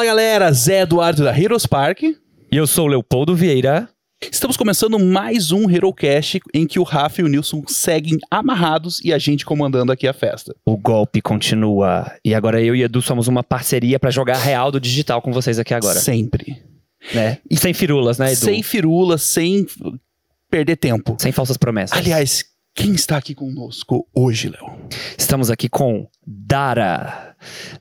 [0.00, 2.04] Fala galera, Zé Eduardo da Heroes Park.
[2.04, 2.16] E
[2.50, 3.86] eu sou o Leopoldo Vieira.
[4.32, 9.12] Estamos começando mais um HeroCast em que o Rafa e o Nilson seguem amarrados e
[9.12, 10.56] a gente comandando aqui a festa.
[10.64, 12.10] O golpe continua.
[12.24, 15.58] E agora eu e Edu somos uma parceria pra jogar real do digital com vocês
[15.58, 16.00] aqui agora.
[16.00, 16.62] Sempre.
[17.14, 17.36] Né?
[17.50, 18.40] E sem firulas, né, Edu?
[18.40, 19.66] Sem firulas, sem
[20.50, 21.14] perder tempo.
[21.18, 21.98] Sem falsas promessas.
[21.98, 22.42] Aliás,
[22.74, 24.78] quem está aqui conosco hoje, Léo?
[25.18, 27.29] Estamos aqui com Dara,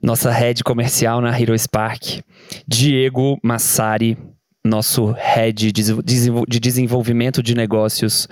[0.02, 2.22] nossa head comercial na Hero Spark.
[2.68, 4.18] Diego Massari,
[4.64, 8.28] nosso head de desenvolvimento de negócios.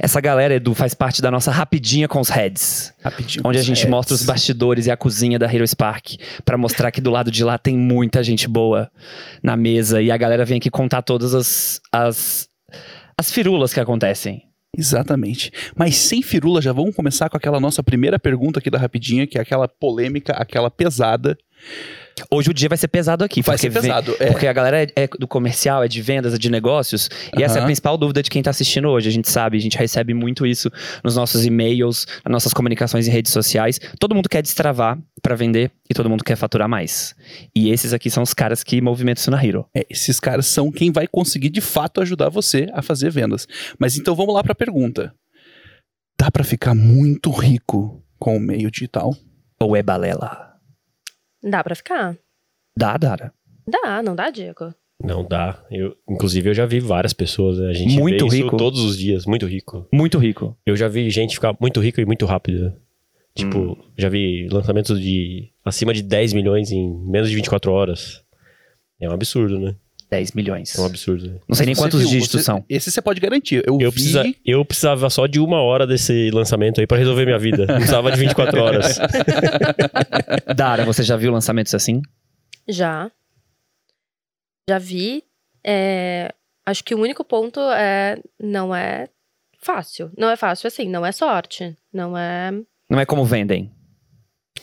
[0.00, 2.92] Essa galera, Edu, faz parte da nossa Rapidinha com os Heads.
[3.02, 3.42] Rapidinho.
[3.46, 3.90] Onde a gente heads.
[3.90, 7.44] mostra os bastidores e a cozinha da Hero Spark para mostrar que do lado de
[7.44, 8.90] lá tem muita gente boa
[9.42, 12.48] na mesa e a galera vem aqui contar todas as, as,
[13.18, 14.42] as firulas que acontecem.
[14.76, 15.50] Exatamente.
[15.74, 19.38] Mas sem firula, já vamos começar com aquela nossa primeira pergunta aqui da Rapidinha, que
[19.38, 21.36] é aquela polêmica, aquela pesada.
[22.30, 23.42] Hoje o dia vai ser pesado aqui.
[23.42, 24.30] Vai ser pesado, vem- é.
[24.30, 27.10] Porque a galera é, é do comercial, é de vendas, é de negócios.
[27.36, 29.08] E essa é a principal dúvida de quem tá assistindo hoje.
[29.08, 30.70] A gente sabe, a gente recebe muito isso
[31.04, 33.78] nos nossos e-mails, nas nossas comunicações em redes sociais.
[34.00, 37.14] Todo mundo quer destravar pra vender e todo mundo quer faturar mais.
[37.54, 39.66] E esses aqui são os caras que movimentam isso na Hero.
[39.74, 43.46] É, esses caras são quem vai conseguir de fato ajudar você a fazer vendas.
[43.78, 45.12] Mas então vamos lá para a pergunta.
[46.18, 49.14] Dá para ficar muito rico com o meio digital?
[49.60, 50.45] Ou é balela?
[51.48, 52.16] Dá pra ficar?
[52.76, 53.32] Dá, Dara.
[53.68, 54.74] Dá, não dá, Diego?
[55.02, 55.62] Não dá.
[55.70, 57.58] Eu, inclusive, eu já vi várias pessoas.
[57.58, 57.68] né?
[57.68, 58.56] A gente Muito vê isso rico.
[58.56, 59.86] todos os dias, muito rico.
[59.92, 60.56] Muito rico.
[60.64, 62.74] Eu já vi gente ficar muito rico e muito rápido.
[63.34, 63.76] Tipo, Hum.
[63.96, 68.24] já vi lançamentos de acima de 10 milhões em menos de 24 horas.
[68.98, 69.74] É um absurdo, né?
[70.10, 70.76] 10 milhões.
[70.78, 71.26] É um absurdo.
[71.28, 71.38] né?
[71.48, 72.64] Não sei nem Você quantos viu, dígitos você- são.
[72.68, 73.62] Esse você pode garantir.
[73.66, 73.94] Eu, Eu, vi...
[73.96, 77.66] precisa, eu precisava só de uma hora desse lançamento aí pra resolver minha vida.
[77.66, 78.98] Não precisava de 24 horas.
[80.54, 82.00] Dara, você já viu lançamentos assim?
[82.68, 83.10] Já.
[84.68, 85.24] Já vi.
[85.64, 86.32] É,
[86.64, 88.18] acho que o único ponto é.
[88.40, 89.08] Não é
[89.58, 90.10] fácil.
[90.16, 91.76] Não é fácil assim, não é sorte.
[91.92, 92.52] Não é.
[92.88, 93.72] Não é como vendem.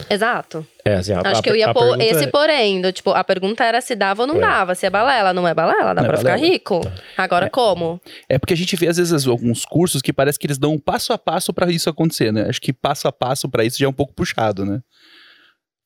[0.09, 0.65] Exato.
[0.83, 2.81] É, assim, a, Acho a- que eu ia pôr pergunta esse é- porém.
[2.81, 4.39] do, tipo, a pergunta era se dava ou não É.
[4.41, 4.75] dava.
[4.75, 5.93] Se é balela, não é balela.
[5.93, 6.81] Dá Não é pra ficar rico.
[7.17, 8.01] Agora como?
[8.27, 10.79] É porque a gente vê às vezes alguns cursos que parece que eles dão um
[10.79, 12.47] passo a passo para isso acontecer, né?
[12.49, 14.81] Acho que passo a passo para isso já é um pouco puxado, né?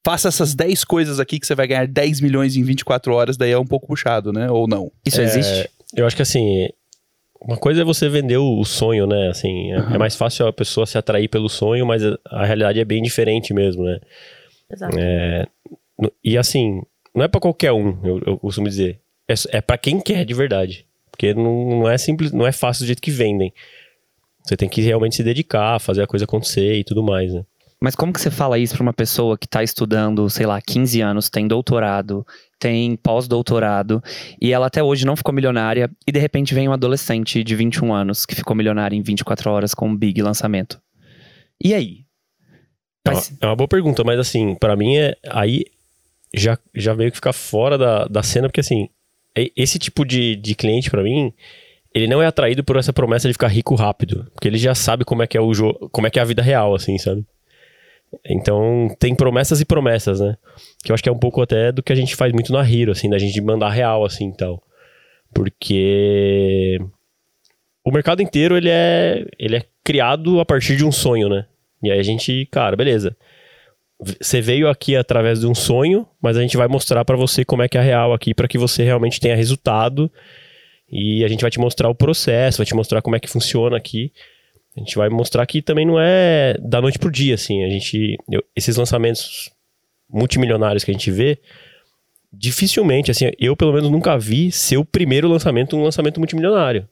[0.06, 3.52] Faça essas 10 coisas aqui que você vai ganhar 10 milhões em 24 horas, daí
[3.52, 4.50] é um pouco puxado, né?
[4.50, 4.90] Ou não.
[5.06, 5.70] Isso É, existe?
[5.96, 6.68] Eu acho que assim,
[7.48, 9.30] uma coisa é você vender o sonho, né?
[9.30, 9.96] Assim, é, Aham.
[9.96, 13.02] é mais fácil a pessoa se atrair pelo sonho, mas a, a realidade é bem
[13.02, 14.00] diferente mesmo, né?
[14.70, 14.98] Exato.
[15.00, 15.48] É,
[16.24, 16.82] e assim,
[17.16, 19.00] não é pra qualquer um, eu, eu costumo dizer.
[19.28, 20.86] É, é para quem quer de verdade.
[21.10, 23.54] Porque não, não é simples, não é fácil do jeito que vendem.
[24.44, 27.44] Você tem que realmente se dedicar, fazer a coisa acontecer e tudo mais, né?
[27.82, 31.00] Mas como que você fala isso pra uma pessoa que tá estudando, sei lá, 15
[31.02, 32.26] anos, tem doutorado,
[32.60, 34.02] tem pós-doutorado,
[34.42, 37.94] e ela até hoje não ficou milionária, e de repente vem um adolescente de 21
[37.94, 40.82] anos que ficou milionário em 24 horas com um big lançamento.
[41.64, 42.06] E aí?
[43.06, 45.66] É uma, é uma boa pergunta, mas assim, pra mim é aí
[46.34, 48.90] já, já meio que fica fora da, da cena, porque assim,
[49.56, 51.32] esse tipo de, de cliente pra mim,
[51.94, 55.06] ele não é atraído por essa promessa de ficar rico rápido, porque ele já sabe
[55.06, 57.24] como é que é o jogo, como é que é a vida real, assim, sabe?
[58.26, 60.38] Então, tem promessas e promessas, né?
[60.84, 62.62] Que eu acho que é um pouco até do que a gente faz muito na
[62.62, 64.62] Hero, assim, da gente mandar real, assim, tal.
[65.34, 66.80] Porque
[67.84, 71.46] o mercado inteiro, ele é, ele é criado a partir de um sonho, né?
[71.82, 73.16] E aí a gente, cara, beleza.
[74.00, 77.64] Você veio aqui através de um sonho, mas a gente vai mostrar pra você como
[77.64, 80.12] é que é a real aqui, pra que você realmente tenha resultado.
[80.90, 83.76] E a gente vai te mostrar o processo, vai te mostrar como é que funciona
[83.76, 84.12] aqui.
[84.78, 87.64] A gente vai mostrar que também não é da noite pro dia, assim.
[87.66, 89.50] A gente, eu- esses lançamentos
[90.10, 91.40] multimilionários que a gente vê,
[92.32, 96.88] dificilmente, assim, eu pelo menos nunca vi ser o primeiro lançamento um lançamento multimilionário.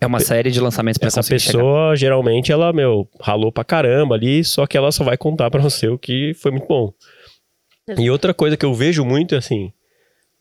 [0.00, 1.58] É uma série de lançamentos pra Essa conseguir chegar.
[1.58, 5.62] pessoa, geralmente, ela, meu, ralou pra caramba ali, só que ela só vai contar pra
[5.62, 6.92] você o que foi muito bom.
[7.96, 9.72] E outra coisa que eu vejo muito é assim,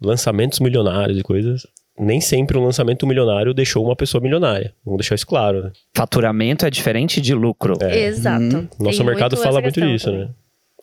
[0.01, 1.67] lançamentos milionários e coisas,
[2.01, 4.73] nem sempre um lançamento milionário deixou uma pessoa milionária.
[4.83, 5.71] Vamos deixar isso claro, né?
[5.95, 7.75] Faturamento é diferente de lucro.
[7.81, 8.05] É.
[8.05, 8.43] Exato.
[8.57, 8.67] Hum.
[8.79, 10.21] Nosso Tem mercado muito fala muito disso, também.
[10.21, 10.29] né?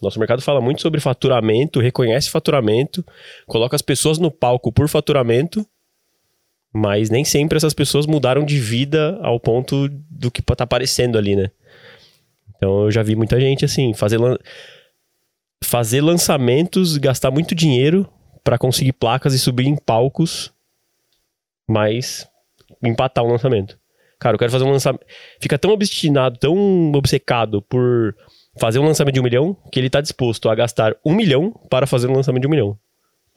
[0.01, 3.05] Nosso mercado fala muito sobre faturamento, reconhece faturamento,
[3.49, 5.67] coloca as pessoas no palco por faturamento,
[6.73, 11.35] mas nem sempre essas pessoas mudaram de vida ao ponto do que tá aparecendo ali,
[11.35, 11.51] né?
[12.57, 14.39] Então eu já vi muita gente assim, fazer, lan-
[15.65, 18.09] fazer lançamentos, gastar muito dinheiro
[18.45, 20.53] pra conseguir placas e subir em palcos,
[21.69, 22.27] mas
[22.83, 23.79] empatar um lançamento.
[24.19, 25.05] Cara, eu quero fazer um lançamento.
[25.41, 28.17] Fica tão obstinado, tão obcecado por
[28.59, 31.87] fazer um lançamento de um milhão que ele tá disposto a gastar um milhão para
[31.87, 32.79] fazer um lançamento de um milhão.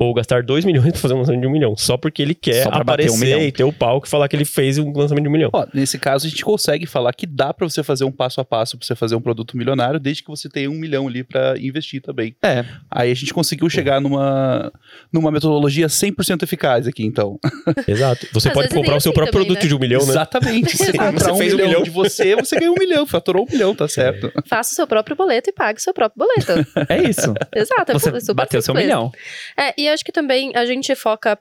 [0.01, 1.77] Ou gastar 2 milhões pra fazer um lançamento de um milhão.
[1.77, 3.39] Só porque ele quer um aparecer milhão.
[3.39, 5.51] e ter o palco e falar que ele fez um lançamento de um milhão.
[5.53, 8.45] Ó, nesse caso, a gente consegue falar que dá pra você fazer um passo a
[8.45, 11.55] passo pra você fazer um produto milionário, desde que você tenha um milhão ali pra
[11.59, 12.35] investir também.
[12.41, 12.65] É.
[12.89, 14.71] Aí a gente conseguiu chegar numa,
[15.13, 17.39] numa metodologia 100% eficaz aqui, então.
[17.87, 18.27] Exato.
[18.33, 19.67] Você Às pode comprar o seu assim próprio também, produto né?
[19.69, 20.09] de um milhão, né?
[20.13, 20.77] Exatamente.
[20.77, 21.83] Se você Você um fez um milhão, milhão.
[21.83, 24.31] de você, você ganhou um milhão, faturou um milhão, tá certo.
[24.47, 26.67] Faça o seu próprio boleto e pague o seu próprio boleto.
[26.89, 27.33] É isso.
[27.55, 27.91] Exato.
[27.91, 29.11] é Você super bateu seu milhão.
[29.55, 31.37] É, e acho que também a gente foca.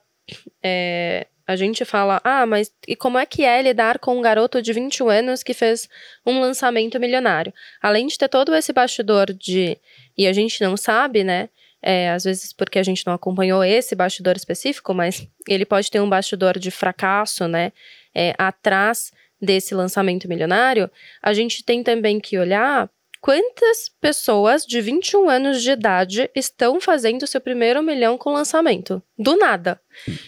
[0.63, 4.61] é, a gente fala, ah, mas e como é que é lidar com um garoto
[4.61, 5.89] de 21 anos que fez
[6.25, 7.53] um lançamento milionário?
[7.81, 9.77] Além de ter todo esse bastidor de.
[10.17, 11.49] E a gente não sabe, né?
[11.83, 15.99] é, às vezes porque a gente não acompanhou esse bastidor específico, mas ele pode ter
[15.99, 17.71] um bastidor de fracasso, né?
[18.13, 19.11] é, atrás
[19.41, 20.89] desse lançamento milionário.
[21.21, 22.89] A gente tem também que olhar
[23.21, 29.01] quantas pessoas de 21 anos de idade estão fazendo seu primeiro milhão com lançamento.
[29.17, 29.79] Do nada.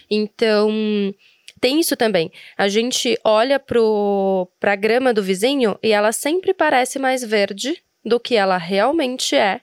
[0.10, 0.72] Então,
[1.60, 2.32] tem isso também.
[2.56, 8.20] A gente olha pro, pra grama do vizinho e ela sempre parece mais verde do
[8.20, 9.62] que ela realmente é.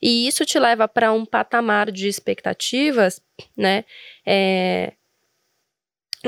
[0.00, 3.20] E isso te leva para um patamar de expectativas,
[3.56, 3.84] né?
[4.26, 4.92] É,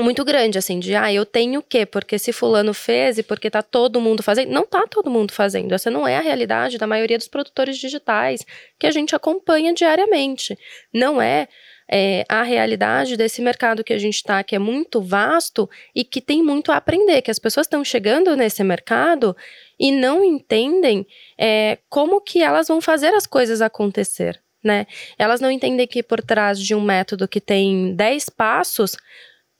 [0.03, 1.85] muito grande, assim, de ah, eu tenho o quê?
[1.85, 4.51] Porque se fulano fez e porque tá todo mundo fazendo.
[4.51, 5.73] Não tá todo mundo fazendo.
[5.73, 8.45] Essa não é a realidade da maioria dos produtores digitais
[8.79, 10.57] que a gente acompanha diariamente.
[10.93, 11.47] Não é,
[11.89, 16.19] é, a realidade desse mercado que a gente está, que é muito vasto e que
[16.19, 19.35] tem muito a aprender, que as pessoas estão chegando nesse mercado
[19.79, 21.07] e não entendem
[21.37, 24.41] é, como que elas vão fazer as coisas acontecer.
[24.63, 24.85] Né?
[25.17, 28.97] Elas não entendem que por trás de um método que tem 10 passos,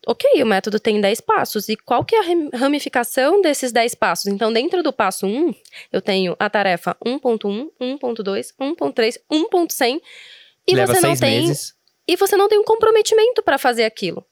[0.07, 1.67] ok, o método tem 10 passos.
[1.69, 4.27] E qual que é a ram- ramificação desses 10 passos?
[4.27, 5.53] Então, dentro do passo 1,
[5.91, 10.01] eu tenho a tarefa 1.1, 1.2, 1.3, 1.100.
[10.67, 11.73] E Leva você não tem meses.
[12.07, 14.25] e você não tem um comprometimento para fazer aquilo,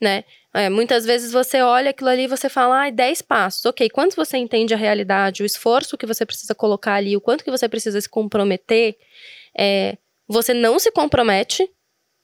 [0.00, 0.24] né?
[0.54, 3.88] É, muitas vezes você olha aquilo ali e você fala, ai, 10 passos, ok.
[3.90, 7.50] Quanto você entende a realidade, o esforço que você precisa colocar ali, o quanto que
[7.50, 8.96] você precisa se comprometer,
[9.56, 11.70] é, você não se compromete,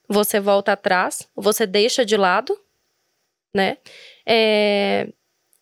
[0.08, 2.58] você volta atrás, você deixa de lado,
[3.54, 3.78] né?
[4.26, 5.08] É,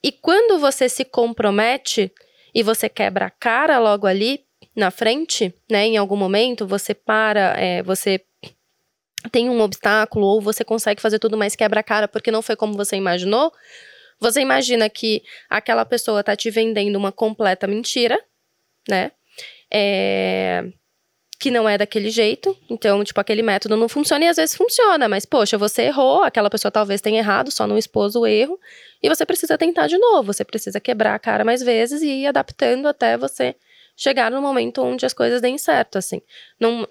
[0.03, 2.13] e quando você se compromete
[2.55, 4.45] e você quebra a cara logo ali
[4.75, 5.87] na frente, né?
[5.87, 8.25] Em algum momento você para, é, você
[9.31, 12.75] tem um obstáculo ou você consegue fazer tudo, mas quebra cara porque não foi como
[12.75, 13.53] você imaginou.
[14.19, 18.19] Você imagina que aquela pessoa tá te vendendo uma completa mentira,
[18.89, 19.13] né?
[19.73, 20.65] É,
[21.43, 22.57] que não é daquele jeito.
[22.71, 26.49] Então, tipo, aquele método não funciona e às vezes funciona, mas poxa, você errou, aquela
[26.49, 28.61] pessoa talvez tenha errado, só não expôs o erro,
[29.03, 32.27] e você precisa tentar de novo, você precisa quebrar a cara mais vezes e ir
[32.29, 33.57] adaptando até você
[33.97, 36.23] chegar no momento onde as coisas deem certo, assim.
[36.61, 36.87] Não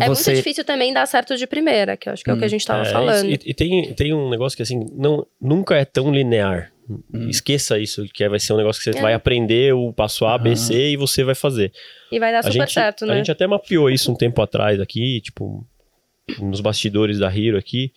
[0.00, 2.38] é Você- muito difícil também dar certo de primeira, que eu acho que é o
[2.38, 3.28] que a gente tava É, falando.
[3.28, 6.72] E, e tem, tem um negócio que assim, não, nunca é tão linear.
[7.28, 9.02] Esqueça isso, que vai ser um negócio que você É.
[9.02, 10.56] vai aprender o passo A, B.
[10.56, 11.72] C e você vai fazer.
[12.10, 13.16] E vai dar a super gente, certo, A né?
[13.16, 15.66] gente até mapeou isso um tempo atrás aqui, tipo,
[16.40, 17.92] nos bastidores da Hero aqui,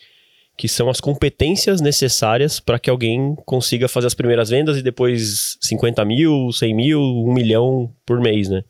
[0.57, 5.57] que são as competências necessárias para que alguém consiga fazer as primeiras vendas e depois
[5.61, 8.63] 50 mil, 100 mil, 1 milhão por mês, né?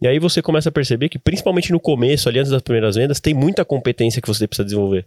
[0.00, 3.18] E aí você começa a perceber que, principalmente no começo, ali antes das primeiras vendas,
[3.20, 5.06] tem muita competência que você precisa desenvolver.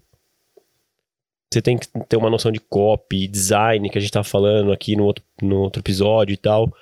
[1.51, 4.96] Você tem que ter uma noção de copy, design, que a gente tava falando aqui
[4.96, 6.74] no outro, no outro episódio e tal.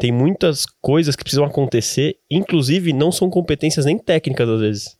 [0.00, 4.98] Tem muitas coisas que precisam acontecer, inclusive não são competências nem técnicas às vezes.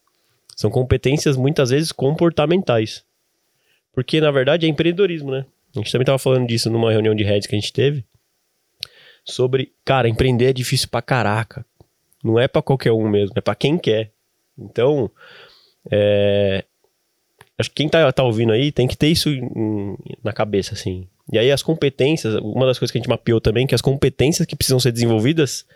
[0.57, 3.05] São competências muitas vezes comportamentais.
[3.93, 5.45] Porque na verdade é empreendedorismo, né?
[5.75, 8.05] A gente também tava falando disso numa reunião de heads que a gente teve.
[9.25, 11.67] Sobre, cara, empreender é difícil pra caraca.
[12.23, 14.11] Não é pra qualquer um mesmo, é pra quem quer.
[14.57, 15.11] Então,
[15.91, 16.65] é,
[17.59, 21.09] acho que quem tá, tá ouvindo aí tem que ter isso em- na cabeça, assim.
[21.33, 24.47] E aí as competências, uma das coisas que a gente mapeou também, que as competências
[24.47, 25.67] que precisam ser desenvolvidas,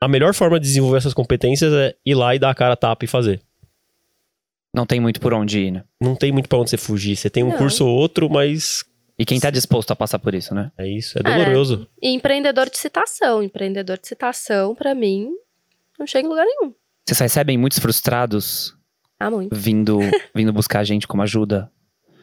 [0.00, 2.76] a melhor forma de desenvolver essas competências é ir lá e dar a cara a
[2.76, 3.40] tapa e fazer.
[4.74, 5.84] Não tem muito por onde ir, né?
[6.00, 7.16] Não tem muito pra onde você fugir.
[7.16, 7.56] Você tem um Não.
[7.58, 8.84] curso ou outro, mas
[9.18, 10.70] E quem tá disposto a passar por isso, né?
[10.78, 11.88] é isso, é doloroso.
[12.00, 13.42] E empreendedor de citação.
[13.42, 15.30] Empreendedor de citação, pra mim,
[15.98, 16.72] não chega em lugar nenhum.
[17.04, 18.76] Vocês recebem muitos frustrados
[19.20, 19.54] Ah, muito.
[19.54, 19.98] vindo,
[20.34, 21.70] vindo buscar a gente como ajuda?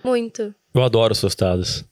[0.04, 0.54] Muito.
[0.74, 1.84] Eu adoro os frustrados.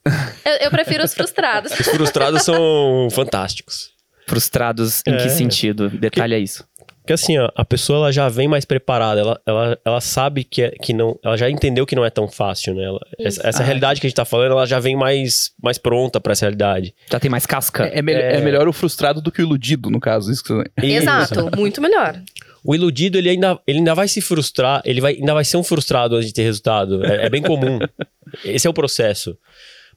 [0.44, 1.72] Eu, eu prefiro os frustrados.
[1.72, 3.90] Os frustrados são fantásticos.
[4.26, 5.16] Frustrados em É.
[5.18, 5.88] que sentido?
[5.90, 6.64] Detalha isso.
[7.00, 10.62] Porque assim, ó, a pessoa ela já vem mais preparada, ela, ela, ela sabe que,
[10.62, 11.18] é, que não.
[11.22, 12.84] Ela já entendeu que não é tão fácil, né?
[12.84, 13.66] Ela- essa essa Ah.
[13.66, 16.94] realidade que a gente tá falando, ela já vem mais, mais pronta pra essa realidade.
[17.10, 17.84] Já tem mais casca.
[17.88, 20.32] É, é mel- é melhor o frustrado do que o iludido, no caso.
[20.32, 20.64] Isso que você...
[20.82, 22.18] Exato, muito melhor.
[22.64, 25.62] O iludido, ele ainda, ele ainda vai se frustrar, ele vai, ainda vai ser um
[25.62, 27.04] frustrado antes de ter resultado.
[27.04, 27.78] É, é bem comum.
[28.44, 29.36] Esse é o processo.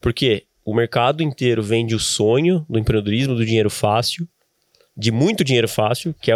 [0.01, 4.27] Porque o mercado inteiro vende o sonho do empreendedorismo, do dinheiro fácil,
[4.95, 6.35] de muito dinheiro fácil, que é,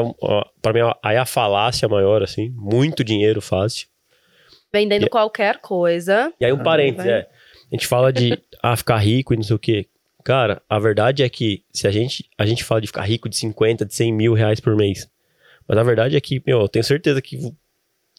[0.61, 3.87] para mim, aí é a falácia maior, assim, muito dinheiro fácil.
[4.71, 6.31] Vendendo E- qualquer coisa.
[6.39, 7.27] E aí um Ah, parênteses, é.
[7.71, 9.87] A gente fala de ah, ficar rico e não sei o quê.
[10.23, 13.35] Cara, a verdade é que se a gente, a gente fala de ficar rico de
[13.35, 15.09] 50, de 100 mil reais por mês.
[15.67, 17.37] Mas a verdade é que, meu, eu tenho certeza que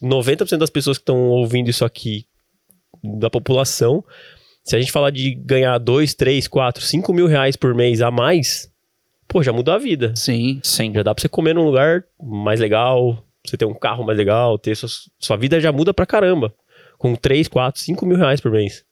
[0.02, 2.26] 90% das pessoas que estão ouvindo isso aqui,
[3.02, 4.04] da população,
[4.64, 8.11] se a gente falar de ganhar 2, 3, 4, 5 mil reais por mês a
[8.11, 8.70] mais,
[9.26, 10.14] pô, já muda a vida.
[10.16, 10.61] Sim.
[10.62, 10.92] Sim.
[10.94, 14.58] Já dá pra você comer num lugar mais legal, você ter um carro mais legal,
[14.58, 16.54] ter sua, sua vida já muda pra caramba.
[16.96, 18.84] Com 3, 4, 5 mil reais por mês.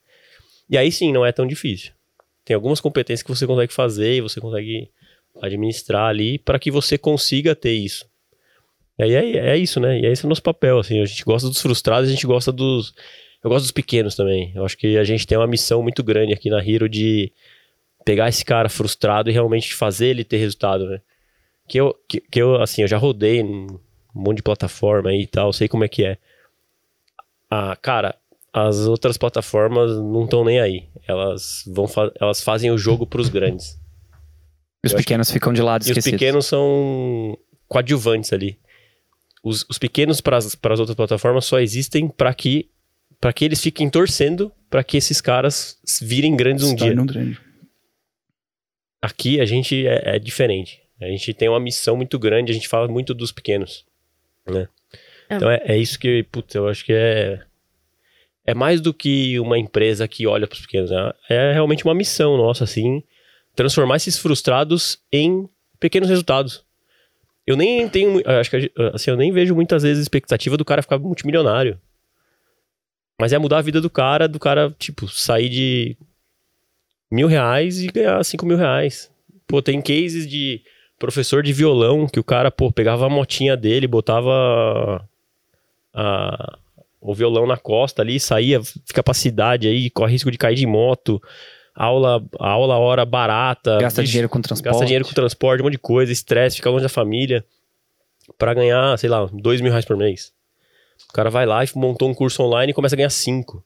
[0.68, 1.92] E aí sim, não é tão difícil.
[2.44, 4.90] Tem algumas competências que você consegue fazer e você consegue
[5.40, 8.09] administrar ali para que você consiga ter isso.
[9.00, 9.98] E aí é, é isso, né?
[9.98, 11.00] E esse é o nosso papel, assim.
[11.00, 12.94] A gente gosta dos frustrados, a gente gosta dos...
[13.42, 14.52] Eu gosto dos pequenos também.
[14.54, 17.32] Eu acho que a gente tem uma missão muito grande aqui na Hero de
[18.04, 21.00] pegar esse cara frustrado e realmente fazer ele ter resultado, né?
[21.68, 23.78] que eu, que, que eu, assim, eu já rodei num
[24.12, 26.18] monte de plataforma aí e tal, sei como é que é.
[27.48, 28.16] Ah, cara,
[28.52, 30.88] as outras plataformas não estão nem aí.
[31.06, 33.78] Elas vão fa- elas fazem o jogo pros grandes.
[34.84, 36.18] Os Eu acho pequenos ficam de lado E os esquecidos.
[36.18, 37.38] pequenos são
[37.68, 38.58] coadjuvantes ali.
[39.42, 42.68] Os, os pequenos para as outras plataformas só existem para que
[43.20, 46.92] para que eles fiquem torcendo para que esses caras virem grandes um dia.
[46.92, 47.38] um grande.
[49.02, 50.80] Aqui a gente é, é diferente.
[51.00, 53.86] A gente tem uma missão muito grande, a gente fala muito dos pequenos,
[54.46, 54.68] né?
[55.28, 55.36] É.
[55.36, 57.40] Então é, é isso que, putz, eu acho que é
[58.44, 61.12] é mais do que uma empresa que olha para os pequenos, né?
[61.28, 63.02] é realmente uma missão nossa, assim,
[63.54, 66.64] transformar esses frustrados em pequenos resultados.
[67.46, 70.82] Eu nem tenho, acho que a assim, eu nem vejo muitas vezes expectativa do cara
[70.82, 71.80] ficar multimilionário.
[73.20, 75.96] Mas é mudar a vida do cara, do cara, tipo, sair de
[77.10, 79.10] mil reais e ganhar cinco mil reais.
[79.46, 80.62] Pô, tem cases de
[80.98, 85.06] professor de violão que o cara, pô, pegava a motinha dele, botava
[85.92, 86.58] a-
[87.00, 90.66] o violão na costa ali, saía, fica pra cidade aí, corre risco de cair de
[90.66, 91.20] moto,
[91.84, 93.78] aula, aula hora barata.
[93.78, 94.72] Gasta vixe, dinheiro com transporte.
[94.72, 97.44] Gasta dinheiro com transporte, um monte de coisa, estresse, fica longe da família.
[98.38, 100.32] Pra ganhar, sei lá, dois mil reais por mês.
[101.08, 103.64] O cara vai lá e montou um curso online e começa a ganhar cinco.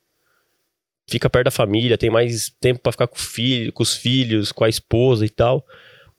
[1.06, 4.64] Fica perto da família, tem mais tempo pra ficar com, filho, com os filhos, com
[4.64, 5.62] a esposa e tal.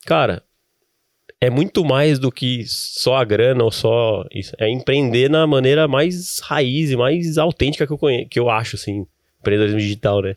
[0.05, 0.43] Cara,
[1.41, 4.53] é muito mais do que só a grana ou só isso.
[4.59, 8.75] É empreender na maneira mais raiz e mais autêntica que eu, conhe- que eu acho,
[8.75, 9.07] assim,
[9.39, 10.35] empreendedorismo digital, né?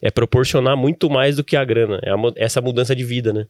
[0.00, 2.00] É proporcionar muito mais do que a grana.
[2.02, 3.46] É a essa mudança de vida, né?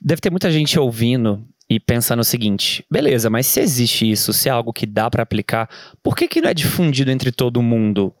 [0.00, 4.48] Deve ter muita gente ouvindo e pensando o seguinte: beleza, mas se existe isso, se
[4.48, 5.68] é algo que dá pra aplicar,
[6.02, 8.14] por que, que não é difundido entre todo mundo?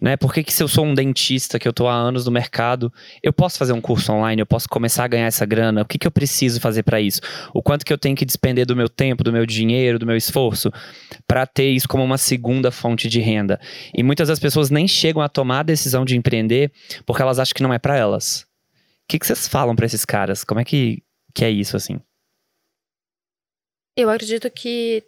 [0.00, 0.16] Né?
[0.16, 2.92] Por que, que se eu sou um dentista que eu tô há anos no mercado,
[3.22, 5.82] eu posso fazer um curso online, eu posso começar a ganhar essa grana?
[5.82, 7.20] O que, que eu preciso fazer pra isso?
[7.52, 10.16] O quanto que eu tenho que despender do meu tempo, do meu dinheiro, do meu
[10.16, 10.72] esforço
[11.26, 13.60] pra ter isso como uma segunda fonte de renda?
[13.94, 16.72] E muitas das pessoas nem chegam a tomar a decisão de empreender
[17.06, 18.46] porque elas acham que não é pra elas.
[19.04, 20.44] O que, que vocês falam pra esses caras?
[20.44, 21.02] Como é que,
[21.34, 22.00] que é isso assim?
[23.96, 25.04] Eu acredito que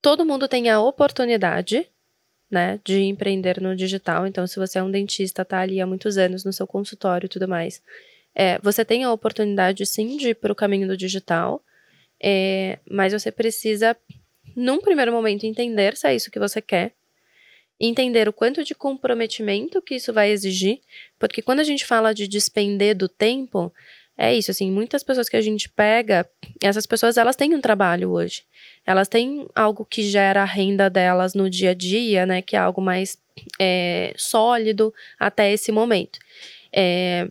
[0.00, 1.86] todo mundo tem a oportunidade,
[2.50, 4.26] né, de empreender no digital.
[4.26, 7.28] Então, se você é um dentista, tá ali há muitos anos no seu consultório e
[7.28, 7.82] tudo mais,
[8.34, 11.62] é, você tem a oportunidade, sim, de ir para o caminho do digital,
[12.22, 13.96] é, mas você precisa,
[14.56, 16.92] num primeiro momento, entender se é isso que você quer,
[17.78, 20.80] entender o quanto de comprometimento que isso vai exigir,
[21.18, 23.72] porque quando a gente fala de despender do tempo,
[24.22, 26.28] é isso, assim, muitas pessoas que a gente pega,
[26.62, 28.42] essas pessoas, elas têm um trabalho hoje.
[28.86, 32.42] Elas têm algo que gera a renda delas no dia a dia, né?
[32.42, 33.16] Que é algo mais
[33.58, 36.18] é, sólido até esse momento.
[36.70, 37.30] É,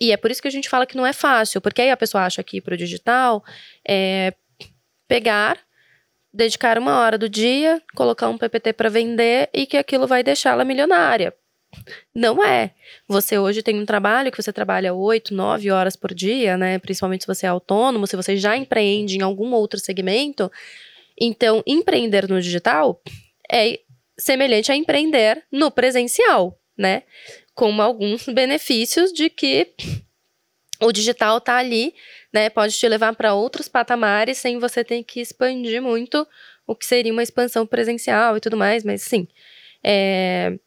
[0.00, 1.96] e é por isso que a gente fala que não é fácil, porque aí a
[1.96, 3.44] pessoa acha que ir pro digital
[3.86, 4.34] é
[5.06, 5.56] pegar,
[6.34, 10.64] dedicar uma hora do dia, colocar um PPT para vender e que aquilo vai deixá-la
[10.64, 11.32] milionária.
[12.14, 12.74] Não é.
[13.06, 16.78] Você hoje tem um trabalho que você trabalha 8, 9 horas por dia, né?
[16.78, 20.50] Principalmente se você é autônomo, se você já empreende em algum outro segmento.
[21.20, 23.00] Então, empreender no digital
[23.50, 23.80] é
[24.18, 27.02] semelhante a empreender no presencial, né?
[27.54, 29.74] Com alguns benefícios de que
[30.80, 31.94] o digital tá ali,
[32.32, 32.48] né?
[32.50, 36.26] Pode te levar para outros patamares sem você ter que expandir muito
[36.66, 39.26] o que seria uma expansão presencial e tudo mais, mas sim.
[39.82, 40.58] É,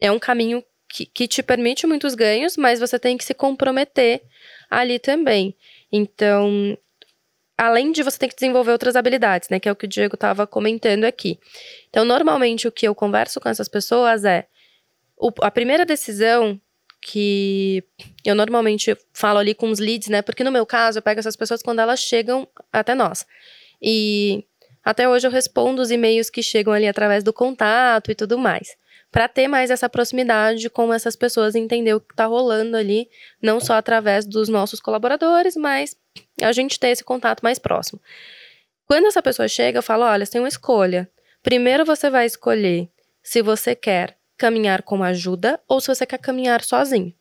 [0.00, 4.22] é um caminho que, que te permite muitos ganhos, mas você tem que se comprometer
[4.70, 5.56] ali também.
[5.90, 6.76] Então,
[7.56, 9.58] além de você ter que desenvolver outras habilidades, né?
[9.60, 11.38] Que é o que o Diego estava comentando aqui.
[11.88, 14.46] Então, normalmente, o que eu converso com essas pessoas é
[15.16, 16.60] o- a primeira decisão
[17.00, 17.84] que
[18.24, 20.22] eu normalmente falo ali com os leads, né?
[20.22, 23.26] Porque no meu caso, eu pego essas pessoas quando elas chegam até nós.
[23.80, 24.44] E
[24.82, 28.76] até hoje eu respondo os e-mails que chegam ali através do contato e tudo mais.
[29.14, 33.08] Para ter mais essa proximidade com essas pessoas entender o que está rolando ali,
[33.40, 35.96] não só através dos nossos colaboradores, mas
[36.42, 38.00] a gente ter esse contato mais próximo.
[38.88, 41.08] Quando essa pessoa chega, eu falo: olha, você tem uma escolha.
[41.44, 42.88] Primeiro você vai escolher
[43.22, 47.14] se você quer caminhar com ajuda ou se você quer caminhar sozinho.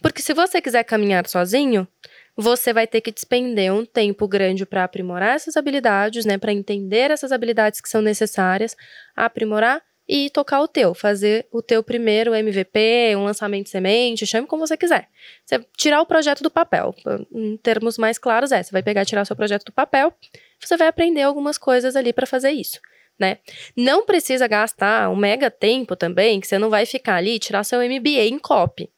[0.00, 1.88] Porque se você quiser caminhar sozinho,
[2.36, 7.10] você vai ter que despender um tempo grande para aprimorar essas habilidades, né, para entender
[7.10, 8.76] essas habilidades que são necessárias,
[9.16, 14.66] aprimorar e tocar o teu, fazer o teu primeiro MVP, um lançamento semente, chame como
[14.66, 15.08] você quiser.
[15.44, 16.94] Você tirar o projeto do papel,
[17.32, 20.12] em termos mais claros é, você vai pegar tirar o seu projeto do papel,
[20.60, 22.80] você vai aprender algumas coisas ali para fazer isso.
[23.18, 23.38] Né?
[23.76, 27.78] Não precisa gastar um mega tempo também, que você não vai ficar ali tirar seu
[27.80, 28.90] MBA em copy.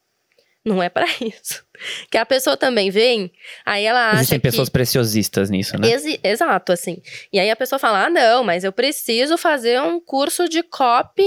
[0.65, 1.63] Não é para isso.
[2.09, 3.31] Que a pessoa também vem,
[3.65, 4.43] aí ela acha Existem que...
[4.43, 5.91] pessoas preciosistas nisso, né?
[5.91, 7.01] Exi- exato, assim.
[7.31, 11.25] E aí a pessoa fala: ah, não, mas eu preciso fazer um curso de copy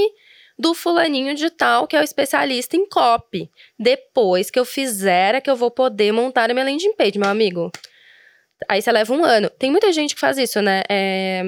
[0.59, 3.49] do fulaninho de tal, que é o especialista em copy.
[3.78, 7.28] Depois que eu fizer, é que eu vou poder montar a minha landing page, meu
[7.28, 7.71] amigo.
[8.68, 9.49] Aí você leva um ano.
[9.50, 10.83] Tem muita gente que faz isso, né?
[10.88, 11.42] É,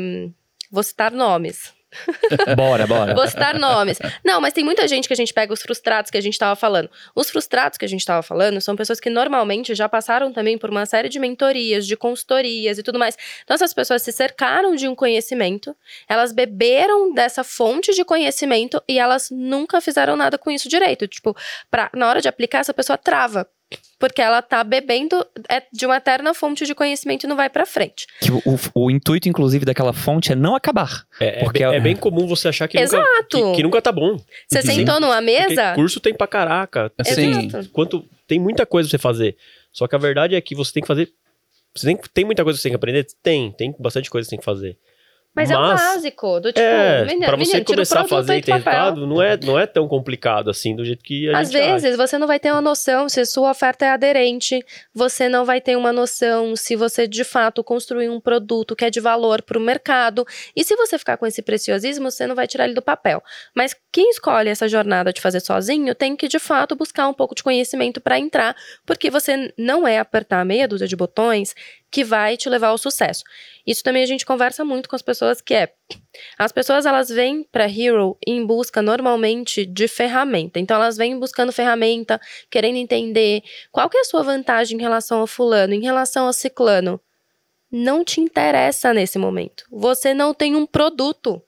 [0.71, 1.73] Vou citar nomes.
[2.57, 3.15] Bora, bora.
[3.15, 3.99] Vou citar nomes.
[4.25, 6.55] Não, mas tem muita gente que a gente pega os frustrados que a gente tava
[6.55, 6.91] falando.
[7.15, 10.71] Os frustrados que a gente tava falando são pessoas que normalmente já passaram também por
[10.71, 13.17] uma série de mentorias, de consultorias e tudo mais.
[13.43, 15.75] Então, essas pessoas se cercaram de um conhecimento,
[16.09, 21.09] elas beberam dessa fonte de conhecimento e elas nunca fizeram nada com isso direito.
[21.09, 21.37] Tipo,
[21.71, 23.49] pra, na hora de aplicar, essa pessoa trava.
[23.99, 27.67] Porque ela tá bebendo é, de uma eterna fonte de conhecimento e não vai pra
[27.67, 28.07] frente.
[28.21, 31.05] Que o, o- o intuito, inclusive, daquela fonte é não acabar.
[31.21, 33.29] É, é Porque bem, é- é bem comum você achar que nunca, Exato.
[33.51, 34.17] que, que nunca tá bom.
[34.49, 34.69] Você Sim.
[34.77, 35.75] sentou numa Porque mesa.
[35.75, 36.91] curso tem pra caraca.
[36.99, 37.69] Assim, Exato.
[37.71, 39.37] Quanto, tem muita coisa pra você fazer.
[39.73, 41.13] Só que a verdade é que você tem que fazer.
[41.77, 43.07] Você tem, tem muita coisa que você tem que aprender?
[43.23, 44.77] Tem, tem bastante coisa que você tem que fazer.
[45.35, 46.41] Mas, é o básico.
[46.41, 49.59] Do tipo, é, menino, pra você menino, começar a fazer e resultado, não é, não
[49.59, 51.79] é tão complicado assim, do jeito que a Às gente acha.
[51.79, 54.59] vezes você não vai ter uma noção se sua oferta é aderente,
[54.93, 58.91] você não vai ter uma noção se você de fato construir um produto que é
[58.91, 60.27] de valor para o mercado.
[60.55, 63.23] E se você ficar com esse preciosismo, você não vai tirar ele do papel.
[63.55, 67.35] Mas quem escolhe essa jornada de fazer sozinho tem que de fato buscar um pouco
[67.35, 71.55] de conhecimento para entrar, porque você não é apertar meia dúzia de botões
[71.91, 73.25] que vai te levar ao sucesso.
[73.67, 75.73] Isso também a gente conversa muito com as pessoas que é
[76.39, 80.59] as pessoas elas vêm para Hero em busca normalmente de ferramenta.
[80.59, 85.21] Então elas vêm buscando ferramenta, querendo entender qual que é a sua vantagem em relação
[85.21, 87.01] ao fulano, em relação ao ciclano.
[87.71, 89.65] Não te interessa nesse momento.
[89.71, 91.41] Você não tem um produto.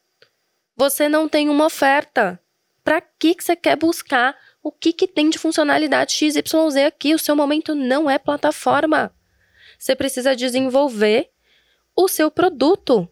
[0.76, 2.40] Você não tem uma oferta.
[2.84, 7.14] Para que que você quer buscar o que que tem de funcionalidade XYZ aqui?
[7.14, 9.12] O seu momento não é plataforma.
[9.82, 11.28] Você precisa desenvolver
[11.96, 13.08] o seu produto.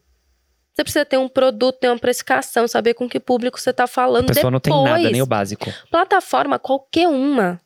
[0.72, 4.30] Você precisa ter um produto, ter uma precificação, saber com que público você está falando
[4.30, 5.12] A pessoa não tem nada, depois.
[5.12, 5.68] nem o básico.
[5.90, 7.60] Plataforma, qualquer uma.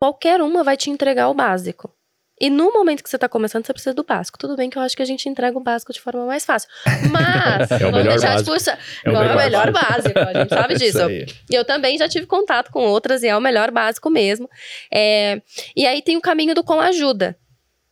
[0.00, 1.94] Qualquer uma vai te entregar o básico.
[2.40, 4.38] E no momento que você está começando, você precisa do básico.
[4.38, 6.70] Tudo bem que eu acho que a gente entrega o básico de forma mais fácil.
[7.10, 8.50] Mas, É o vamos melhor deixar básico.
[8.50, 8.78] de puxar.
[9.04, 11.36] É o não é o melhor básico, a gente sabe Isso disso.
[11.50, 14.48] E eu também já tive contato com outras e é o melhor básico mesmo.
[14.90, 15.42] É,
[15.76, 17.36] e aí tem o caminho do com ajuda.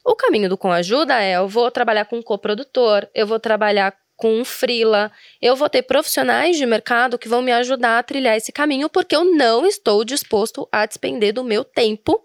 [0.05, 3.95] O caminho do com ajuda é: eu vou trabalhar com um coprodutor, eu vou trabalhar
[4.17, 5.11] com um freela,
[5.41, 9.17] eu vou ter profissionais de mercado que vão me ajudar a trilhar esse caminho, porque
[9.17, 12.23] eu não estou disposto a despender do meu tempo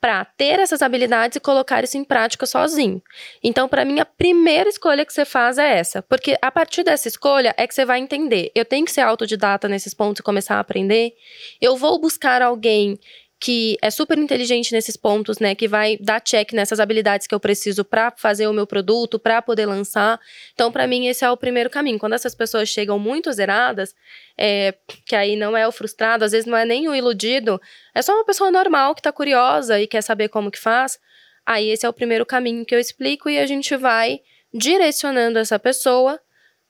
[0.00, 3.02] para ter essas habilidades e colocar isso em prática sozinho.
[3.42, 7.08] Então, para mim, a primeira escolha que você faz é essa, porque a partir dessa
[7.08, 8.50] escolha é que você vai entender.
[8.54, 11.12] Eu tenho que ser autodidata nesses pontos e começar a aprender.
[11.60, 12.98] Eu vou buscar alguém
[13.40, 17.38] que é super inteligente nesses pontos, né, que vai dar check nessas habilidades que eu
[17.38, 20.18] preciso para fazer o meu produto, para poder lançar.
[20.52, 21.98] Então, para mim, esse é o primeiro caminho.
[22.00, 23.94] Quando essas pessoas chegam muito zeradas,
[24.36, 24.74] é,
[25.06, 27.60] que aí não é o frustrado, às vezes não é nem o iludido,
[27.94, 30.98] é só uma pessoa normal que tá curiosa e quer saber como que faz.
[31.46, 34.20] Aí esse é o primeiro caminho que eu explico e a gente vai
[34.52, 36.20] direcionando essa pessoa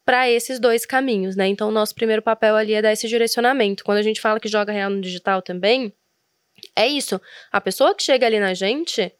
[0.04, 1.46] para esses dois caminhos, né?
[1.48, 3.84] Então, o nosso primeiro papel ali é dar esse direcionamento.
[3.84, 5.92] Quando a gente fala que joga real no digital também,
[6.82, 7.20] é isso.
[7.52, 9.12] A pessoa que chega ali na gente,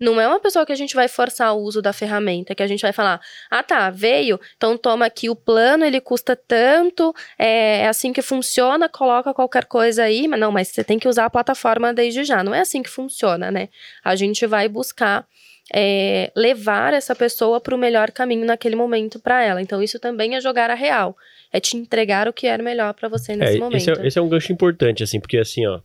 [0.00, 2.66] Não é uma pessoa que a gente vai forçar o uso da ferramenta, que a
[2.66, 7.82] gente vai falar, ah tá, veio, então toma aqui o plano, ele custa tanto, é,
[7.82, 11.26] é assim que funciona, coloca qualquer coisa aí, mas não, mas você tem que usar
[11.26, 12.42] a plataforma desde já.
[12.42, 13.68] Não é assim que funciona, né?
[14.02, 15.24] A gente vai buscar
[15.72, 19.62] é, levar essa pessoa para o melhor caminho naquele momento para ela.
[19.62, 21.16] Então isso também é jogar a real,
[21.52, 23.76] é te entregar o que era melhor para você nesse É, momento.
[23.76, 25.80] esse, é, esse é um gancho importante, assim, porque assim, ó.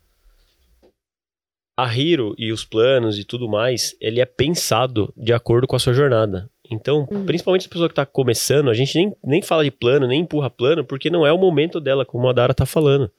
[1.84, 5.80] A Hero e os planos e tudo mais, ele é pensado de acordo com a
[5.80, 6.50] sua jornada.
[6.72, 7.26] Então, Uhum.
[7.26, 10.50] principalmente a pessoa que tá começando, a gente nem, nem fala de plano, nem empurra
[10.50, 13.10] plano, porque não é o momento dela, como a Dara tá falando.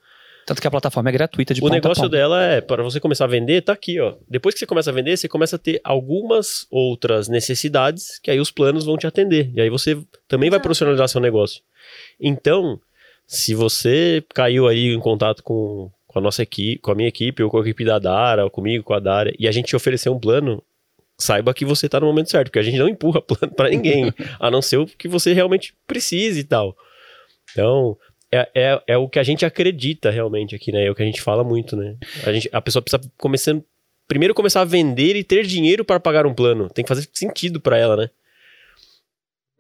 [0.46, 2.16] Tanto que a plataforma é gratuita de o negócio ponta.
[2.16, 4.14] dela é, para você começar a vender, tá aqui, ó.
[4.28, 8.40] Depois que você começa a vender, você começa a ter algumas outras necessidades que aí
[8.40, 9.50] os planos vão te atender.
[9.54, 11.60] E aí você também vai profissionalizar seu negócio.
[12.18, 12.80] Então,
[13.26, 17.40] se você caiu aí em contato com, com a nossa equipe, com a minha equipe,
[17.40, 19.76] ou com a equipe da Dara, ou comigo, com a Dara, e a gente te
[19.76, 20.60] oferecer um plano,
[21.16, 24.12] saiba que você tá no momento certo, porque a gente não empurra plano para ninguém,
[24.40, 26.76] a não ser o que você realmente precise e tal.
[27.52, 27.96] Então,
[28.32, 30.86] é, é, é o que a gente acredita realmente aqui, né?
[30.86, 31.96] É o que a gente fala muito, né?
[32.26, 33.64] A, gente, a pessoa precisa começando,
[34.08, 36.68] primeiro começar a vender e ter dinheiro para pagar um plano.
[36.68, 38.10] Tem que fazer sentido para ela, né?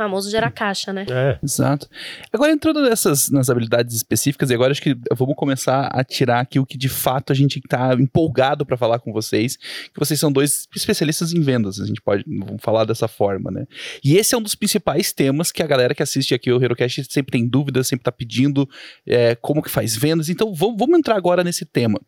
[0.00, 1.04] O famoso gerar caixa, né?
[1.10, 1.38] É.
[1.42, 1.86] Exato.
[2.32, 6.58] Agora, entrando nessas nas habilidades específicas, e agora acho que vamos começar a tirar aqui
[6.58, 10.32] o que de fato a gente tá empolgado para falar com vocês, que vocês são
[10.32, 13.66] dois especialistas em vendas, a gente pode vamos falar dessa forma, né?
[14.02, 17.04] E esse é um dos principais temas que a galera que assiste aqui o HeroCast
[17.12, 18.66] sempre tem dúvidas, sempre tá pedindo
[19.06, 22.00] é, como que faz vendas, então vamos, vamos entrar agora nesse tema.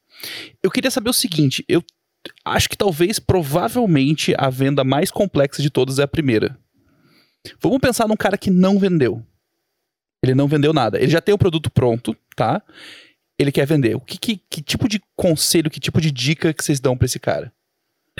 [0.62, 1.84] Eu queria saber o seguinte, eu
[2.44, 6.56] acho que talvez, provavelmente, a venda mais complexa de todas é a primeira.
[7.60, 9.24] Vamos pensar num cara que não vendeu.
[10.22, 10.98] Ele não vendeu nada.
[11.00, 12.62] Ele já tem o produto pronto, tá?
[13.38, 13.96] Ele quer vender.
[13.96, 17.06] O que, que, que tipo de conselho, que tipo de dica que vocês dão pra
[17.06, 17.52] esse cara?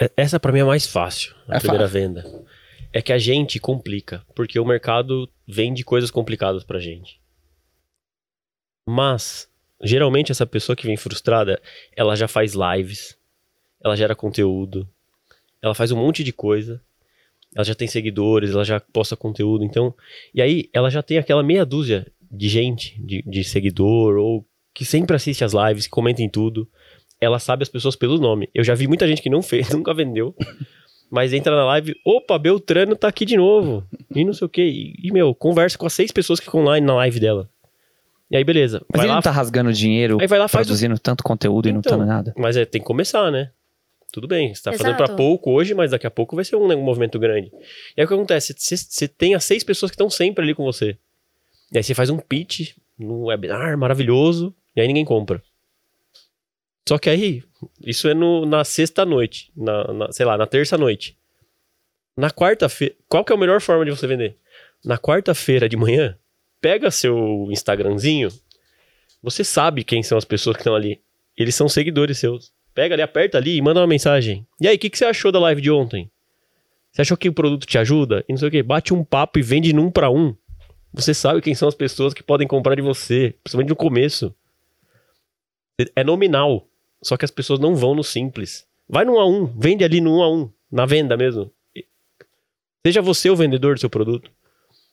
[0.00, 2.00] É- Essa para mim é mais fácil, a É primeira fácil.
[2.00, 2.44] venda.
[2.92, 7.20] É que a gente complica, porque o mercado vende coisas complicadas pra gente.
[8.88, 9.48] Mas,
[9.82, 11.61] geralmente essa pessoa que vem frustrada,
[11.96, 13.16] ela já faz lives,
[13.82, 14.88] ela gera conteúdo,
[15.62, 16.82] ela faz um monte de coisa,
[17.54, 19.94] ela já tem seguidores, ela já posta conteúdo, então...
[20.34, 24.84] E aí, ela já tem aquela meia dúzia de gente, de, de seguidor, ou que
[24.84, 26.66] sempre assiste as lives, que comenta em tudo,
[27.20, 28.48] ela sabe as pessoas pelo nome.
[28.54, 30.34] Eu já vi muita gente que não fez, nunca vendeu,
[31.10, 33.84] mas entra na live, opa, Beltrano tá aqui de novo,
[34.14, 34.62] e não sei o quê.
[34.62, 37.48] E, e, meu, conversa com as seis pessoas que ficam online na live dela.
[38.30, 38.82] E aí, beleza.
[38.90, 41.68] Mas vai ele lá, não tá rasgando dinheiro, aí vai lá, faz produzindo tanto conteúdo
[41.68, 42.32] e não Então, tá nada.
[42.36, 43.50] Mas é, tem que começar, né?
[44.12, 46.68] Tudo bem, você tá fazendo pra pouco hoje, mas daqui a pouco vai ser um,
[46.68, 47.51] né, um movimento grande.
[47.96, 48.55] E aí o que acontece?
[48.57, 50.98] Você, tem as seis pessoas que estão sempre ali com você.
[51.72, 55.42] E aí você faz um pitch num webinar maravilhoso, e aí ninguém compra.
[56.87, 57.42] Só que aí,
[57.87, 61.16] isso é no, na sexta noite, na, na- sei lá, na terça noite.
[62.14, 64.37] Na quarta-feira, qual que é a melhor forma de você vender?
[64.85, 66.18] Na quarta-feira de manhã,
[66.61, 68.29] pega seu Instagramzinho,
[69.22, 71.01] você sabe quem são as pessoas que estão ali.
[71.37, 72.53] Eles são seguidores seus.
[72.74, 74.46] Pega ali, aperta ali e manda uma mensagem.
[74.61, 76.11] E aí, o que, que você achou da live de ontem?
[76.90, 78.24] Você achou que o produto te ajuda?
[78.28, 78.62] E não sei o que.
[78.62, 80.35] Bate um papo e vende num pra um.
[80.92, 84.35] Você sabe quem são as pessoas que podem comprar de você, principalmente no começo.
[85.96, 86.66] É nominal.
[87.02, 88.66] Só que as pessoas não vão no simples.
[88.88, 91.50] Vai no 1 a 1, vende ali no 1 a 1, na venda mesmo.
[92.87, 94.30] Seja você o vendedor do seu produto.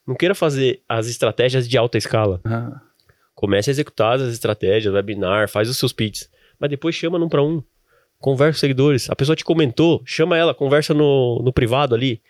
[0.06, 2.40] Não queira fazer as estratégias de alta escala.
[2.44, 2.80] Ah,
[3.34, 6.30] Comece a executar as estratégias, webinar, faz os seus pitches.
[6.58, 7.62] Mas depois chama num pra um.
[8.20, 9.08] Conversa com seguidores.
[9.10, 12.20] A pessoa te comentou, chama ela, conversa no, no privado ali.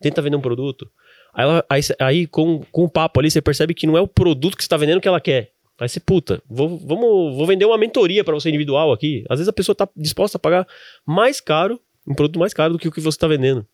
[0.00, 0.88] Tenta vender um produto.
[1.34, 4.06] Aí, ela- aí, aí com, com o papo ali, você percebe que não é o
[4.08, 5.50] produto que você tá vendendo que ela quer.
[5.78, 9.24] Aí você, puta, vou, vamos, vou vender uma mentoria pra você individual aqui.
[9.28, 10.66] Às vezes a pessoa tá disposta a pagar
[11.06, 13.66] mais caro, um produto mais caro do que o que você tá vendendo.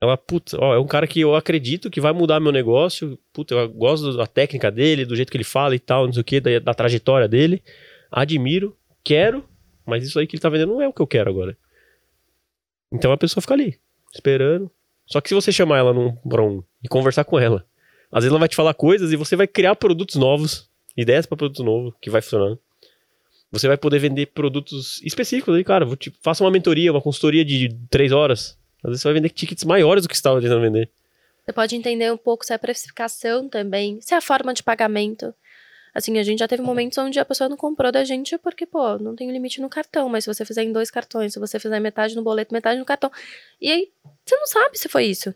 [0.00, 3.16] Ela, puta, ó, é um cara que eu acredito que vai mudar meu negócio.
[3.32, 6.20] Puta, eu gosto da técnica dele, do jeito que ele fala e tal, não sei
[6.20, 7.62] o que, da, da trajetória dele.
[8.10, 9.44] Admiro, quero,
[9.86, 11.56] mas isso aí que ele tá vendendo não é o que eu quero agora.
[12.90, 13.78] Então a pessoa fica ali,
[14.14, 14.70] esperando.
[15.06, 17.66] Só que se você chamar ela num, um e conversar com ela,
[18.10, 21.36] às vezes ela vai te falar coisas e você vai criar produtos novos, ideias para
[21.36, 22.58] produtos novos que vai funcionando.
[23.50, 25.86] Você vai poder vender produtos específicos aí, cara.
[26.22, 28.58] Faça uma mentoria, uma consultoria de três horas.
[28.82, 30.90] Às vezes você vai vender tickets maiores do que você estava tentando vender.
[31.44, 34.62] Você pode entender um pouco se é a precificação também, se é a forma de
[34.62, 35.34] pagamento.
[35.94, 38.98] Assim, a gente já teve momentos onde a pessoa não comprou da gente porque, pô,
[38.98, 41.80] não tem limite no cartão, mas se você fizer em dois cartões, se você fizer
[41.80, 43.10] metade no boleto, metade no cartão.
[43.60, 43.92] E aí,
[44.24, 45.34] você não sabe se foi isso.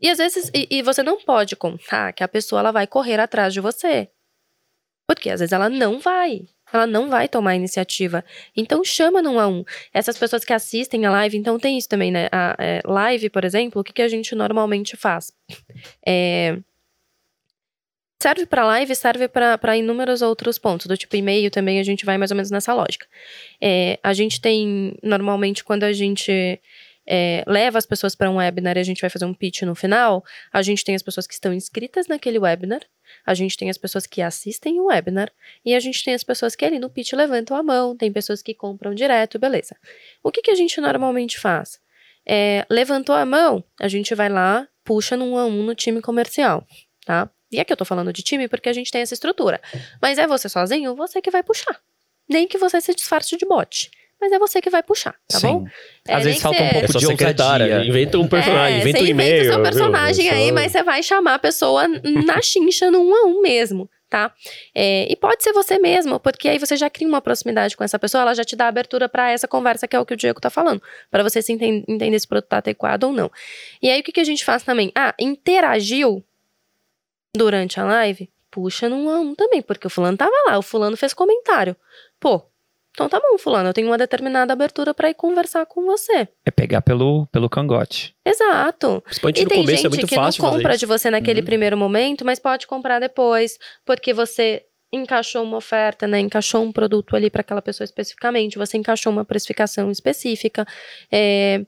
[0.00, 3.20] E às vezes, e, e você não pode contar que a pessoa ela vai correr
[3.20, 4.08] atrás de você.
[5.06, 6.42] Porque às vezes ela não vai.
[6.72, 8.24] Ela não vai tomar iniciativa.
[8.56, 9.64] Então chama 1 a 1.
[9.92, 12.28] Essas pessoas que assistem a live, então tem isso também, né?
[12.30, 15.32] A é, live, por exemplo, o que, que a gente normalmente faz?
[16.06, 16.58] É,
[18.20, 20.86] serve para live, serve para inúmeros outros pontos.
[20.86, 23.06] Do tipo e-mail também a gente vai mais ou menos nessa lógica.
[23.60, 26.60] É, a gente tem, normalmente, quando a gente
[27.06, 29.74] é, leva as pessoas para um webinar e a gente vai fazer um pitch no
[29.74, 32.82] final, a gente tem as pessoas que estão inscritas naquele webinar,
[33.26, 35.32] a gente tem as pessoas que assistem o webinar
[35.64, 38.42] e a gente tem as pessoas que ali no pitch levantam a mão, tem pessoas
[38.42, 39.74] que compram direto, beleza.
[40.22, 41.80] O que, que a gente normalmente faz?
[42.24, 46.66] É, levantou a mão, a gente vai lá, puxa num a um no time comercial,
[47.06, 47.30] tá?
[47.50, 49.60] E aqui eu tô falando de time porque a gente tem essa estrutura.
[50.00, 51.78] Mas é você sozinho, você que vai puxar.
[52.28, 53.90] Nem que você se disfarce de bot.
[54.20, 55.46] Mas é você que vai puxar, tá Sim.
[55.46, 55.66] bom?
[56.06, 58.80] É, Às nem vezes falta um pouco É só de secretária, inventa um personagem, é,
[58.82, 59.30] inventa um você e-mail.
[59.30, 59.62] inventa o seu viu?
[59.62, 63.40] personagem É aí, mas você vai chamar a pessoa na chincha no um a um
[63.40, 64.30] mesmo, tá?
[64.74, 67.98] É, e pode ser você mesmo, porque aí você já cria uma proximidade com essa
[67.98, 70.38] pessoa, ela já te dá abertura pra essa conversa que é o que o Diego
[70.38, 73.30] tá falando, Pra você se enten- entender se o produto tá adequado ou não.
[73.82, 74.92] E aí o que, que a gente faz também?
[74.94, 76.22] Ah, interagiu
[77.34, 78.30] durante a live?
[78.50, 81.76] Puxa no um a um também, porque o fulano tava lá, o fulano fez comentário.
[82.18, 82.42] Pô,
[82.90, 86.26] então tá bom, fulano, eu tenho uma determinada abertura pra ir conversar com você.
[86.44, 88.14] É pegar pelo, pelo cangote.
[88.26, 89.00] Exato.
[89.04, 91.42] Principalmente E no tem começo gente é muito que fácil não compra de você naquele
[91.42, 96.18] primeiro momento, mas pode comprar depois, porque você encaixou uma oferta, né?
[96.18, 100.66] Encaixou um produto ali para aquela pessoa especificamente, você encaixou uma precificação específica.
[101.12, 101.64] É,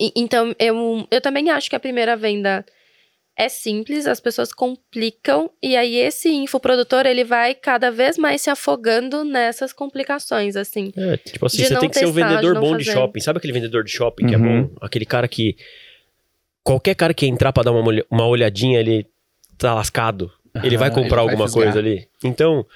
[0.00, 2.66] e- então, eu, eu também acho que a primeira venda
[3.44, 8.50] é simples, as pessoas complicam, e aí esse infoprodutor, ele vai cada vez mais se
[8.50, 10.92] afogando nessas complicações, assim.
[10.96, 12.98] É, tipo assim, De você tem que ser um de vendedor não bom de fazer.
[12.98, 13.20] shopping.
[13.20, 14.64] Sabe aquele vendedor de shopping que é Uhum.
[14.66, 14.74] bom?
[14.80, 15.56] Aquele cara que.
[16.62, 19.06] Qualquer cara que entrar pra dar uma, uma olhadinha, ele
[19.56, 20.30] tá lascado.
[20.62, 21.64] Ele vai comprar ele vai alguma fisgar.
[21.64, 22.06] coisa ali.
[22.22, 22.66] Então,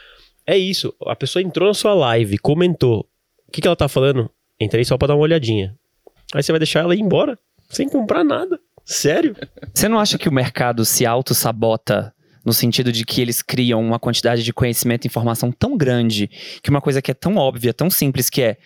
[0.46, 0.94] é isso.
[1.06, 3.06] A pessoa entrou na sua live, comentou.
[3.46, 4.30] O que, que ela tá falando?
[4.58, 5.76] Entrei só pra dar uma olhadinha.
[6.34, 8.58] Aí você vai deixar ela ir embora sem comprar nada.
[8.84, 9.34] Sério?
[9.72, 12.12] Você não acha que o mercado se auto-sabota
[12.44, 16.28] no sentido de que eles criam uma quantidade de conhecimento e informação tão grande
[16.62, 18.56] que uma coisa que é tão óbvia, tão simples, que é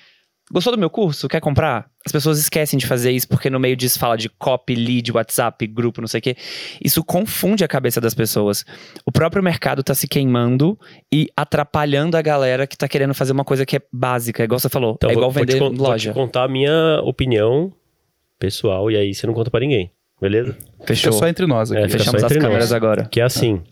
[0.50, 1.28] Gostou do meu curso?
[1.28, 1.90] Quer comprar?
[2.06, 5.66] As pessoas esquecem de fazer isso porque no meio disso fala de copy, lead, WhatsApp,
[5.66, 6.36] grupo, não sei o quê.
[6.82, 8.64] Isso confunde a cabeça das pessoas.
[9.04, 10.78] O próprio mercado tá se queimando
[11.12, 14.70] e atrapalhando a galera que tá querendo fazer uma coisa que é básica, igual você
[14.70, 14.94] falou.
[14.96, 16.12] Então, é igual vou, vender vou te, con- vou loja.
[16.12, 17.70] te contar a minha opinião
[18.38, 19.92] pessoal e aí você não conta pra ninguém.
[20.20, 20.56] Beleza?
[20.84, 21.12] Fechou.
[21.12, 21.82] Fica só entre nós aqui.
[21.82, 22.48] É, Fechamos só as entre nós.
[22.48, 23.04] câmeras agora.
[23.06, 23.62] Que é assim.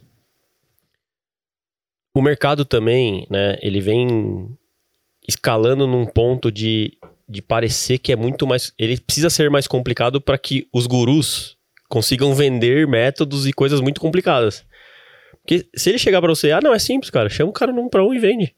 [2.15, 4.57] O mercado também, né, ele vem
[5.29, 6.97] escalando num ponto de,
[7.29, 8.73] de parecer que é muito mais.
[8.79, 11.57] Ele precisa ser mais complicado para que os gurus
[11.89, 14.65] consigam vender métodos e coisas muito complicadas.
[15.43, 17.89] Porque se ele chegar pra você, ah, não, é simples, cara, chama o cara num
[17.89, 18.55] pra um e vende.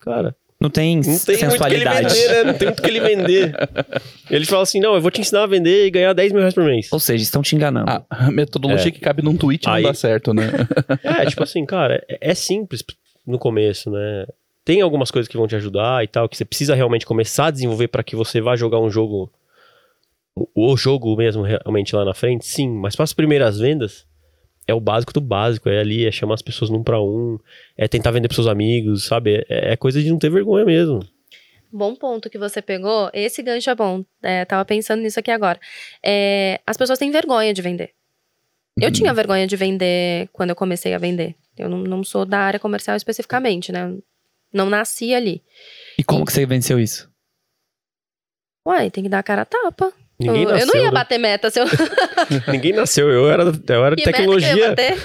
[0.00, 2.14] Cara, Não tem, não tem muito o que ele sensualidade.
[2.14, 2.44] vender, né?
[2.44, 3.54] Não tem muito o que ele vender.
[4.30, 6.54] Ele fala assim: não, eu vou te ensinar a vender e ganhar 10 mil reais
[6.54, 6.88] por mês.
[6.92, 7.90] Ou seja, estão te enganando.
[7.90, 8.90] Ah, a metodologia É.
[8.90, 10.50] que cabe num tweet não Aí- dá certo, né?
[11.04, 12.82] É, tipo assim, cara, é, é simples
[13.26, 14.26] no começo, né?
[14.64, 17.50] Tem algumas coisas que vão te ajudar e tal, que você precisa realmente começar a
[17.50, 19.30] desenvolver para que você vá jogar um jogo,
[20.54, 22.68] o jogo mesmo realmente lá na frente, sim.
[22.68, 24.04] Mas para as primeiras vendas,
[24.66, 25.68] é o básico do básico.
[25.68, 27.38] É ali, é chamar as pessoas num para um,
[27.76, 29.44] é tentar vender pros seus amigos, sabe?
[29.48, 31.00] É, é coisa de não ter vergonha mesmo.
[31.72, 33.10] Bom ponto que você pegou.
[33.12, 34.04] Esse gancho é bom.
[34.22, 35.60] É, tava pensando nisso aqui agora.
[36.02, 37.90] É, as pessoas têm vergonha de vender.
[38.78, 41.34] Eu tinha vergonha de vender quando eu comecei a vender.
[41.56, 43.96] Eu não, não sou da área comercial especificamente, né?
[44.52, 45.42] Não nasci ali.
[45.98, 47.10] E como que você venceu isso?
[48.66, 49.92] Uai, tem que dar a cara a tapa.
[50.18, 50.66] Ninguém eu, eu nasceu.
[50.68, 50.90] não ia né?
[50.92, 51.66] bater meta se eu.
[52.52, 53.10] Ninguém nasceu.
[53.10, 54.68] Eu era, eu era de Que meta que eu ia tecnologia.
[54.70, 54.96] bater?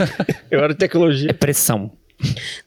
[0.51, 1.33] Eu era de É tecnologia.
[1.33, 1.91] pressão,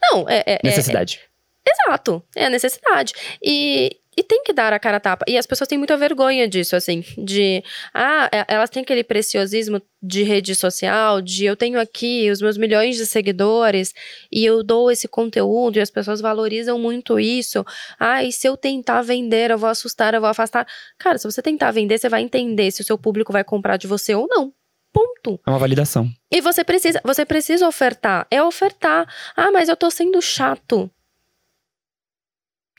[0.02, 1.20] Não, é, é- é- necessidade.
[1.66, 3.14] Exato, é a necessidade.
[3.42, 5.24] E, e tem que dar a cara a tapa.
[5.28, 7.62] E as pessoas têm muita vergonha disso, assim, de.
[7.92, 12.58] Ah, é- elas têm aquele preciosismo de rede social, de eu tenho aqui os meus
[12.58, 13.92] milhões de seguidores
[14.30, 17.64] e eu dou esse conteúdo e as pessoas valorizam muito isso.
[17.98, 20.66] Ah, e se eu tentar vender, eu vou assustar, eu vou afastar.
[20.98, 23.86] Cara, se você tentar vender, você vai entender se o seu público vai comprar de
[23.86, 24.52] você ou não.
[24.92, 25.40] Ponto.
[25.44, 26.08] É uma validação.
[26.30, 28.26] E você precisa, você precisa ofertar.
[28.30, 29.12] É ofertar.
[29.36, 30.88] Ah, mas eu tô sendo chato.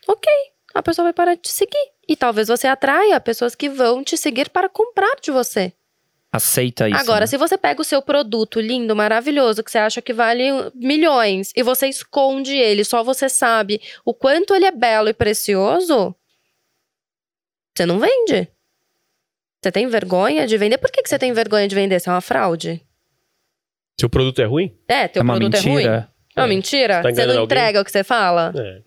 [0.08, 0.32] Ok,
[0.76, 1.92] a pessoa vai parar de te seguir.
[2.08, 5.74] E talvez você atraia pessoas que vão te seguir para comprar de você.
[6.32, 7.00] Aceita isso.
[7.00, 7.28] Agora, né?
[7.28, 10.44] se você pega o seu produto lindo, maravilhoso, que você acha que vale
[10.76, 16.14] milhões, e você esconde ele, só você sabe o quanto ele é belo e precioso,
[17.74, 18.50] você não vende.
[19.64, 20.78] Você tem vergonha de vender?
[20.78, 22.00] Por que, que você tem vergonha de vender?
[22.02, 22.86] Você é uma fraude?
[24.00, 24.78] Seu produto é ruim?
[24.90, 25.76] É, teu é uma produto é ruim.
[25.76, 26.10] mentira.
[26.36, 26.48] Não, É.
[26.48, 26.96] mentira?
[26.98, 27.46] Você tá você não alguém?
[27.46, 28.54] entrega o que você fala?
[28.56, 28.82] É.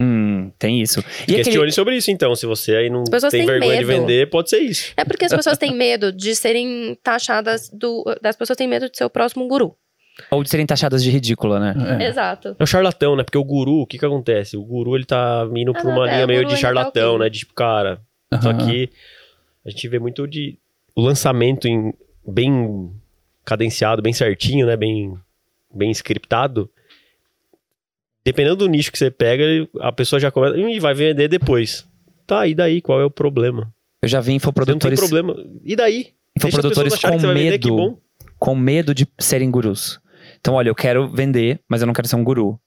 [0.59, 1.01] Tem isso.
[1.01, 1.73] E Questione aquele...
[1.73, 2.35] sobre isso, então.
[2.37, 4.01] Se você aí não tem vergonha de medo.
[4.01, 4.93] vender, pode ser isso.
[4.97, 8.05] É porque as pessoas têm medo de serem taxadas do.
[8.23, 9.75] Das pessoas têm medo de ser o próximo guru.
[10.31, 11.99] Ou de serem taxadas de ridícula, né?
[12.01, 12.09] É.
[12.09, 12.57] Exato.
[12.59, 13.23] É o charlatão, né?
[13.23, 14.57] Porque o guru, o que que acontece?
[14.57, 17.11] O guru, ele tá indo pra Ah, uma é, linha o meio de tá charlatão,
[17.15, 17.19] ok.
[17.25, 17.31] né?
[17.31, 18.01] De tipo, cara,
[18.43, 18.67] só Aham.
[18.67, 18.91] que
[19.65, 20.59] a gente vê muito de
[20.97, 21.95] o lançamento em
[22.27, 22.91] bem
[23.45, 24.77] cadenciado, bem certinho, né?
[24.77, 25.15] Bem,
[25.73, 26.69] bem scriptado.
[28.29, 29.43] Dependendo do nicho que você pega,
[29.81, 31.87] a pessoa já começa e vai vender depois.
[32.27, 32.83] Tá, e daí?
[32.83, 33.73] Qual é o problema?
[34.03, 35.35] Eu já vi Você não tem infoprodutores, problema.
[35.65, 36.09] E daí?
[36.37, 37.99] Infoprodutores com vender, medo, bom.
[38.39, 39.99] com medo de serem gurus.
[40.39, 42.61] Então, olha, eu quero vender, mas eu não quero ser um guru.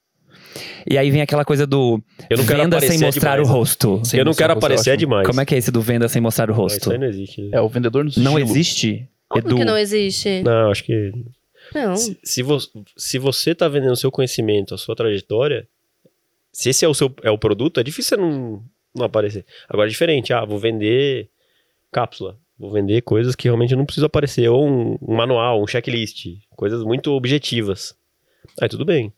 [0.84, 3.48] E aí vem aquela coisa do Eu não quero venda sem mostrar demais.
[3.48, 4.00] o rosto.
[4.04, 4.98] Sem Eu não mostrar quero o rosto, aparecer acho.
[4.98, 5.26] demais.
[5.26, 6.78] Como é que é esse do venda sem mostrar o Não, rosto?
[6.80, 7.48] Isso aí não existe.
[7.52, 9.08] É o vendedor no Não existe?
[9.28, 10.42] Como Edu, que não existe?
[10.42, 11.12] Não, acho que
[11.74, 11.96] Não.
[11.96, 12.58] Se, se, vo-
[12.96, 15.66] se você tá vendendo o seu conhecimento, a sua trajetória,
[16.52, 18.62] se esse é o seu é o produto, é difícil você não,
[18.94, 19.44] não aparecer.
[19.68, 21.28] Agora é diferente, ah, vou vender
[21.90, 26.26] cápsula, vou vender coisas que realmente não preciso aparecer, ou um, um manual, um checklist,
[26.56, 27.96] coisas muito objetivas.
[28.60, 29.12] Aí tudo bem.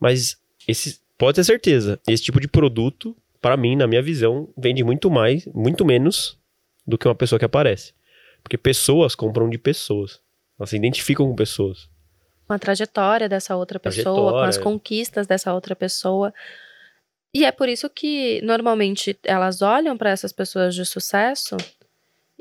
[0.00, 0.36] Mas
[0.66, 5.10] esse pode ter certeza, esse tipo de produto, para mim, na minha visão, vende muito
[5.10, 6.36] mais, muito menos
[6.86, 7.92] do que uma pessoa que aparece.
[8.42, 10.20] Porque pessoas compram de pessoas.
[10.58, 11.88] Elas se identificam com pessoas.
[12.46, 16.32] Com a trajetória dessa outra pessoa, com as conquistas dessa outra pessoa.
[17.34, 21.56] E é por isso que normalmente elas olham para essas pessoas de sucesso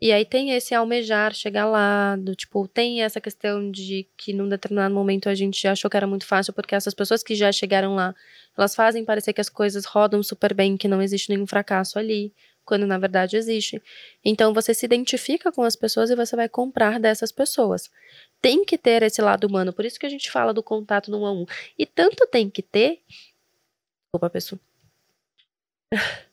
[0.02, 4.50] e aí tem esse almejar chegar lá, do tipo, tem essa questão de que num
[4.50, 7.94] determinado momento a gente achou que era muito fácil porque essas pessoas que já chegaram
[7.94, 8.16] lá,
[8.58, 12.34] elas fazem parecer que as coisas rodam super bem, que não existe nenhum fracasso ali,
[12.66, 13.80] quando na verdade existe.
[14.26, 17.88] Então você se identifica com as pessoas e você vai comprar dessas pessoas
[18.42, 19.72] tem que ter esse lado humano.
[19.72, 21.46] Por isso que a gente fala do contato no um a um.
[21.78, 23.02] E tanto tem que ter.
[24.14, 24.60] Opa, pessoal.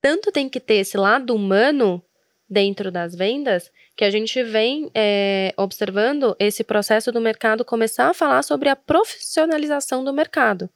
[0.00, 2.02] tanto tem que ter esse lado humano
[2.48, 8.14] dentro das vendas que a gente vem é, observando esse processo do mercado começar a
[8.14, 10.68] falar sobre a profissionalização do mercado.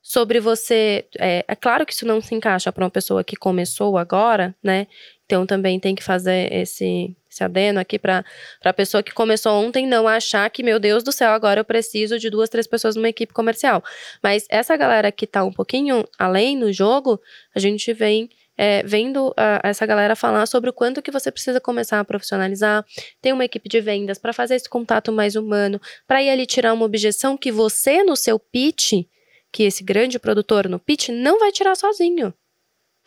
[0.00, 1.06] Sobre você.
[1.18, 4.86] É, é claro que isso não se encaixa para uma pessoa que começou agora, né?
[5.24, 8.24] Então também tem que fazer esse, esse adeno aqui para
[8.64, 12.18] a pessoa que começou ontem não achar que, meu Deus do céu, agora eu preciso
[12.18, 13.82] de duas, três pessoas numa equipe comercial.
[14.22, 17.20] Mas essa galera que tá um pouquinho além no jogo,
[17.54, 21.60] a gente vem é, vendo ah, essa galera falar sobre o quanto que você precisa
[21.60, 22.84] começar a profissionalizar,
[23.22, 26.72] ter uma equipe de vendas para fazer esse contato mais humano, para ir ali tirar
[26.72, 29.04] uma objeção que você no seu pitch,
[29.52, 32.34] que esse grande produtor no pitch não vai tirar sozinho.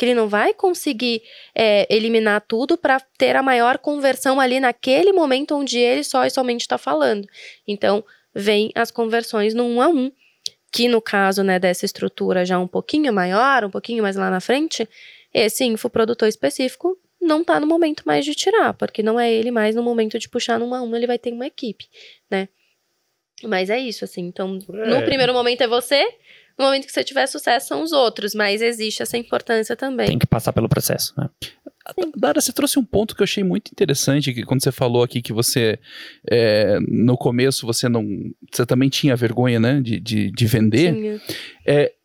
[0.02, 1.22] Que ele não vai conseguir
[1.54, 6.30] é, eliminar tudo para ter a maior conversão ali naquele momento onde ele só e
[6.32, 7.28] somente está falando.
[7.68, 10.12] Então, vem as conversões no um a um,
[10.72, 14.42] que no caso né, dessa estrutura já um pouquinho maior, um pouquinho mais lá na
[14.42, 14.90] frente,
[15.32, 19.76] esse infoprodutor específico não está no momento mais de tirar, porque não é ele mais
[19.76, 21.86] no momento de puxar num a um, ele vai ter uma equipe,
[22.28, 22.50] né?
[23.44, 24.24] Mas é isso, assim.
[24.24, 24.88] Então, É.
[24.88, 26.04] no primeiro momento é você,
[26.58, 30.08] no momento que você tiver sucesso são os outros, mas existe essa importância também.
[30.08, 31.30] tem que passar pelo processo, né?
[32.16, 35.22] Dara, você trouxe um ponto que eu achei muito interessante, que quando você falou aqui
[35.22, 35.80] que você,
[36.30, 38.06] é, no começo, você não,
[38.52, 40.94] você também tinha vergonha, né, de, de, de vender.
[40.94, 41.22] Tinha.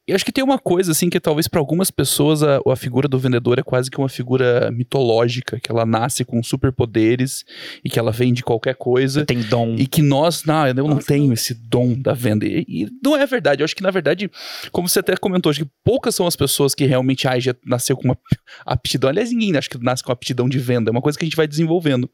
[0.08, 3.08] Eu acho que tem uma coisa, assim, que talvez para algumas pessoas a, a figura
[3.08, 7.44] do vendedor é quase que uma figura mitológica, que ela nasce com superpoderes
[7.84, 9.24] e que ela vende qualquer coisa.
[9.24, 9.74] Tem dom.
[9.76, 11.06] E que nós, não, eu não Nossa.
[11.08, 12.46] tenho esse dom da venda.
[12.46, 13.62] E, e não é verdade.
[13.62, 14.30] Eu acho que, na verdade,
[14.70, 17.96] como você até comentou, acho que poucas são as pessoas que realmente ah, já nasceu
[17.96, 18.18] com uma
[18.64, 19.10] aptidão.
[19.10, 20.88] Aliás, ninguém acho que nasce com aptidão de venda.
[20.88, 22.08] É uma coisa que a gente vai desenvolvendo.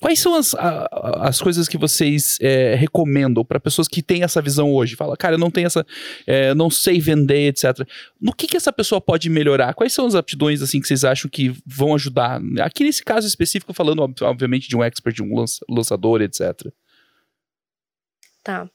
[0.00, 4.22] Quais são as, a- a- as coisas que vocês é, recomendam para pessoas que têm
[4.22, 4.96] essa visão hoje?
[4.96, 5.84] Fala, cara, eu não tenho essa.
[6.26, 7.86] é, não sei vender, etc.
[8.20, 9.74] No que, que essa pessoa pode melhorar?
[9.74, 12.40] Quais são as aptidões assim que vocês acham que vão ajudar?
[12.60, 16.70] Aqui nesse caso específico, falando, ob- obviamente, de um expert, de um lança- lançador, etc.
[18.42, 18.70] Tá.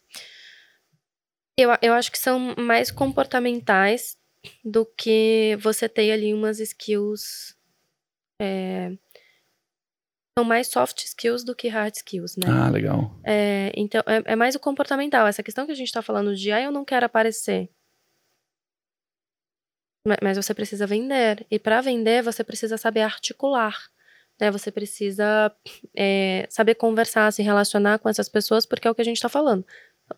[1.58, 4.18] Eu, eu acho que são mais comportamentais
[4.64, 7.56] do que você ter ali umas skills.
[8.42, 8.92] é,
[10.38, 12.48] são mais soft skills do que hard skills, né?
[12.48, 13.20] Ah, legal.
[13.24, 15.28] É, então, é, é mais o comportamental.
[15.28, 17.70] Essa questão que a gente tá falando de, ah, eu não quero aparecer.
[20.06, 21.46] Ma- Mas você precisa vender.
[21.50, 23.76] E para vender, você precisa saber articular.
[24.40, 24.50] Né?
[24.52, 25.52] Você precisa
[25.96, 29.30] é, saber conversar, se relacionar com essas pessoas, porque é o que a gente tá
[29.30, 29.66] falando.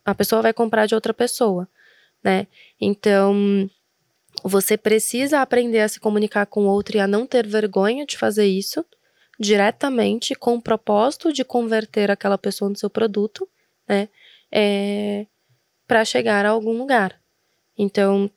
[0.06, 1.68] A pessoa vai comprar de outra pessoa,
[2.24, 2.48] né?
[2.82, 3.70] Então,
[4.44, 8.46] você precisa aprender a se comunicar com outro e a não ter vergonha de fazer
[8.48, 8.84] isso
[9.40, 13.48] diretamente com o propósito de converter aquela pessoa no seu produto,
[13.88, 14.10] né?
[14.52, 15.28] É,
[15.88, 17.20] para chegar a algum lugar.
[17.78, 18.32] Então,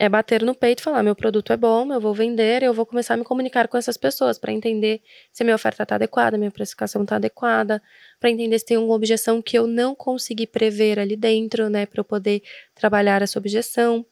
[0.00, 2.86] é bater no peito e falar: meu produto é bom, eu vou vender, eu vou
[2.86, 6.38] começar a me comunicar com essas pessoas para entender se a minha oferta está adequada,
[6.38, 7.82] minha precificação está adequada,
[8.18, 12.00] para entender se tem alguma objeção que eu não consegui prever ali dentro, né, para
[12.00, 12.42] eu poder
[12.74, 14.06] trabalhar essa objeção.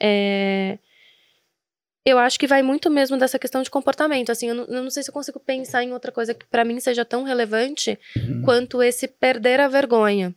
[0.00, 0.78] É...
[2.02, 4.30] Eu acho que vai muito mesmo dessa questão de comportamento.
[4.30, 6.64] Assim, eu não, eu não sei se eu consigo pensar em outra coisa que para
[6.64, 8.42] mim seja tão relevante Uhum.
[8.42, 10.34] quanto esse perder a vergonha.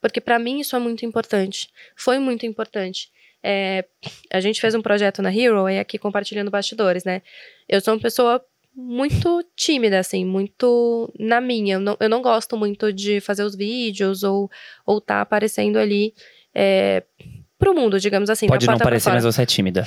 [0.00, 1.68] Porque para mim isso é muito importante.
[1.96, 3.10] Foi muito importante.
[3.42, 3.84] É,
[4.32, 7.22] a gente fez um projeto na Hero, e aqui compartilhando bastidores, né?
[7.68, 8.42] Eu sou uma pessoa
[8.74, 11.74] muito tímida, assim, muito na minha.
[11.74, 14.50] Eu não, eu não gosto muito de fazer os vídeos ou
[14.86, 16.14] ou tá aparecendo ali
[16.54, 17.02] é,
[17.58, 18.46] pro mundo, digamos assim.
[18.46, 19.86] Pode não parecer, mas você é tímida.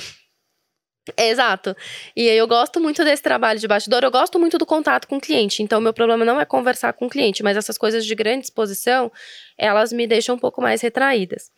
[1.18, 1.76] Exato.
[2.16, 5.20] E eu gosto muito desse trabalho de bastidor, eu gosto muito do contato com o
[5.20, 5.62] cliente.
[5.62, 9.12] Então, meu problema não é conversar com o cliente, mas essas coisas de grande exposição,
[9.58, 11.50] elas me deixam um pouco mais retraídas.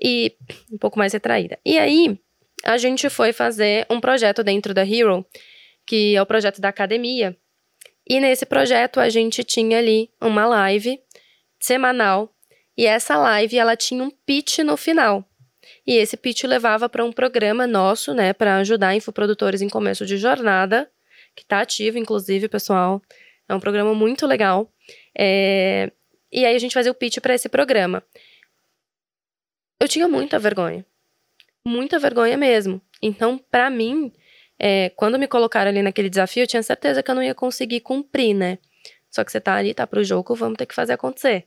[0.00, 0.36] E
[0.70, 1.58] um pouco mais retraída.
[1.64, 2.16] E aí,
[2.64, 5.26] a gente foi fazer um projeto dentro da Hero,
[5.84, 7.36] que é o projeto da academia.
[8.08, 11.00] E nesse projeto a gente tinha ali uma live
[11.58, 12.32] semanal,
[12.76, 15.24] e essa live ela tinha um pitch no final.
[15.86, 20.16] E esse pitch levava para um programa nosso, né, para ajudar infoprodutores em começo de
[20.16, 20.90] jornada,
[21.34, 23.02] que está ativo, inclusive, pessoal.
[23.48, 24.72] É um programa muito legal.
[25.16, 25.90] É,
[26.30, 28.02] E aí a gente fazia o pitch para esse programa.
[29.80, 30.86] Eu tinha muita vergonha.
[31.66, 32.80] Muita vergonha mesmo.
[33.02, 34.12] Então, para mim,
[34.58, 37.80] é, quando me colocaram ali naquele desafio, eu tinha certeza que eu não ia conseguir
[37.80, 38.58] cumprir, né?
[39.10, 41.46] Só que você tá ali, tá pro jogo, vamos ter que fazer acontecer.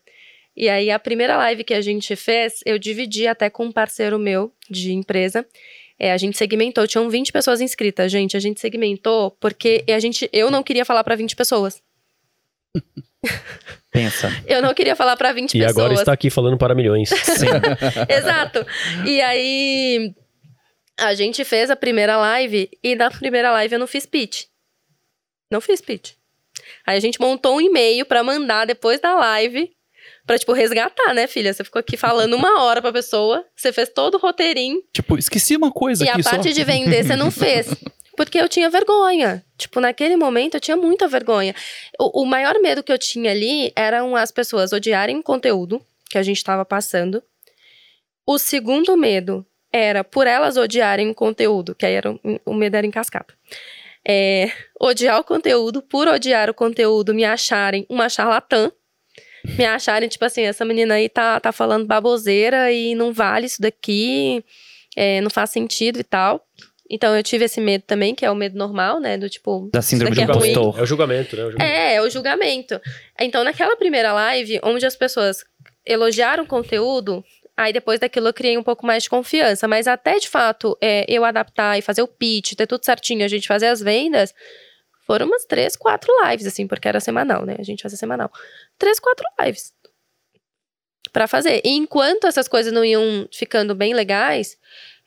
[0.55, 4.17] E aí, a primeira live que a gente fez, eu dividi até com um parceiro
[4.17, 5.45] meu de empresa.
[5.99, 8.35] É, a gente segmentou, tinham 20 pessoas inscritas, gente.
[8.35, 11.81] A gente segmentou porque a gente, eu não queria falar para 20 pessoas.
[13.91, 14.29] Pensa.
[14.45, 15.77] Eu não queria falar para 20 E pessoas.
[15.77, 17.09] agora está aqui falando para milhões.
[17.09, 17.47] Sim.
[18.09, 18.65] Exato.
[19.05, 20.13] E aí
[20.97, 24.43] a gente fez a primeira live e na primeira live eu não fiz pitch.
[25.49, 26.11] Não fiz pitch.
[26.85, 29.71] Aí a gente montou um e-mail pra mandar depois da live
[30.25, 31.53] pra, tipo, resgatar, né, filha?
[31.53, 35.55] Você ficou aqui falando uma hora pra pessoa, você fez todo o roteirinho Tipo, esqueci
[35.55, 36.29] uma coisa e aqui a só.
[36.31, 37.67] parte de vender você não fez.
[38.17, 39.43] Porque eu tinha vergonha.
[39.57, 41.53] Tipo, naquele momento eu tinha muita vergonha.
[41.99, 46.17] O, o maior medo que eu tinha ali eram as pessoas odiarem o conteúdo que
[46.17, 47.21] a gente estava passando.
[48.25, 52.75] O segundo medo era por elas odiarem o conteúdo, que aí era, o- o medo
[52.77, 53.33] era em cascata.
[54.07, 54.49] É,
[54.79, 58.71] odiar o conteúdo, por odiar o conteúdo, me acharem uma charlatã.
[59.57, 63.61] Me acharem, tipo assim, essa menina aí tá, tá falando baboseira e não vale isso
[63.61, 64.43] daqui,
[64.95, 66.45] é, não faz sentido e tal.
[66.89, 69.17] Então eu tive esse medo também, que é o medo normal, né?
[69.17, 69.69] Do tipo.
[69.73, 70.51] Da síndrome do é ruim.
[70.51, 70.79] impostor.
[70.79, 71.43] É o julgamento, né?
[71.43, 71.75] O julgamento.
[71.75, 72.81] É, é o julgamento.
[73.19, 75.43] Então, naquela primeira live, onde as pessoas
[75.85, 77.23] elogiaram o conteúdo,
[77.57, 79.67] aí depois daquilo eu criei um pouco mais de confiança.
[79.67, 83.27] Mas até de fato é, eu adaptar e fazer o pitch, ter tudo certinho, a
[83.27, 84.33] gente fazer as vendas,
[85.05, 87.55] foram umas três, quatro lives, assim, porque era semanal, né?
[87.59, 88.31] A gente fazia semanal.
[88.77, 89.73] Três, quatro lives.
[91.13, 91.61] Pra fazer.
[91.63, 94.57] E enquanto essas coisas não iam ficando bem legais,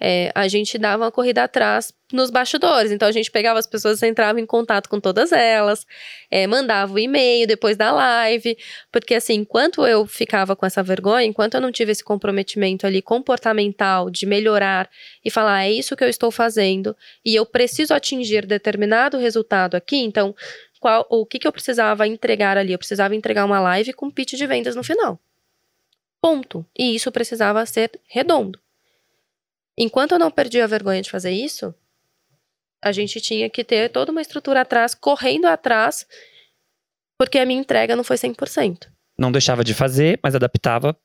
[0.00, 2.90] é, a gente dava uma corrida atrás nos bastidores.
[2.90, 5.86] Então a gente pegava as pessoas, entrava em contato com todas elas,
[6.30, 8.56] é, mandava o e-mail depois da live,
[8.90, 13.02] porque assim, enquanto eu ficava com essa vergonha, enquanto eu não tive esse comprometimento ali
[13.02, 14.88] comportamental de melhorar
[15.24, 19.96] e falar, é isso que eu estou fazendo e eu preciso atingir determinado resultado aqui,
[19.96, 20.34] então
[20.80, 22.72] qual, o que, que eu precisava entregar ali?
[22.72, 25.18] Eu precisava entregar uma live com pitch de vendas no final.
[26.20, 26.64] Ponto.
[26.76, 28.58] E isso precisava ser redondo.
[29.78, 31.72] Enquanto eu não perdi a vergonha de fazer isso,
[32.82, 36.04] a gente tinha que ter toda uma estrutura atrás, correndo atrás,
[37.16, 38.88] porque a minha entrega não foi 100%.
[39.16, 40.96] Não deixava de fazer, mas adaptava,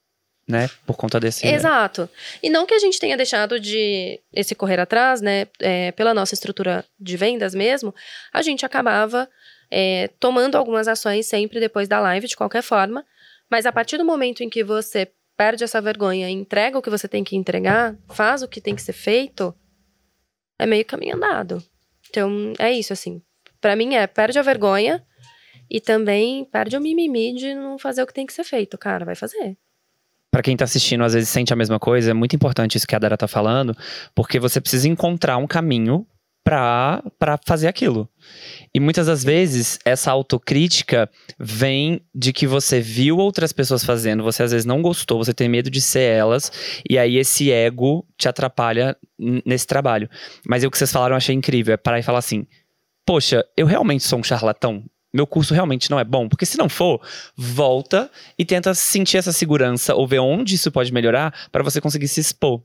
[0.48, 0.70] né?
[0.88, 1.48] Por conta desse.
[1.48, 2.10] Exato.
[2.42, 5.48] E não que a gente tenha deixado de esse correr atrás, né?
[5.60, 7.94] é, pela nossa estrutura de vendas mesmo,
[8.32, 9.30] a gente acabava
[9.70, 13.06] é, tomando algumas ações sempre depois da live, de qualquer forma.
[13.50, 17.08] Mas a partir do momento em que você perde essa vergonha entrega o que você
[17.08, 19.54] tem que entregar, faz o que tem que ser feito,
[20.60, 21.64] é meio caminho andado.
[22.10, 23.22] Então, é isso, assim.
[23.60, 25.04] Pra mim é, perde a vergonha
[25.70, 28.78] e também perde o mimimi de não fazer o que tem que ser feito.
[28.78, 29.58] Cara, vai fazer.
[30.30, 32.96] Pra quem tá assistindo, às vezes sente a mesma coisa, é muito importante isso que
[32.96, 33.78] a Dara tá falando,
[34.16, 36.08] porque você precisa encontrar um caminho
[36.44, 37.02] pra
[37.46, 38.10] fazer aquilo.
[38.74, 44.44] E muitas das vezes, essa autocrítica vem de que você viu outras pessoas fazendo, você
[44.44, 46.52] às vezes não gostou, você tem medo de ser elas,
[46.90, 48.98] e aí esse ego te atrapalha
[49.46, 50.10] nesse trabalho.
[50.46, 52.46] Mas o que vocês falaram eu achei incrível, é parar e falar assim,
[53.06, 54.84] poxa, eu realmente sou um charlatão?
[55.14, 56.28] Meu curso realmente não é bom?
[56.28, 57.00] Porque se não for,
[57.38, 62.08] volta e tenta sentir essa segurança ou ver onde isso pode melhorar para você conseguir
[62.08, 62.64] se expor.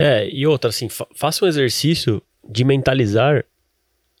[0.00, 3.44] É, e outra, assim, fa faça um exercício de mentalizar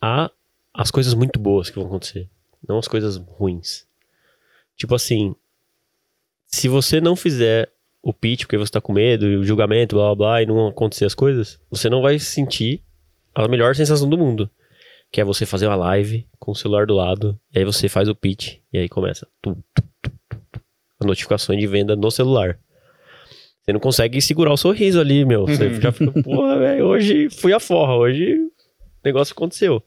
[0.00, 0.30] a,
[0.72, 2.28] as coisas muito boas que vão acontecer,
[2.68, 3.86] não as coisas ruins.
[4.76, 5.34] Tipo assim,
[6.46, 7.72] se você não fizer
[8.02, 11.04] o pitch porque você tá com medo, o julgamento, blá blá blá, e não acontecer
[11.04, 12.82] as coisas, você não vai sentir
[13.34, 14.50] a melhor sensação do mundo.
[15.10, 18.08] Que é você fazer uma live com o celular do lado, e aí você faz
[18.08, 20.60] o pitch, e aí começa tu, tu, tu, tu,
[21.00, 22.58] a notificação de venda no celular.
[23.68, 25.46] Você não consegue segurar o sorriso ali, meu.
[25.46, 28.50] Você já fica, porra, velho, hoje fui a forra, hoje o
[29.04, 29.82] negócio aconteceu.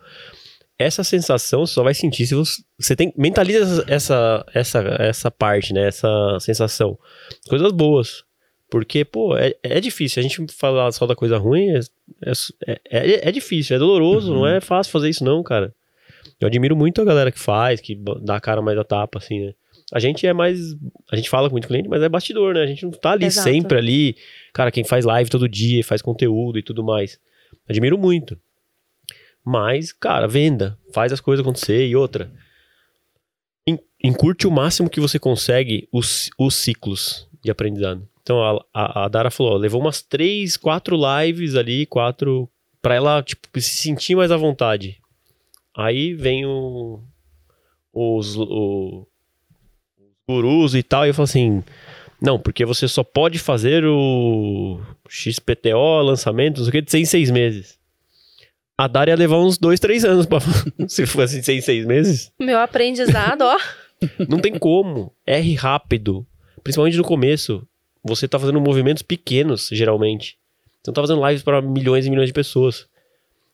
[0.78, 3.12] Essa sensação só vai sentir se você, você tem.
[3.18, 5.88] Mentaliza essa, essa, essa parte, né?
[5.88, 6.08] Essa
[6.40, 6.96] sensação.
[7.50, 8.24] Coisas boas.
[8.70, 10.20] Porque, pô, é, é difícil.
[10.20, 11.80] A gente falar só da coisa ruim é,
[12.68, 14.40] é, é, é difícil, é doloroso, Uhum.
[14.42, 15.74] não é fácil fazer isso, não, cara.
[16.40, 19.40] Eu admiro muito a galera que faz, que dá a cara mais a tapa, assim,
[19.48, 19.54] né?
[19.94, 20.74] A gente é mais.
[21.12, 22.62] A gente fala com muito cliente, mas é bastidor, né?
[22.62, 23.50] A gente não tá ali Exato.
[23.50, 24.16] sempre ali.
[24.54, 27.20] Cara, quem faz live todo dia, faz conteúdo e tudo mais.
[27.68, 28.40] Admiro muito.
[29.44, 30.78] Mas, cara, venda.
[30.94, 31.88] Faz as coisas acontecer.
[31.88, 32.32] E outra.
[33.68, 38.08] en- Encurte o máximo que você consegue os, os ciclos de aprendizado.
[38.22, 42.50] Então, a, a, a Dara falou, ó, levou umas três, quatro lives ali, quatro...
[42.82, 44.98] Pra ela, tipo, se sentir mais à vontade.
[45.76, 47.04] Aí vem o,
[47.94, 49.11] os, o- os
[50.32, 51.64] gurus e tal, e eu falo assim...
[52.22, 54.80] Não, porque você só pode fazer o
[55.10, 57.80] XPTO, lançamento, não sei o que, de seis em seis meses.
[58.78, 60.40] A Dara ia levar uns dois, três anos pra,
[60.88, 62.32] se fosse de seis em seis meses.
[62.40, 63.58] Meu aprendizado, ó.
[64.30, 65.14] Não tem como.
[65.26, 66.26] R rápido.
[66.64, 67.68] Principalmente no começo.
[68.04, 70.38] Você tá fazendo movimentos pequenos, geralmente.
[70.82, 72.88] Você não tá fazendo lives para milhões e milhões de pessoas.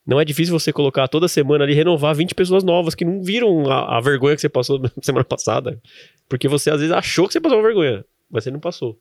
[0.08, 3.70] Não é difícil você colocar toda semana ali, renovar 20 pessoas novas que não viram
[3.70, 5.78] a, a vergonha que você passou semana passada.
[6.26, 8.98] Porque você às vezes achou que você passou uma vergonha, mas você não passou.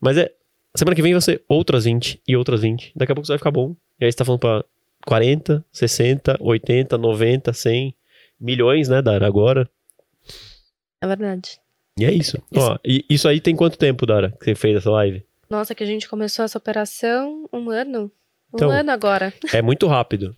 [0.00, 0.32] Mas é.
[0.76, 2.92] Semana que vem vai ser outras 20 e outras 20.
[2.94, 3.74] Daqui a pouco você vai ficar bom.
[3.98, 4.64] E aí você tá falando pra
[5.04, 7.94] 40, 60, 80, 90, 100
[8.40, 9.26] milhões, né, Dara?
[9.26, 9.68] Agora.
[11.00, 11.58] É verdade.
[11.98, 12.40] E é isso.
[12.54, 15.24] Ó, e isso aí tem quanto tempo, Dara, que você fez essa live?
[15.50, 18.12] Nossa, que a gente começou essa operação um ano.
[18.52, 19.32] Um Então- ano agora.
[19.52, 20.36] É muito rápido.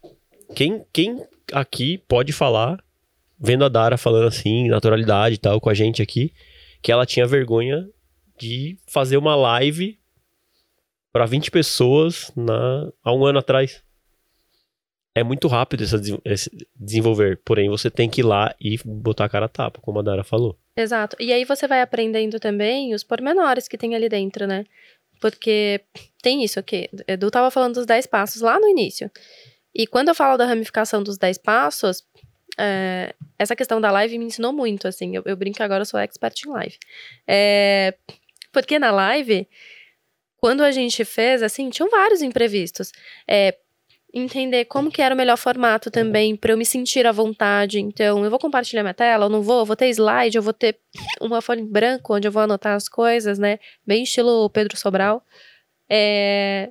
[0.54, 2.82] Quem, quem aqui pode falar,
[3.38, 6.32] vendo a Dara falando assim, naturalidade e tal, com a gente aqui,
[6.82, 7.88] que ela tinha vergonha
[8.38, 9.98] de fazer uma live
[11.12, 13.82] para 20 pessoas na, há um ano atrás.
[15.14, 19.28] É muito rápido desen- esse desenvolver, porém você tem que ir lá e botar a
[19.28, 20.56] cara a tapa, como a Dara falou.
[20.76, 21.16] Exato.
[21.18, 24.64] E aí você vai aprendendo também os pormenores que tem ali dentro, né?
[25.20, 25.82] Porque
[26.22, 26.88] tem isso aqui.
[27.06, 29.10] Edu tava falando dos 10 passos lá no início.
[29.74, 32.04] E quando eu falo da ramificação dos 10 passos,
[32.58, 35.14] é, essa questão da live me ensinou muito, assim.
[35.14, 36.78] Eu, eu brinco que agora eu sou expert em live.
[37.26, 37.94] É,
[38.52, 39.46] porque na live,
[40.36, 42.92] quando a gente fez, assim, tinham vários imprevistos.
[43.28, 43.56] É,
[44.12, 47.78] entender como que era o melhor formato também, para eu me sentir à vontade.
[47.80, 50.52] Então, eu vou compartilhar minha tela, eu não vou, eu vou ter slide, eu vou
[50.52, 50.78] ter
[51.20, 53.58] uma folha em branco onde eu vou anotar as coisas, né?
[53.86, 55.22] Bem estilo Pedro Sobral.
[55.88, 56.70] É,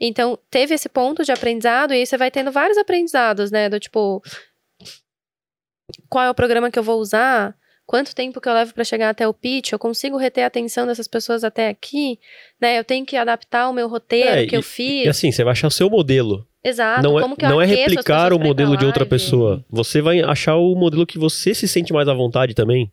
[0.00, 3.68] Então, teve esse ponto de aprendizado, e aí você vai tendo vários aprendizados, né?
[3.68, 4.22] Do tipo,
[6.08, 7.54] qual é o programa que eu vou usar?
[7.86, 9.72] Quanto tempo que eu levo para chegar até o pitch?
[9.72, 12.20] Eu consigo reter a atenção dessas pessoas até aqui?
[12.60, 12.78] Né?
[12.78, 15.06] Eu tenho que adaptar o meu roteiro É, que eu e- fiz.
[15.06, 16.46] E assim, você vai achar o seu modelo.
[16.62, 17.02] Exato.
[17.02, 19.64] não é, como que eu não é replicar o modelo de outra pessoa.
[19.70, 22.92] Você vai achar o modelo que você se sente mais à vontade também.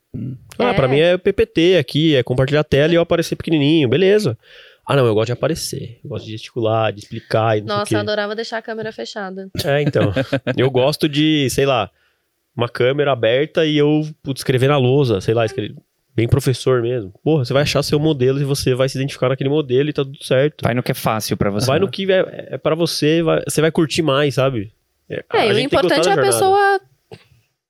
[0.58, 0.74] Ah, É.
[0.74, 4.38] pra mim é PPT aqui, é compartilhar a tela e eu aparecer pequenininho, beleza.
[4.86, 6.00] Ah, não, eu gosto de aparecer.
[6.02, 9.50] Eu gosto de gesticular, de explicar e não Nossa, eu adorava deixar a câmera fechada.
[9.66, 10.14] É, então.
[10.58, 11.92] eu gosto de, sei lá,
[12.56, 15.76] uma câmera aberta e eu putz, escrever na lousa, sei lá, escrever.
[16.18, 17.14] Bem professor mesmo.
[17.24, 20.04] Porra, você vai achar seu modelo e você vai se identificar naquele modelo e tá
[20.04, 20.64] tudo certo.
[20.64, 21.68] Vai no que é fácil pra você.
[21.68, 24.74] Vai no que é, é para você, vai- você vai curtir mais, sabe?
[25.08, 26.28] É, É, o importante é a jornada.
[26.28, 26.82] pessoa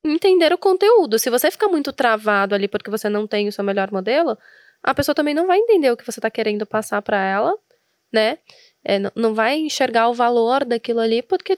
[0.04, 1.20] entender o conteúdo.
[1.20, 4.38] Se você ficar muito travado ali porque você não tem o seu melhor modelo,
[4.82, 7.54] a pessoa também não vai entender o que você tá querendo passar pra ela,
[8.14, 8.38] né?
[8.86, 11.58] É, não vai enxergar o valor daquilo ali porque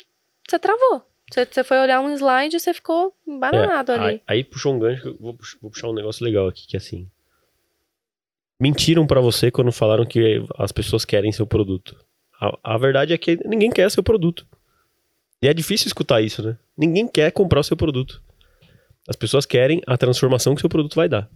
[0.50, 1.04] você travou.
[1.32, 4.06] Você, você foi olhar um slide e você ficou embananado É, ali.
[4.06, 7.10] Aí, aí puxou um gancho, vou, vou puxar um negócio legal aqui, que é assim.
[8.60, 11.96] Mentiram pra você quando falaram que as pessoas querem seu produto.
[12.42, 14.46] A, a verdade é que ninguém quer seu produto.
[15.42, 16.58] E é difícil escutar isso, né?
[16.78, 18.22] Ninguém quer comprar o seu produto.
[19.08, 21.30] As pessoas querem a transformação que seu produto vai dar.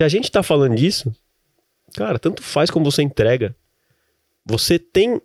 [0.00, 1.14] Se a gente tá falando disso,
[1.94, 3.54] cara, tanto faz como você entrega.
[4.44, 5.20] Você tem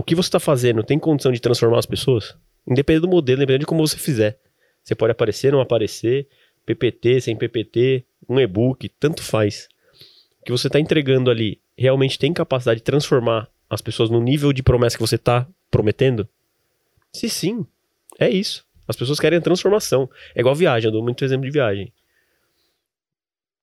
[0.00, 2.34] o que você tá fazendo, tem condição de transformar as pessoas?
[2.66, 4.38] Independente do modelo, independente de como você fizer.
[4.82, 6.26] Você pode aparecer, não aparecer,
[6.64, 9.68] PPT, sem PPT, um e-book, tanto faz.
[10.40, 14.54] O que você está entregando ali realmente tem capacidade de transformar as pessoas no nível
[14.54, 16.26] de promessa que você tá prometendo?
[17.12, 17.66] Se sim,
[18.18, 18.64] é isso.
[18.88, 20.08] As pessoas querem a transformação.
[20.34, 21.92] É igual viagem, eu dou muito exemplo de viagem.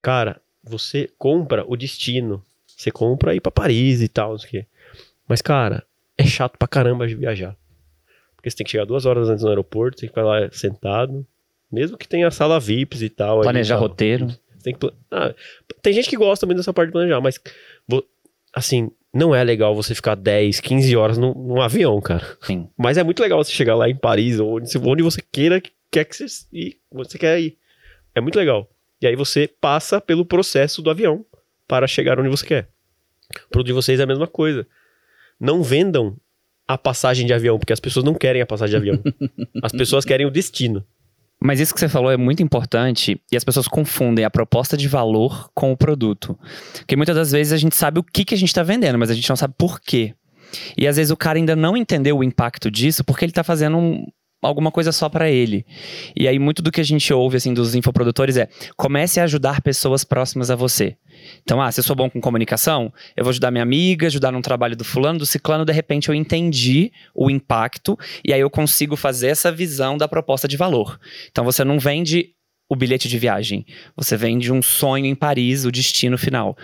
[0.03, 2.45] Cara, você compra o destino.
[2.67, 4.65] Você compra ir pra Paris e tal, não sei o quê.
[5.27, 5.83] Mas, cara,
[6.27, 7.55] chato pra caramba de viajar.
[8.35, 11.25] Porque você tem que chegar duas horas antes no aeroporto, tem que ficar lá sentado.
[11.71, 13.37] Mesmo que tenha sala VIPs e tal.
[13.39, 13.87] aí Planejar tal.
[13.87, 14.27] roteiro.
[14.63, 15.33] Tem, que ah,
[15.81, 17.39] tem gente que gosta também dessa parte de planejar, mas
[18.53, 22.37] assim, não é legal você ficar 10, 15 horas num, num avião, cara.
[22.41, 22.69] Sim.
[22.77, 25.61] Mas é muito legal você chegar lá em Paris, ou onde, onde você queira,
[25.91, 27.57] quer que você, ir, você quer ir.
[28.13, 28.69] É muito legal.
[29.01, 31.25] E aí você passa pelo processo do avião
[31.67, 32.69] para chegar onde você quer.
[33.45, 34.67] O produto de vocês é a mesma coisa.
[35.39, 36.15] Não vendam
[36.67, 39.03] a passagem de avião, porque as pessoas não querem a passagem de avião.
[39.63, 40.83] as pessoas querem o destino.
[41.39, 44.87] Mas isso que você falou é muito importante e as pessoas confundem a proposta de
[44.87, 46.37] valor com o produto.
[46.79, 49.11] Porque muitas das vezes a gente sabe o que, que a gente está vendendo, mas
[49.11, 50.15] a gente não sabe por quê.
[50.75, 53.77] E às vezes o cara ainda não entendeu o impacto disso porque ele está fazendo
[53.77, 54.05] um-
[54.41, 55.65] alguma coisa só para ele.
[56.15, 59.61] E aí muito do que a gente ouve assim dos infoprodutores é: comece a ajudar
[59.61, 60.97] pessoas próximas a você.
[61.41, 64.41] Então, ah, se eu sou bom com comunicação, eu vou ajudar minha amiga, ajudar num
[64.41, 68.95] trabalho do fulano, do ciclano, de repente eu entendi o impacto e aí eu consigo
[68.95, 70.99] fazer essa visão da proposta de valor.
[71.29, 72.33] Então você não vende
[72.69, 73.65] o bilhete de viagem,
[73.95, 76.55] você vende um sonho em Paris, o destino final.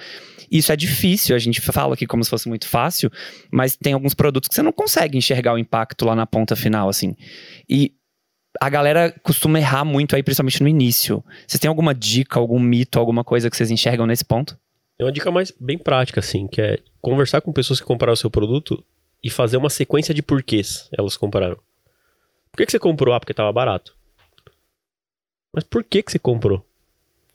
[0.53, 3.11] Isso é difícil, a gente fala aqui como se fosse muito fácil,
[3.51, 6.87] mas tem alguns produtos que você não consegue enxergar o impacto lá na ponta final,
[6.87, 7.15] assim.
[7.67, 7.91] E
[8.61, 11.23] a galera costuma errar muito aí, principalmente no início.
[11.47, 14.55] Vocês têm alguma dica, algum mito, alguma coisa que vocês enxergam nesse ponto?
[14.99, 18.17] É uma dica mais bem prática, assim, que é conversar com pessoas que compraram o
[18.17, 18.85] seu produto
[19.23, 21.55] e fazer uma sequência de porquês elas compraram.
[22.51, 23.15] Por que, que você comprou?
[23.15, 23.97] Ah, porque tava barato.
[25.51, 26.59] Mas por que, que você comprou?
[26.59, 26.65] O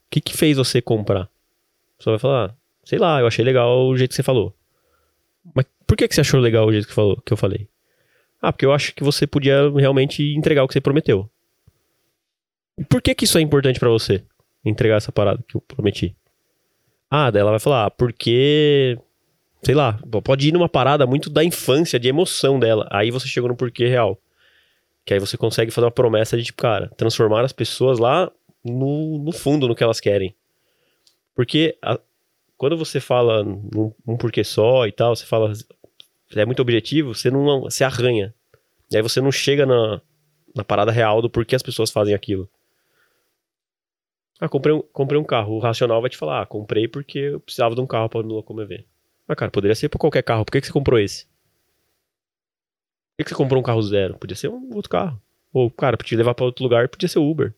[0.09, 1.29] que, que fez você comprar?
[1.97, 2.58] Pessoa vai falar, ah,
[2.89, 4.51] sei lá, eu achei legal o jeito que você falou.
[5.53, 7.69] Mas por que, que você achou legal o jeito que, falou, que eu falei?
[8.41, 11.29] Ah, porque eu acho que você podia realmente entregar o que você prometeu.
[12.75, 14.23] E por que, que isso é importante pra você?
[14.65, 16.15] Entregar essa parada que eu prometi.
[17.11, 18.97] Ah, daí ela vai falar, ah, porque.
[19.61, 22.87] Sei lá, pode ir numa parada muito da infância, de emoção dela.
[22.89, 24.17] Aí você chegou no porquê real.
[25.05, 28.31] Que aí você consegue fazer uma promessa de, tipo, cara, transformar as pessoas lá
[28.63, 30.33] no, no fundo, no que elas querem.
[31.35, 31.99] Porque a-
[32.59, 35.53] quando você fala num, num porquê só e tal, você fala.
[36.35, 37.61] É muito objetivo, você não.
[37.61, 38.35] Você arranha.
[38.91, 40.01] E aí você não chega na,
[40.53, 42.49] na parada real do porquê as pessoas fazem aquilo.
[44.41, 45.53] Ah, comprei um, comprei um carro.
[45.53, 48.33] O racional vai te falar, ah, comprei porque eu precisava de um carro pra me
[48.33, 48.85] locomover.
[49.25, 50.43] Mas, cara, poderia ser pra qualquer carro.
[50.43, 51.25] Por que, que você comprou esse?
[51.25, 54.17] Por que, que você comprou um carro zero?
[54.17, 55.21] Podia ser um outro carro.
[55.53, 57.53] Ou, cara, pra te levar pra outro lugar, podia ser Uber.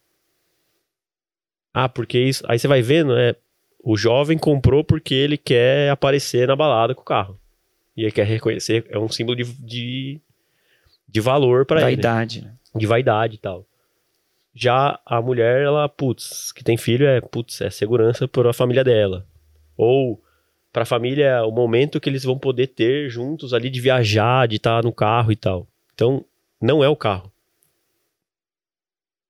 [1.73, 2.43] Ah, porque isso.
[2.47, 3.35] Aí você vai vendo, é.
[3.83, 7.39] O jovem comprou porque ele quer aparecer na balada com o carro.
[7.95, 8.85] E ele quer reconhecer.
[8.89, 10.19] É um símbolo de, de,
[11.07, 12.53] de valor pra ele Vaidade, né?
[12.75, 13.65] de vaidade e tal.
[14.53, 18.83] Já a mulher, ela, putz, que tem filho é, putz, é segurança para a família
[18.83, 19.25] dela.
[19.77, 20.21] Ou
[20.71, 24.57] para a família, o momento que eles vão poder ter juntos ali de viajar, de
[24.57, 25.67] estar no carro e tal.
[25.93, 26.23] Então,
[26.61, 27.31] não é o carro.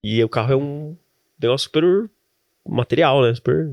[0.04, 0.98] E o carro é um
[1.40, 2.10] negócio super
[2.68, 3.34] material, né?
[3.34, 3.72] Super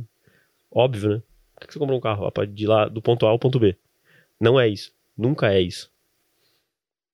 [0.71, 1.23] óbvio, né?
[1.59, 2.27] Por que você comprou um carro?
[2.27, 3.77] Ah, de lá do ponto A ao ponto B.
[4.41, 4.93] Não é isso.
[5.17, 5.91] Nunca é isso.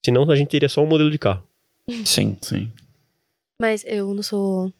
[0.05, 1.47] Senão a gente teria só um modelo de carro.
[2.05, 2.37] Sim.
[2.43, 2.71] Sim.
[3.61, 4.71] Mas eu não sou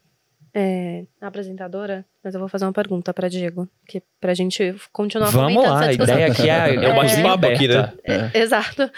[0.53, 5.63] é, apresentadora, mas eu vou fazer uma pergunta pra Diego, que pra gente continuar Vamos
[5.63, 6.15] lá, a essa discussão.
[6.15, 7.77] ideia aqui é, É um bate-papo aqui, né?
[7.79, 8.01] aberta.
[8.35, 8.91] É, Exato.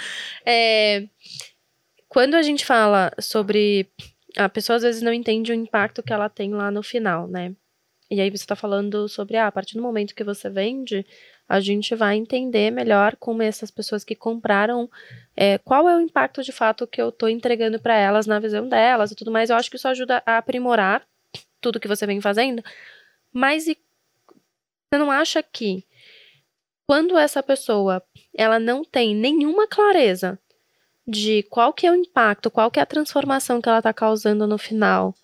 [0.44, 1.06] É,
[2.08, 3.86] quando a gente fala sobre.
[4.36, 7.54] A pessoa às vezes não entende o impacto que ela tem lá no final, né?
[8.10, 11.04] E aí você tá falando sobre, ah, a partir do momento que você vende,
[11.48, 14.88] a gente vai entender melhor como essas pessoas que compraram,
[15.36, 18.68] é, qual é o impacto de fato que eu tô entregando para elas na visão
[18.68, 19.50] delas e tudo mais.
[19.50, 21.06] Eu acho que isso ajuda a aprimorar
[21.60, 22.62] tudo que você vem fazendo.
[23.32, 23.76] Mas e,
[24.90, 25.84] você não acha que
[26.86, 28.02] quando essa pessoa
[28.32, 30.38] ela não tem nenhuma clareza
[31.06, 34.46] de qual que é o impacto, qual que é a transformação que ela está causando
[34.46, 35.14] no final,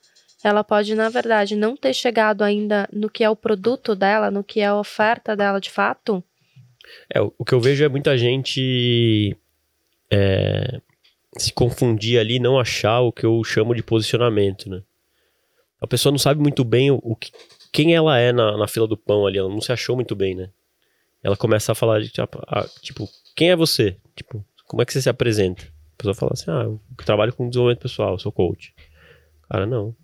[0.43, 4.43] ela pode, na verdade, não ter chegado ainda no que é o produto dela, no
[4.43, 6.22] que é a oferta dela de fato.
[7.14, 9.36] É, o que eu vejo é muita gente
[10.11, 10.80] é,
[11.38, 14.82] se confundir ali, não achar o que eu chamo de posicionamento, né?
[15.80, 17.32] A pessoa não sabe muito bem o, o que,
[17.72, 20.34] quem ela é na, na fila do pão ali, ela não se achou muito bem,
[20.34, 20.51] né?
[21.22, 22.38] Ela começa a falar de, tipo,
[22.80, 23.97] tipo, quem é você?
[24.14, 25.62] Tipo, como é que você se apresenta?
[25.64, 28.74] A pessoa fala assim, ah, eu trabalho com desenvolvimento pessoal, sou coach.
[29.49, 29.95] Cara, não.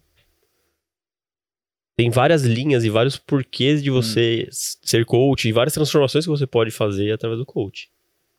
[1.99, 6.31] Tem várias linhas e vários porquês de você s- ser coach e várias transformações que
[6.31, 7.91] você pode fazer através do coach.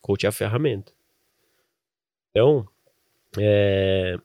[0.02, 0.94] Coach é a ferramenta.
[2.32, 2.66] Então,
[3.38, 4.18] é,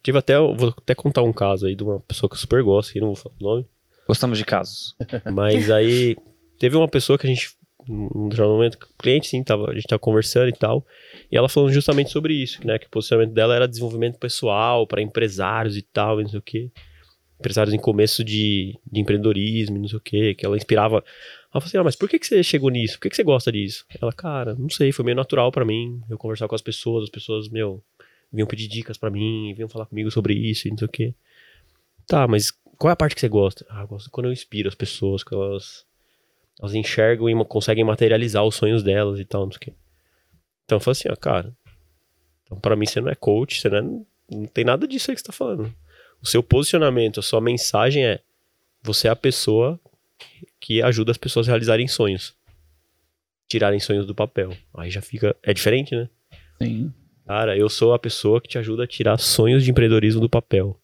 [0.00, 2.92] tive até, vou até contar um caso aí de uma pessoa que eu super gosto,
[2.92, 3.66] que não vou falar o nome,
[4.06, 4.94] Gostamos de casos.
[5.34, 6.16] mas aí
[6.58, 7.50] teve uma pessoa que a gente,
[7.88, 10.86] num determinado momento, cliente sim, tava, a gente tava conversando e tal,
[11.32, 12.78] e ela falando justamente sobre isso, né?
[12.78, 16.42] Que o posicionamento dela era desenvolvimento pessoal para empresários e tal, e não sei o
[16.42, 16.70] quê.
[17.38, 20.96] Empresários em começo de, de empreendedorismo, não sei o quê, que ela inspirava.
[20.96, 21.04] Ela
[21.52, 22.94] falou assim: ah, mas por que, que você chegou nisso?
[22.94, 23.84] Por que, que você gosta disso?
[24.00, 26.00] Ela, cara, não sei, foi meio natural para mim.
[26.10, 27.82] Eu conversar com as pessoas, as pessoas, meu,
[28.32, 31.14] vinham pedir dicas para mim, vinham falar comigo sobre isso e não sei o quê.
[32.06, 33.64] Tá, mas qual é a parte que você gosta?
[33.68, 35.84] Ah, eu gosto quando eu inspiro as pessoas, quando elas,
[36.58, 39.72] elas enxergam e conseguem materializar os sonhos delas e tal, não sei o quê.
[40.64, 41.54] Então eu falei assim, ó, cara,
[42.44, 45.14] então pra mim você não é coach, você não, é- não tem nada disso aí
[45.14, 45.72] que você tá falando.
[46.22, 48.20] O seu posicionamento, a sua mensagem é
[48.82, 49.78] você é a pessoa
[50.60, 52.34] que ajuda as pessoas a realizarem sonhos.
[53.48, 54.56] Tirarem sonhos do papel.
[54.74, 55.34] Aí já fica.
[55.42, 56.08] É diferente, né?
[56.60, 56.92] Sim.
[57.26, 60.78] Cara, eu sou a pessoa que te ajuda a tirar sonhos de empreendedorismo do papel.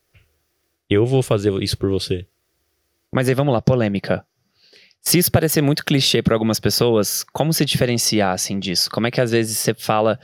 [0.88, 2.26] Eu vou fazer isso por você.
[3.10, 4.24] Mas aí vamos lá, polêmica.
[5.00, 8.90] Se isso parecer muito clichê para algumas pessoas, como se diferenciar assim disso?
[8.90, 10.18] Como é que às vezes você fala,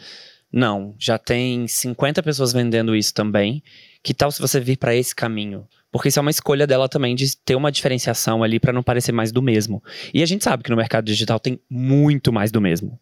[0.53, 3.63] não, já tem 50 pessoas vendendo isso também,
[4.03, 5.67] que tal se você vir para esse caminho?
[5.93, 9.13] Porque isso é uma escolha dela também de ter uma diferenciação ali para não parecer
[9.13, 9.83] mais do mesmo.
[10.15, 12.99] E a gente sabe que no mercado digital tem muito mais do mesmo.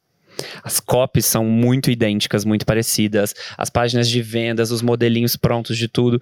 [0.62, 5.88] As copies são muito idênticas, muito parecidas, as páginas de vendas, os modelinhos prontos de
[5.88, 6.20] tudo.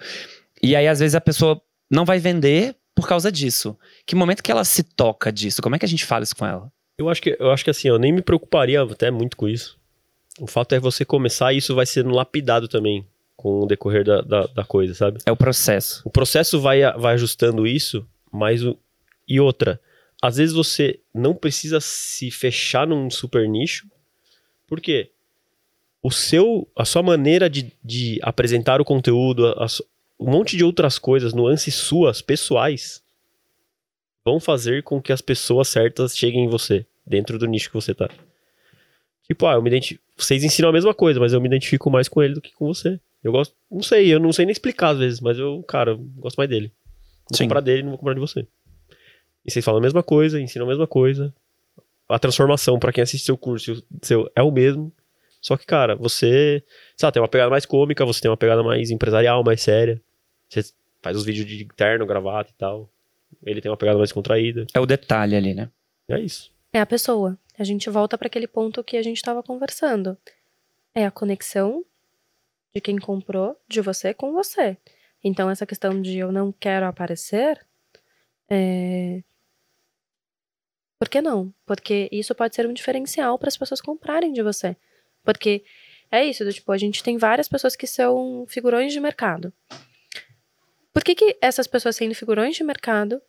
[0.62, 1.60] E aí às vezes a pessoa
[1.90, 3.78] não vai vender por causa disso.
[4.04, 5.62] Que momento que ela se toca disso?
[5.62, 6.72] Como é que a gente fala isso com ela?
[6.98, 9.78] Eu acho que, eu acho que assim, eu nem me preocuparia até muito com isso.
[10.40, 13.06] O fato é você começar e isso vai sendo lapidado também
[13.36, 15.18] com o decorrer da, da, da coisa, sabe?
[15.26, 16.02] É o processo.
[16.04, 18.78] O processo vai, vai ajustando isso, mas o.
[19.28, 19.80] E outra,
[20.22, 23.86] às vezes você não precisa se fechar num super nicho,
[24.66, 25.10] por quê?
[26.02, 29.84] O seu, a sua maneira de, de apresentar o conteúdo, a su-
[30.18, 33.02] um monte de outras coisas, nuances suas, pessoais,
[34.24, 37.92] vão fazer com que as pessoas certas cheguem em você, dentro do nicho que você
[37.92, 38.08] tá.
[39.26, 40.02] Tipo, ah, eu me identifico.
[40.16, 42.66] Vocês ensinam a mesma coisa, mas eu me identifico mais com ele do que com
[42.66, 43.00] você.
[43.26, 43.56] Eu gosto.
[43.68, 46.48] Não sei, eu não sei nem explicar às vezes, mas eu, cara, eu gosto mais
[46.48, 46.72] dele.
[47.28, 47.44] Vou Sim.
[47.44, 48.46] comprar dele, não vou comprar de você.
[49.44, 51.34] E vocês falam a mesma coisa, ensinam a mesma coisa.
[52.08, 54.92] A transformação, pra quem assiste seu curso, seu, é o mesmo.
[55.40, 56.62] Só que, cara, você,
[56.96, 60.00] sabe, tem uma pegada mais cômica, você tem uma pegada mais empresarial, mais séria.
[60.48, 60.62] Você
[61.02, 62.88] faz os vídeos de terno, gravata e tal.
[63.44, 64.68] Ele tem uma pegada mais contraída.
[64.72, 65.68] É o detalhe ali, né?
[66.08, 66.52] É isso.
[66.72, 67.36] É a pessoa.
[67.58, 70.16] A gente volta para aquele ponto que a gente estava conversando.
[70.94, 71.84] É a conexão
[72.76, 74.76] de quem comprou de você com você.
[75.24, 77.58] Então, essa questão de eu não quero aparecer,
[78.50, 79.22] é...
[80.98, 81.54] por que não?
[81.64, 84.76] Porque isso pode ser um diferencial para as pessoas comprarem de você.
[85.24, 85.64] Porque
[86.10, 89.50] é isso, do tipo, a gente tem várias pessoas que são figurões de mercado.
[90.92, 93.22] Por que, que essas pessoas sendo figurões de mercado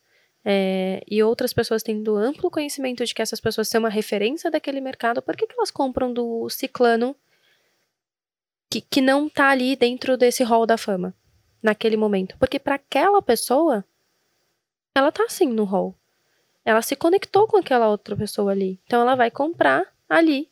[0.43, 4.81] é, e outras pessoas tendo amplo conhecimento de que essas pessoas são uma referência daquele
[4.81, 7.15] mercado, por que, que elas compram do ciclano
[8.69, 11.13] que, que não tá ali dentro desse hall da fama
[11.61, 12.37] naquele momento?
[12.37, 13.83] Porque para aquela pessoa,
[14.95, 15.95] ela tá assim no hall.
[16.65, 18.79] Ela se conectou com aquela outra pessoa ali.
[18.85, 20.49] Então ela vai comprar ali.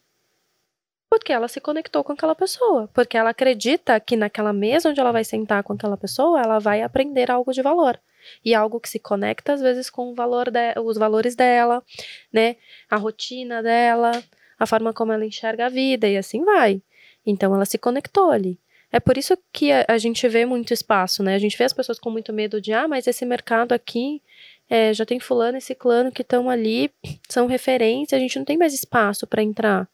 [1.09, 2.89] Porque ela se conectou com aquela pessoa.
[2.93, 6.81] Porque ela acredita que naquela mesa onde ela vai sentar com aquela pessoa, ela vai
[6.81, 7.99] aprender algo de valor
[8.43, 11.83] e algo que se conecta às vezes com o valor de, os valores dela,
[12.31, 12.55] né?
[12.89, 14.23] A rotina dela,
[14.57, 16.81] a forma como ela enxerga a vida e assim vai.
[17.25, 18.59] Então ela se conectou ali.
[18.91, 21.35] É por isso que a, a gente vê muito espaço, né?
[21.35, 24.21] A gente vê as pessoas com muito medo de, ah, mas esse mercado aqui
[24.69, 26.89] é, já tem fulano e ciclano que estão ali,
[27.27, 29.87] são referência, a gente não tem mais espaço para entrar.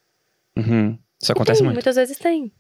[0.56, 0.98] Uhum.
[1.22, 1.76] Isso E acontece tem, muito.
[1.76, 2.52] Muitas vezes tem.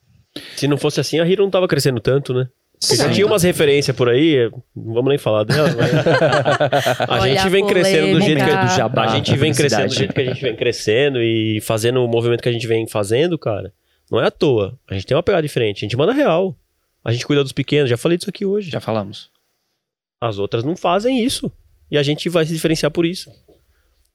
[0.56, 2.48] Se não fosse assim, a Hero não tava crescendo tanto, né?
[2.80, 5.94] Porque já tinha umas referências por aí, não vamos nem falar dela, mas
[7.08, 9.88] a Olha gente a vem crescendo do jeito que do jabá, a gente vem crescendo
[9.90, 12.88] do jeito que a gente vem crescendo e fazendo o movimento que a gente vem
[12.88, 13.72] fazendo, cara.
[14.12, 14.78] Não é à toa.
[14.90, 16.56] A gente tem uma pegada diferente, a gente manda real.
[17.04, 18.70] A gente cuida dos pequenos, já falei disso aqui hoje.
[18.70, 19.30] Já falamos.
[20.20, 21.52] As outras não fazem isso.
[21.90, 23.32] E a gente vai se diferenciar por isso.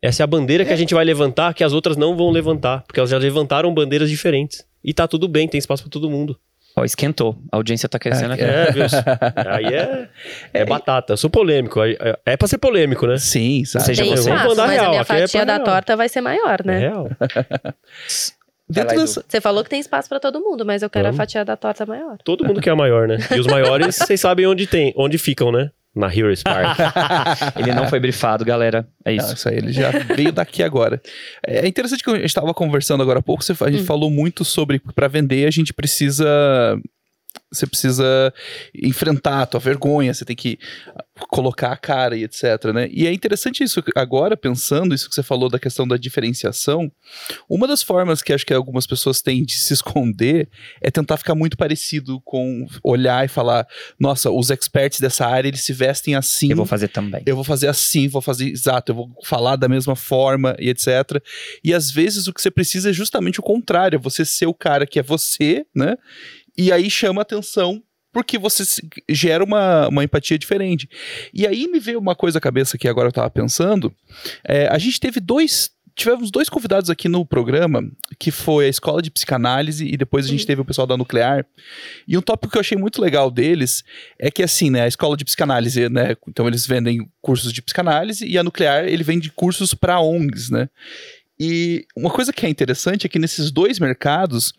[0.01, 2.83] Essa é a bandeira que a gente vai levantar, que as outras não vão levantar,
[2.83, 4.65] porque elas já levantaram bandeiras diferentes.
[4.85, 6.39] E tá tudo bem, tem espaço pra todo mundo.
[6.77, 7.39] Ó, esquentou.
[7.51, 8.43] A audiência tá crescendo aqui.
[8.45, 8.85] É, viu?
[9.51, 10.09] Aí é,
[10.53, 11.15] é batata.
[11.15, 11.83] Eu sou polêmico.
[11.83, 13.17] É, é pra ser polêmico, né?
[13.17, 13.87] Sim, sabe?
[13.87, 14.31] Seja Tem você.
[14.31, 15.65] espaço, mas real, a minha é fatia pra da real.
[15.65, 16.79] torta vai ser maior, É né?
[16.79, 17.09] real.
[18.69, 19.25] Dentro dessa...
[19.29, 21.21] Você falou que tem espaço para todo mundo, mas eu quero Vamos.
[21.21, 22.19] a fatia da torta maior.
[22.25, 23.17] Todo mundo quer a maior, né?
[23.35, 25.71] E os maiores, vocês sabem onde tem, onde ficam, né?
[25.95, 26.77] na Hero Spark.
[27.57, 28.87] Ele não foi brifado, galera.
[29.03, 29.35] É Não, isso.
[29.35, 31.01] isso aí, ele já veio daqui agora.
[31.43, 33.87] É interessante que a gente estava conversando agora há pouco, você- a gente Hum.
[33.87, 36.79] falou muito sobre para vender a gente precisa
[37.51, 38.33] você precisa
[38.75, 40.59] enfrentar a tua vergonha, você tem que
[41.31, 42.89] colocar a cara e etc, né?
[42.91, 46.91] E é interessante isso agora pensando isso que você falou da questão da diferenciação.
[47.49, 50.49] Uma das formas que acho que algumas pessoas têm de se esconder
[50.81, 53.67] é tentar ficar muito parecido com olhar e falar,
[53.99, 56.51] nossa, os experts dessa área eles se vestem assim.
[56.51, 57.23] Eu vou fazer também.
[57.25, 61.23] Eu vou fazer assim, vou fazer exato, eu vou falar da mesma forma e etc.
[61.65, 64.55] E às vezes o que você precisa é justamente o contrário, é você ser o
[64.55, 65.97] cara que é você, né?
[66.59, 67.83] E aí chama atenção
[68.17, 68.63] porque você
[69.11, 70.89] gera uma, uma empatia diferente.
[71.35, 73.95] E aí me veio uma coisa à cabeça que agora eu tava pensando.
[74.43, 75.71] É, a gente teve dois.
[75.95, 77.85] Tivemos dois convidados aqui no programa,
[78.19, 80.47] que foi a escola de psicanálise e depois a gente Uhum.
[80.47, 81.45] teve o pessoal da nuclear.
[82.09, 83.85] E um tópico que eu achei muito legal deles
[84.19, 88.27] é que assim, né, a escola de psicanálise, né, então eles vendem cursos de psicanálise
[88.27, 90.71] e a nuclear ele vende cursos para ONGs, né?
[91.39, 94.53] E uma coisa que é interessante é que nesses dois mercados,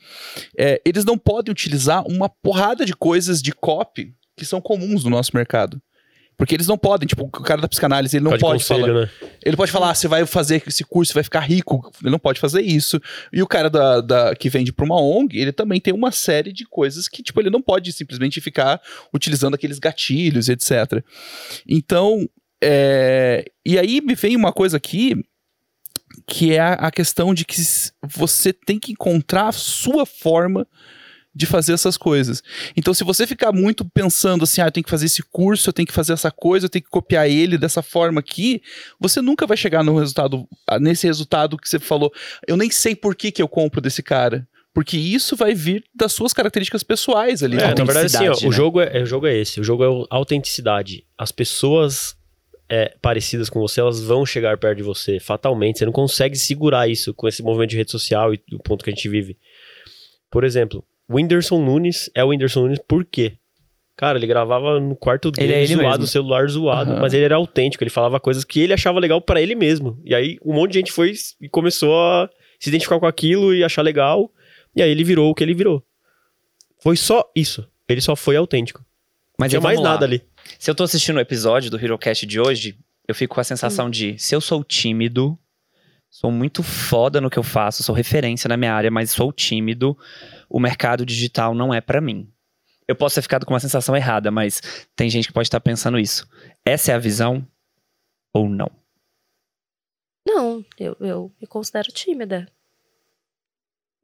[0.58, 5.10] é, eles não podem utilizar uma porrada de coisas de copy que são comuns no
[5.10, 5.82] nosso mercado.
[6.38, 8.80] Porque eles não podem, tipo, o cara da psicanálise, ele não Fica de pode falar.
[8.82, 9.10] conselho, né?
[9.44, 11.92] Ele pode falar, ah, você vai fazer esse curso, vai ficar rico.
[12.00, 13.02] Ele não pode fazer isso.
[13.34, 16.54] E o cara da, da- que vende para uma ONG, ele também tem uma série
[16.54, 18.80] de coisas que, tipo, ele não pode simplesmente ficar
[19.12, 21.04] utilizando aqueles gatilhos, etc.
[21.68, 22.30] Então,
[22.64, 25.16] é, e aí me vem uma coisa aqui
[26.28, 27.56] que é a, questão de que
[28.06, 30.68] você tem que encontrar a sua forma
[31.34, 32.44] de fazer essas coisas.
[32.76, 35.74] Então, se você ficar muito pensando assim, ah, eu tenho que fazer esse curso, eu
[35.74, 38.62] tenho que fazer essa coisa, eu tenho que copiar ele dessa forma aqui,
[39.00, 40.48] você nunca vai chegar no resultado,
[40.82, 42.12] nesse resultado que você falou.
[42.46, 44.48] Eu nem sei por que, que eu compro desse cara.
[44.74, 47.58] Porque isso vai vir das suas características pessoais ali.
[47.58, 48.56] É, na verdade, assim, ó, Autenticidade, o, né?
[48.56, 49.60] jogo é, o jogo é esse.
[49.60, 51.04] O jogo é autenticidade.
[51.18, 52.17] As pessoas
[52.70, 55.80] é, parecidas com você, elas vão chegar perto de você, fatalmente.
[55.80, 58.90] Você não consegue segurar isso com esse movimento de rede social e o ponto que
[58.90, 59.38] a gente vive.
[60.30, 63.34] Por exemplo, o Whindersson Nunes é o Whindersson Nunes por quê?
[63.96, 66.08] Cara, ele gravava no quarto Ele dele, é ele zoado, mesmo.
[66.08, 67.02] celular zoado, Aham.
[67.02, 70.00] mas ele era autêntico, ele falava coisas que ele achava legal pra ele mesmo.
[70.06, 73.64] E aí um monte de gente foi e começou a se identificar com aquilo e
[73.64, 74.32] achar legal,
[74.76, 75.84] e aí ele virou o que ele virou.
[76.80, 77.68] Foi só isso.
[77.90, 78.80] Ele só foi autêntico.
[78.82, 78.86] Não
[79.40, 79.92] Mas tinha aí, mais lá.
[79.92, 80.22] nada ali.
[80.60, 82.78] Se eu tô assistindo o episódio do HeroCast de hoje,
[83.08, 83.46] eu fico com a Hum.
[83.46, 85.38] sensação de se eu sou tímido,
[86.10, 89.98] sou muito foda no que eu faço, sou referência na minha área, mas sou tímido,
[90.50, 92.32] o mercado digital não é pra mim.
[92.88, 94.62] Eu posso ter ficado com uma sensação errada, mas
[94.96, 96.26] tem gente que pode estar pensando isso.
[96.66, 97.46] Essa é a visão
[98.34, 98.72] ou não?
[100.26, 102.48] Não, eu, eu me considero tímida.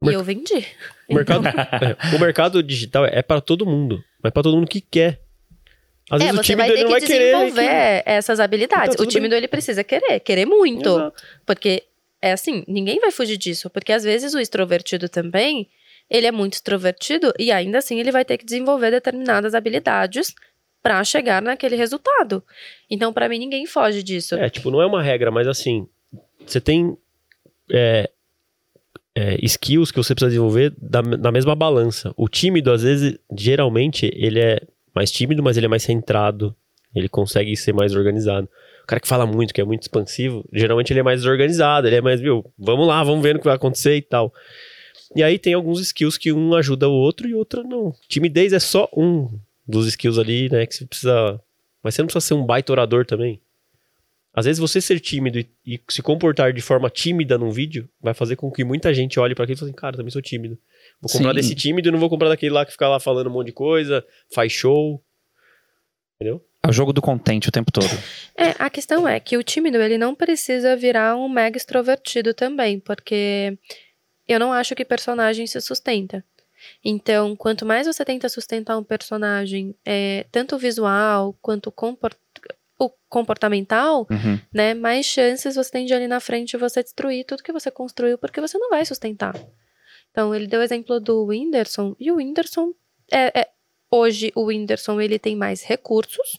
[0.02, 0.66] E eu vendi.
[1.08, 4.04] O mercado, é, o mercado digital é pra todo mundo.
[4.22, 5.23] Mas pra todo mundo que quer.
[6.10, 7.32] Às é, vezes o você tímido vai ele ter não que vai querer.
[7.32, 8.94] desenvolver essas habilidades.
[8.94, 10.88] Então, o tudo tímido, ele precisa querer, querer muito.
[10.88, 11.22] Exato.
[11.46, 11.84] Porque,
[12.20, 13.70] é assim, ninguém vai fugir disso.
[13.70, 15.68] Porque às vezes o extrovertido também,
[16.10, 20.34] ele é muito extrovertido e ainda assim ele vai ter que desenvolver determinadas habilidades
[20.82, 22.44] pra chegar naquele resultado.
[22.90, 24.34] Então, pra mim, ninguém foge disso.
[24.34, 25.88] É, tipo, não é uma regra, mas assim,
[26.46, 26.94] você tem
[27.72, 28.10] é,
[29.14, 32.12] é, skills que você precisa desenvolver da, na mesma balança.
[32.18, 34.60] O tímido, às vezes, geralmente, ele é
[34.94, 36.54] mais tímido, mas ele é mais centrado.
[36.94, 38.48] Ele consegue ser mais organizado.
[38.84, 41.96] O cara que fala muito, que é muito expansivo, geralmente ele é mais desorganizado, ele
[41.96, 44.32] é mais, viu, vamos lá, vamos ver o que vai acontecer e tal.
[45.16, 47.94] E aí tem alguns skills que um ajuda o outro e outro não.
[48.08, 49.28] Timidez é só um
[49.66, 51.40] dos skills ali, né, que você precisa...
[51.82, 53.40] Mas você não precisa ser um baita orador também.
[54.34, 58.12] Às vezes você ser tímido e, e se comportar de forma tímida num vídeo vai
[58.12, 60.58] fazer com que muita gente olhe pra aquilo e fale assim, cara, também sou tímido.
[61.00, 61.36] Vou comprar Sim.
[61.36, 63.52] desse tímido e não vou comprar daquele lá que fica lá falando um monte de
[63.52, 65.02] coisa, faz show.
[66.16, 66.42] Entendeu?
[66.62, 67.86] É o jogo do contente o tempo todo.
[68.36, 72.80] É, a questão é que o tímido, ele não precisa virar um mega extrovertido também,
[72.80, 73.56] porque
[74.26, 76.24] eu não acho que personagem se sustenta.
[76.84, 82.16] Então, quanto mais você tenta sustentar um personagem, é, tanto visual quanto comport
[82.76, 84.40] o comportamental, Uhum.
[84.52, 88.18] né, mais chances você tem de ali na frente você destruir tudo que você construiu,
[88.18, 89.34] porque você não vai sustentar.
[90.14, 92.72] Então, ele deu o exemplo do Whindersson, e o Whindersson,
[93.10, 93.50] é, é-
[93.90, 96.38] hoje o Whindersson, ele tem mais recursos,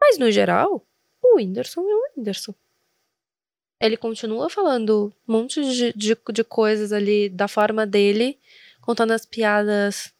[0.00, 0.84] mas no geral,
[1.22, 2.52] o Whindersson é o Whindersson.
[3.80, 8.36] Ele continua falando um monte de, de, de coisas ali da forma dele,
[8.80, 10.12] contando as piadas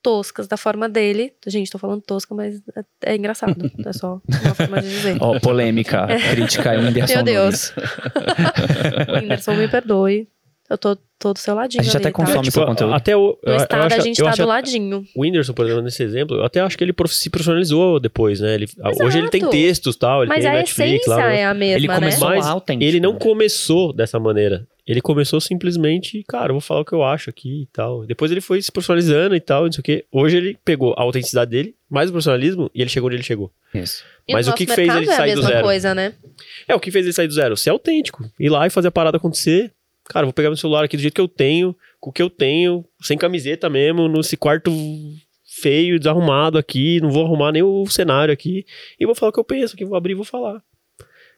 [0.00, 1.34] toscas da forma dele.
[1.46, 3.54] Gente, tô falando tosca, mas é, é engraçado.
[3.84, 5.16] É só uma forma de dizer.
[5.20, 7.72] Ó, polêmica, crítica e o Whindersson Meu Deus.
[9.08, 10.28] O Whindersson me perdoe.
[10.72, 11.82] Eu tô, tô do seu ladinho.
[11.82, 12.16] A gente ali, até tá?
[12.24, 12.94] consome seu conteúdo.
[12.94, 15.04] Até o, No eu, eu estado acho, a gente eu tá acho do ladinho.
[15.14, 18.54] O Whindersson, por exemplo, nesse exemplo, eu até acho que ele se profissionalizou depois, né?
[18.54, 18.66] Ele,
[19.02, 21.30] hoje ele tem textos tal, ele Mas tem a Netflix essência lá.
[21.30, 21.94] é a mesma, Ele né?
[21.94, 22.84] começou Mas autêntico.
[22.84, 23.18] Ele não né?
[23.20, 24.66] começou dessa maneira.
[24.86, 28.04] Ele começou simplesmente, cara, eu vou falar o que eu acho aqui e tal.
[28.06, 30.04] Depois ele foi se profissionalizando e tal, não sei o quê.
[30.10, 33.52] Hoje ele pegou a autenticidade dele, mais o profissionalismo, e ele chegou onde ele chegou.
[33.74, 34.02] Isso.
[34.26, 35.62] E Mas o que fez ele é a sair do mesma zero?
[35.64, 36.14] coisa, né?
[36.66, 37.56] É, o que fez ele sair do zero?
[37.56, 38.24] Ser autêntico.
[38.40, 39.70] Ir lá e fazer a parada acontecer.
[40.12, 42.28] Cara, vou pegar meu celular aqui do jeito que eu tenho, com o que eu
[42.28, 44.70] tenho, sem camiseta mesmo, nesse quarto
[45.44, 48.64] feio, desarrumado aqui, não vou arrumar nem o cenário aqui,
[48.98, 50.62] e vou falar o que eu penso, que vou abrir e vou falar.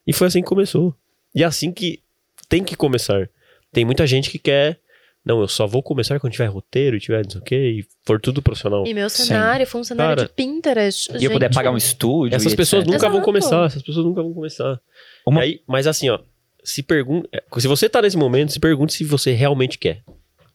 [0.07, 0.95] E foi assim que começou.
[1.35, 2.01] E é assim que
[2.49, 3.29] tem que começar.
[3.73, 4.79] Tem muita gente que quer,
[5.25, 8.21] não, eu só vou começar quando tiver roteiro, tiver não sei o quê, e for
[8.21, 8.87] tudo profissional.
[8.87, 9.25] E meu Sim.
[9.25, 11.11] cenário foi um cenário Cara, de Pinterest.
[11.19, 11.55] E eu puder gente.
[11.55, 12.35] pagar um estúdio.
[12.37, 12.93] Essas e pessoas etc.
[12.93, 13.25] nunca vão Exato.
[13.25, 14.81] começar, essas pessoas nunca vão começar.
[15.27, 16.19] Uma- Aí, mas assim, ó,
[16.65, 20.03] se pergunta, se você tá nesse momento, se pergunte se você realmente quer.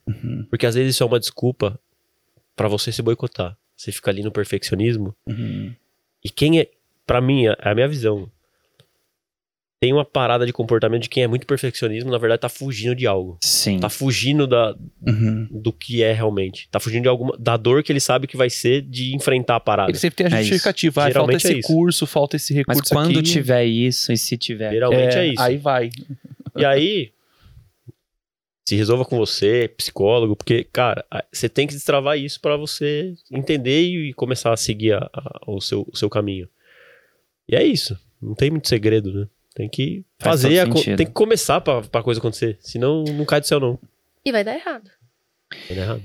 [0.08, 1.80] Uhum, Porque às vezes isso é uma desculpa
[2.56, 3.56] pra você se boicotar.
[3.78, 5.16] Você fica ali no perfeccionismo.
[5.28, 5.74] uhum.
[6.22, 6.68] E quem é,
[7.06, 8.30] Pra mim, é a minha visão.
[9.82, 13.08] Tem uma parada de comportamento de quem é muito perfeccionismo, na verdade tá fugindo de
[13.08, 13.38] algo.
[13.42, 13.80] Sim.
[13.80, 14.76] Tá fugindo da,
[15.08, 15.48] Uhum.
[15.50, 16.68] do que é realmente.
[16.70, 19.60] Tá fugindo de alguma da dor que ele sabe que vai ser de enfrentar a
[19.60, 19.90] parada.
[19.90, 21.00] Ele sempre tem a É justificativa.
[21.00, 21.68] Ah, falta Geralmente é esse isso.
[21.68, 23.32] curso, falta esse recurso Mas quando aqui.
[23.32, 24.72] tiver isso, e se tiver.
[24.74, 25.42] Geralmente é, é, isso.
[25.42, 25.90] Aí vai.
[26.58, 27.14] E aí,
[28.68, 33.82] se resolva com você, psicólogo, porque, cara, você tem que destravar isso pra você entender
[33.84, 36.50] e começar a seguir a- a- o, seu, o seu caminho.
[37.48, 37.98] E é isso.
[38.22, 39.28] Não tem muito segredo, né?
[39.60, 42.58] Tem que Faz fazer, a tem que começar pra, pra coisa acontecer.
[42.62, 43.78] Senão não cai do céu, não.
[44.24, 44.90] E vai dar errado.
[45.68, 46.04] Vai dar errado.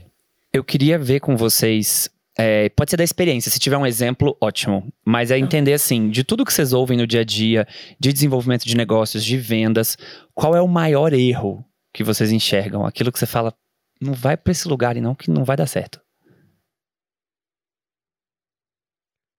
[0.52, 2.10] Eu queria ver com vocês.
[2.36, 4.92] é, pode ser da experiência, se tiver um exemplo, ótimo.
[5.04, 7.64] Mas é entender assim, de tudo que vocês ouvem no dia a dia,
[8.00, 9.96] de desenvolvimento de negócios, de vendas,
[10.34, 12.84] qual é o maior erro que vocês enxergam?
[12.84, 13.54] Aquilo que você fala,
[14.00, 16.00] não vai pra esse lugar e não, que não vai dar certo.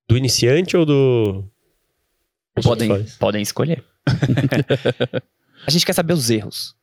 [0.08, 1.44] Do iniciante ou do.
[2.64, 2.90] Podem,
[3.20, 3.84] podem escolher.
[5.68, 6.76] a gente quer saber os erros.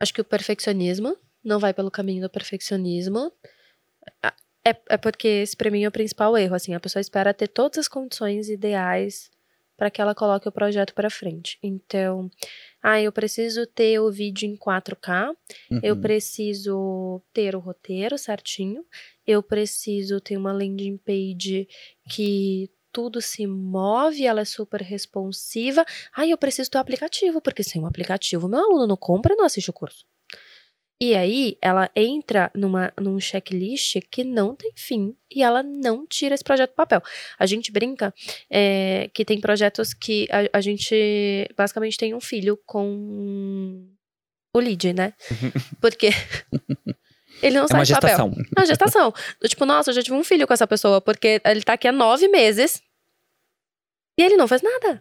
[0.00, 3.32] Acho que o perfeccionismo não vai pelo caminho do perfeccionismo.
[4.64, 6.54] É, é porque esse pra mim é o principal erro.
[6.54, 9.30] Assim, a pessoa espera ter todas as condições ideais
[9.76, 11.56] para que ela coloque o projeto para frente.
[11.62, 12.28] Então,
[12.82, 15.32] ah, eu preciso ter o vídeo em 4K,
[15.82, 16.00] eu Uhum.
[16.00, 18.84] preciso ter o roteiro certinho,
[19.24, 21.68] eu preciso ter uma landing page
[22.10, 22.68] que
[22.98, 25.84] tudo se move, ela é super responsiva.
[26.12, 29.36] Ah, eu preciso ter o aplicativo, porque sem um aplicativo meu aluno não compra e
[29.36, 30.04] não assiste o curso.
[31.00, 36.34] E aí, ela entra numa, num checklist que não tem fim e ela não tira
[36.34, 37.00] esse projeto do papel.
[37.38, 38.12] A gente brinca
[38.50, 43.86] é, que tem projetos que a, a gente basicamente tem um filho com
[44.52, 45.12] o lead, né?
[45.80, 46.08] Porque
[47.40, 48.08] ele não É sai uma do papel.
[48.08, 48.32] gestação.
[48.56, 49.14] Uma gestação.
[49.40, 51.86] Do tipo, nossa, eu já tive um filho com essa pessoa, porque ele tá aqui
[51.86, 52.82] há nove meses
[54.18, 55.00] e ele não fez nada.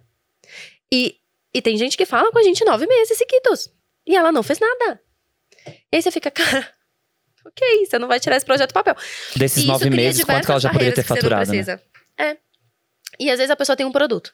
[0.93, 1.19] E,
[1.51, 3.73] e tem gente que fala com a gente nove meses seguidos.
[4.05, 5.01] E ela não fez nada.
[5.91, 6.71] E aí você fica, cara,
[7.43, 8.95] ok, você não vai tirar esse projeto do papel.
[9.35, 11.81] Desses E nove meses, quanto que ela já poderia ter faturado, né?
[12.17, 12.37] É.
[13.19, 14.29] E às vezes a pessoa tem um produto.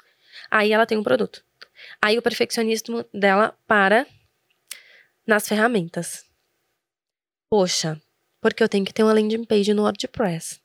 [0.52, 1.44] Aí ela tem um produto.
[2.02, 4.06] Aí o perfeccionismo dela para
[5.26, 6.26] nas ferramentas.
[7.50, 8.02] Poxa,
[8.42, 10.60] porque eu tenho que ter uma landing page no WordPress.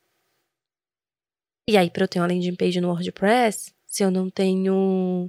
[1.68, 5.28] E aí, para eu ter uma landing page no WordPress, se eu não tenho.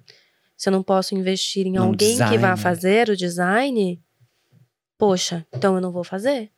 [0.56, 2.62] Se eu não posso investir em alguém que vá design.
[2.62, 4.00] fazer o design,
[4.98, 6.52] poxa, então eu não vou fazer?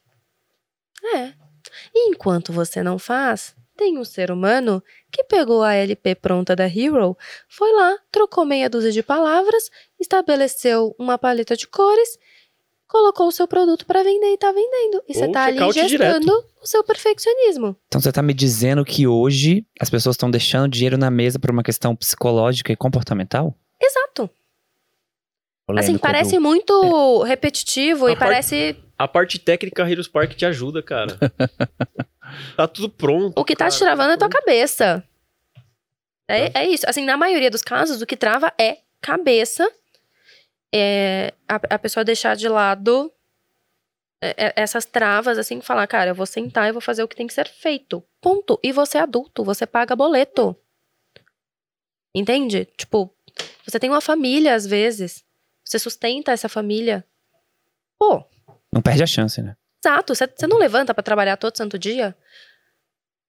[1.15, 1.33] É.
[1.93, 6.65] E enquanto você não faz, tem um ser humano que pegou a LP pronta da
[6.65, 7.15] Hero,
[7.47, 12.17] foi lá, trocou meia dúzia de palavras, estabeleceu uma paleta de cores,
[12.91, 15.01] colocou o seu produto para vender e tá vendendo.
[15.07, 16.29] E você tá ali gestando
[16.61, 17.73] o seu perfeccionismo.
[17.87, 21.49] Então você tá me dizendo que hoje as pessoas estão deixando dinheiro na mesa por
[21.51, 23.55] uma questão psicológica e comportamental?
[23.81, 24.29] Exato.
[25.77, 30.83] Assim, parece muito repetitivo A e parte- parece A parte técnica Heroes Park te ajuda,
[30.83, 31.17] cara.
[32.57, 33.39] tá tudo pronto.
[33.39, 33.71] o que tá cara.
[33.71, 35.01] te travando é tua cabeça.
[36.27, 36.83] É, é isso.
[36.89, 39.71] Assim, na maioria dos casos, o que trava é cabeça.
[40.73, 43.11] É a, a pessoa deixar de lado
[44.21, 47.15] é, é, essas travas, assim, falar, cara, eu vou sentar e vou fazer o que
[47.15, 48.03] tem que ser feito.
[48.21, 48.59] Ponto.
[48.63, 50.55] E você é adulto, você paga boleto.
[52.13, 52.65] Entende?
[52.77, 53.13] Tipo,
[53.65, 55.23] você tem uma família, às vezes.
[55.65, 57.05] Você sustenta essa família.
[57.97, 58.23] Pô,
[58.71, 59.55] Não perde a chance, né?
[59.83, 60.13] Exato.
[60.13, 62.15] Você você não levanta pra trabalhar todo santo dia?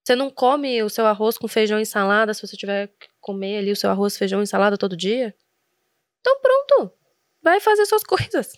[0.04, 3.58] Você não come o seu arroz com feijão e salada se você tiver que comer
[3.58, 5.34] ali o seu arroz, feijão e salada todo dia?
[6.20, 6.92] Então pronto.
[7.42, 8.52] Vai fazer suas coisas.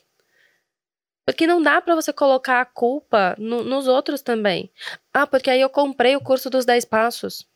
[1.27, 4.71] Porque não dá pra você colocar a culpa no- nos outros também.
[5.13, 7.49] Ah, porque aí eu comprei o curso dos 10 passos.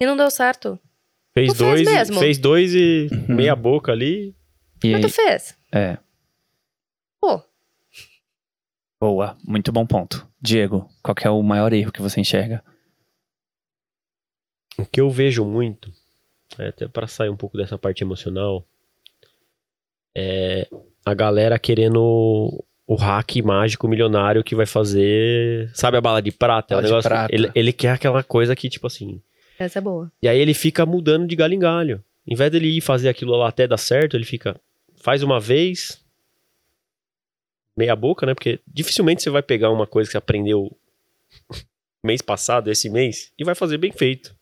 [0.00, 0.78] E não deu certo.
[1.34, 2.18] Fez Tu fez dois, e- mesmo?
[2.20, 3.34] fez dois e Uhum.
[3.34, 4.34] meia boca ali.
[4.82, 5.58] E Mas aí, tu fez.
[5.74, 5.98] é.
[7.20, 7.42] Pô.
[9.00, 10.28] Boa, muito bom ponto.
[10.40, 12.64] Diego, qual que é o maior erro que você enxerga?
[14.78, 15.92] O que eu vejo muito,
[16.58, 18.64] é, até para sair um pouco dessa parte emocional,
[20.14, 20.68] é
[21.04, 25.70] a galera querendo o hack mágico milionário que vai fazer.
[25.74, 26.74] Sabe a bala de prata?
[26.74, 27.34] É um Bala de negócio- prata.
[27.34, 29.20] Ele, ele quer aquela coisa que, tipo assim.
[29.58, 30.10] Essa é boa.
[30.22, 32.02] E aí ele fica mudando de galho em galho.
[32.26, 34.58] Em vez dele ir fazer aquilo lá até dar certo, ele fica.
[34.96, 36.02] Faz uma vez.
[37.76, 38.34] Meia boca, né?
[38.34, 40.76] Porque dificilmente você vai pegar uma coisa que você aprendeu
[42.02, 44.34] mês passado, esse mês, e vai fazer bem feito.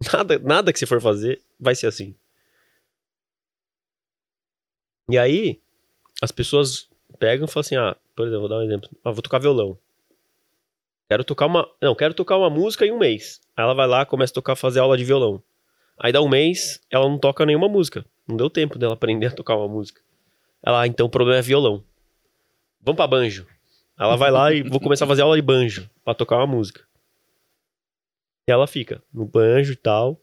[0.12, 2.14] Nada, nada que você for fazer vai ser assim.
[5.10, 5.60] E aí,
[6.22, 6.88] as pessoas
[7.18, 8.88] pegam e falam assim: ah, por exemplo, vou dar um exemplo.
[9.04, 9.78] Ah, vou tocar violão.
[11.08, 11.68] Quero tocar uma.
[11.80, 13.40] Não, quero tocar uma música em um mês.
[13.56, 15.42] Aí ela vai lá, começa a tocar, fazer aula de violão.
[15.98, 18.04] Aí dá um mês, ela não toca nenhuma música.
[18.26, 20.00] Não deu tempo dela aprender a tocar uma música.
[20.62, 21.82] Ela, ah, então o problema é violão.
[22.80, 23.46] Vamos pra banjo.
[23.98, 26.87] Ela vai lá e vou começar a fazer aula de banjo pra tocar uma música.
[28.48, 30.18] E ela fica no banjo e tal.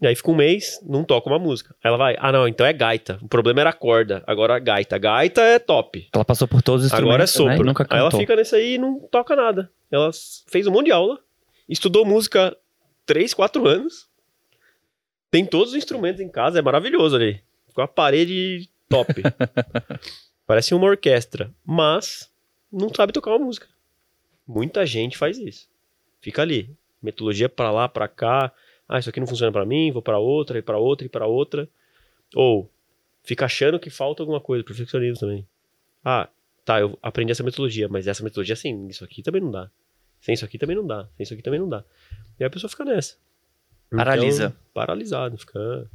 [0.00, 1.74] E aí fica um mês, não toca uma música.
[1.82, 3.18] Aí ela vai, ah não, então é gaita.
[3.20, 4.96] O problema era a corda, agora a gaita.
[4.96, 6.08] Gaita é top.
[6.14, 7.52] Ela passou por todos os Agora é instrumentos, né?
[7.56, 7.66] sopro.
[7.66, 9.68] Nunca Aí ela fica nesse aí e não toca nada.
[9.90, 10.10] Ela
[10.46, 11.18] fez um monte de aula,
[11.68, 12.56] estudou música
[13.04, 14.08] 3, 4 anos.
[15.28, 17.42] Tem todos os instrumentos em casa, é maravilhoso ali.
[17.74, 19.12] Com a parede top.
[20.46, 22.30] Parece uma orquestra, mas
[22.72, 23.66] não sabe tocar uma música.
[24.46, 25.68] Muita gente faz isso.
[26.20, 26.70] Fica ali,
[27.02, 28.52] metodologia pra lá, pra cá.
[28.88, 31.26] Ah, isso aqui não funciona pra mim, vou pra outra, e pra outra, e pra
[31.26, 31.68] outra.
[32.34, 32.70] Ou
[33.22, 35.46] fica achando que falta alguma coisa, perfeccionismo também.
[36.04, 36.28] Ah,
[36.64, 39.70] tá, eu aprendi essa metodologia, mas essa metodologia, assim, isso aqui também não dá.
[40.20, 41.08] Sem isso aqui também não dá.
[41.16, 41.84] Sem isso aqui também não dá.
[42.38, 43.16] E aí a pessoa fica nessa.
[43.90, 44.46] Paralisa.
[44.46, 45.90] Então, paralisado, fica.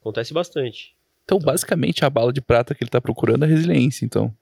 [0.00, 0.94] Acontece bastante.
[1.24, 4.34] Então, basicamente, a bala de prata que ele tá procurando é resiliência, então.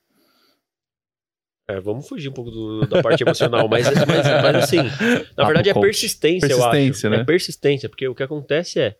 [1.67, 5.47] É, vamos fugir um pouco do- da parte emocional, mas, mas, mas assim, na Papo
[5.47, 5.83] verdade é coach.
[5.85, 7.17] persistência, eu Persistência, acho.
[7.17, 7.23] né?
[7.23, 8.97] É persistência, porque o que acontece é,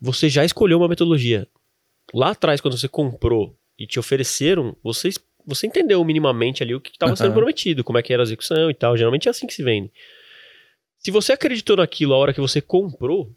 [0.00, 1.46] você já escolheu uma metodologia.
[2.14, 5.10] Lá atrás, quando você comprou e te ofereceram, você,
[5.44, 8.70] você entendeu minimamente ali o que estava sendo prometido, como é que era a execução
[8.70, 8.96] e tal.
[8.96, 9.92] Geralmente é assim que se vende.
[10.98, 13.30] Se você acreditou naquilo a hora que você comprou,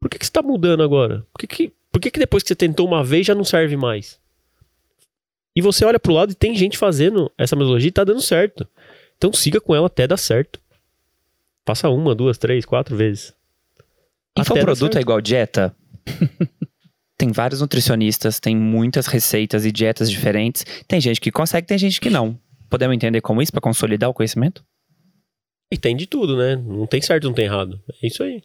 [0.00, 1.24] por que, que você está mudando agora?
[1.32, 3.76] Por que, que, por que, que depois que você tentou uma vez já não serve
[3.76, 4.19] mais?
[5.60, 8.66] E você olha pro lado e tem gente fazendo essa metodologia e tá dando certo.
[9.18, 10.58] Então siga com ela até dar certo.
[11.66, 13.34] Faça uma, duas, três, quatro vezes.
[14.38, 15.76] Infoproduto é igual dieta?
[17.18, 20.64] tem vários nutricionistas, tem muitas receitas e dietas diferentes.
[20.88, 22.40] Tem gente que consegue, tem gente que não.
[22.70, 24.64] Podemos entender como isso para consolidar o conhecimento?
[25.70, 26.56] E tem de tudo, né?
[26.56, 27.78] Não tem certo, não tem errado.
[28.02, 28.42] É isso aí.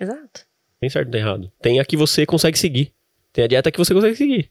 [0.00, 0.46] Exato.
[0.78, 1.52] Tem certo, não tem errado.
[1.60, 2.92] Tem a que você consegue seguir.
[3.32, 4.48] Tem a dieta que você consegue seguir.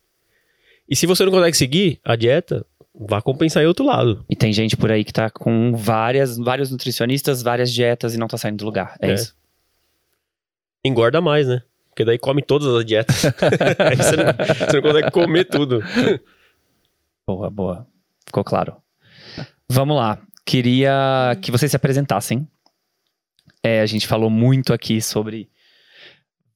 [0.90, 4.26] E se você não consegue seguir a dieta, vá compensar em outro lado.
[4.30, 8.28] E tem gente por aí que tá com várias, vários nutricionistas, várias dietas e não
[8.28, 8.96] tá saindo do lugar.
[9.00, 9.14] É, É.
[9.14, 9.36] isso.
[10.84, 11.62] Engorda mais, né?
[11.90, 13.26] Porque daí come todas as dietas.
[13.80, 14.26] aí você não,
[14.68, 15.84] você não consegue comer tudo.
[17.28, 17.88] Boa, boa.
[18.26, 18.76] Ficou claro.
[19.70, 20.20] Vamos lá.
[20.46, 22.48] Queria que vocês se apresentassem.
[23.62, 25.50] É, a gente falou muito aqui sobre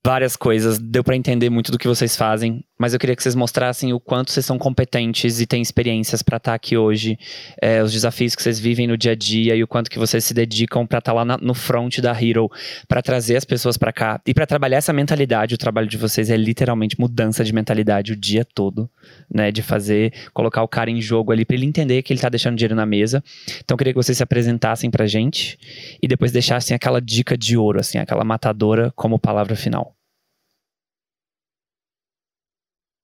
[0.06, 3.34] várias coisas, deu pra entender muito do que vocês fazem, mas eu queria que vocês
[3.34, 7.18] mostrassem o quanto vocês são competentes e têm experiências pra estar aqui hoje,
[7.62, 10.26] é, os desafios que vocês vivem no dia a dia e o quanto que vocês
[10.26, 12.52] se dedicam pra estar lá na- no front da Hero,
[12.86, 15.56] pra trazer as pessoas pra cá e pra trabalhar essa mentalidade.
[15.56, 18.90] O trabalho de vocês é literalmente mudança de mentalidade o dia todo,
[19.34, 22.28] né, de fazer colocar o cara em jogo ali pra ele entender que ele tá
[22.28, 23.24] deixando dinheiro na mesa.
[23.64, 25.58] Então eu queria que vocês se apresentassem pra gente
[26.02, 29.96] e depois deixassem aquela dica de ouro, assim, aquela matadora como palavra final.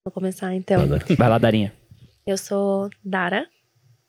[0.09, 0.87] Vou começar então.
[1.15, 1.71] Vai lá, Darinha.
[2.25, 3.45] Eu sou Dara.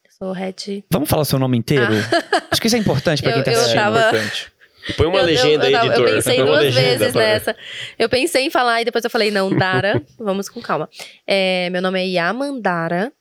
[0.02, 0.82] Eu sou head.
[0.90, 1.84] Vamos falar seu nome inteiro?
[2.50, 3.78] Acho que isso é importante pra quem Eu- tá eu assistindo.
[3.80, 4.50] tava- importante.
[4.96, 6.08] Põe uma Eu- legenda eu, aí, eu, editor.
[6.08, 7.54] Eu pensei duas vezes nessa.
[7.98, 10.02] Eu pensei em falar e depois eu falei, não, Dara.
[10.18, 10.88] Vamos com calma.
[11.26, 13.12] É, meu nome é Yamandara.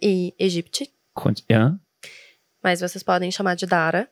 [0.00, 0.88] E Egipte.
[2.62, 4.08] Mas vocês podem chamar de Dara.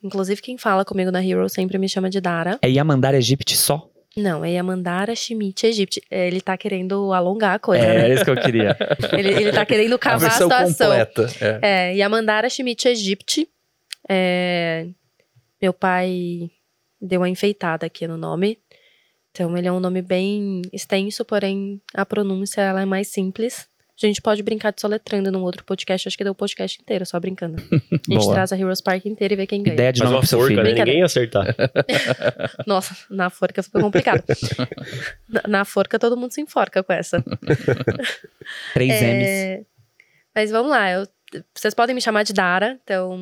[0.00, 2.56] Inclusive, quem fala comigo na Hero sempre me chama de Dara.
[2.62, 3.88] É Yamandara Egypt só?
[4.16, 6.02] Não, é Yamandara Shimit Egipte.
[6.10, 8.14] Ele tá querendo alongar a coisa, É, né?
[8.14, 8.76] isso que eu queria.
[9.16, 10.88] Ele, ele tá querendo A cavar a, versão situação.
[10.88, 11.26] completa.
[11.62, 11.90] É.
[11.92, 13.48] É, Yamandara Shimit Egipte.
[14.08, 14.86] É,
[15.60, 16.50] meu pai
[17.00, 18.58] deu uma enfeitada aqui no nome.
[19.30, 23.66] Então, ele é um nome bem extenso, porém a pronúncia ela é mais simples.
[24.04, 27.04] A gente pode brincar de soletrando num outro podcast, acho que deu o podcast inteiro,
[27.06, 27.56] só brincando.
[27.72, 28.34] A gente Boa.
[28.34, 29.74] traz a Heroes Park inteira e vê quem ganha.
[29.74, 30.62] Ideia de nome uma forca, filho.
[30.62, 30.72] né?
[30.72, 31.46] Ninguém ia acertar.
[32.66, 34.22] Nossa, na forca ficou complicado.
[35.28, 37.22] na, na forca todo mundo se enforca com essa.
[38.74, 39.26] Três M's.
[39.28, 39.60] É,
[40.34, 41.06] Mas vamos lá, eu-
[41.54, 43.18] vocês podem me chamar de Dara, então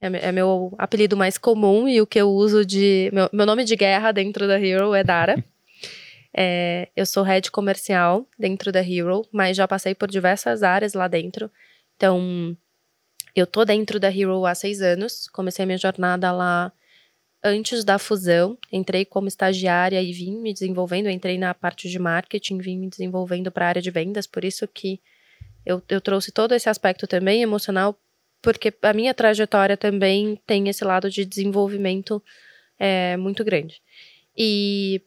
[0.00, 3.10] é, é meu apelido mais comum e o que eu uso de.
[3.12, 5.42] Meu, meu nome de guerra dentro da Hero é Dara.
[6.38, 11.08] É, eu sou head comercial dentro da Hero, mas já passei por diversas áreas lá
[11.08, 11.50] dentro.
[11.96, 12.54] Então,
[13.34, 15.28] eu tô dentro da Hero há seis anos.
[15.28, 16.70] Comecei minha jornada lá
[17.42, 18.58] antes da fusão.
[18.70, 21.08] Entrei como estagiária e vim me desenvolvendo.
[21.08, 24.26] Entrei na parte de marketing, vim me desenvolvendo para a área de vendas.
[24.26, 25.00] Por isso que
[25.64, 27.98] eu, eu trouxe todo esse aspecto também emocional,
[28.42, 32.22] porque a minha trajetória também tem esse lado de desenvolvimento
[32.78, 33.80] é, muito grande.
[34.36, 35.00] E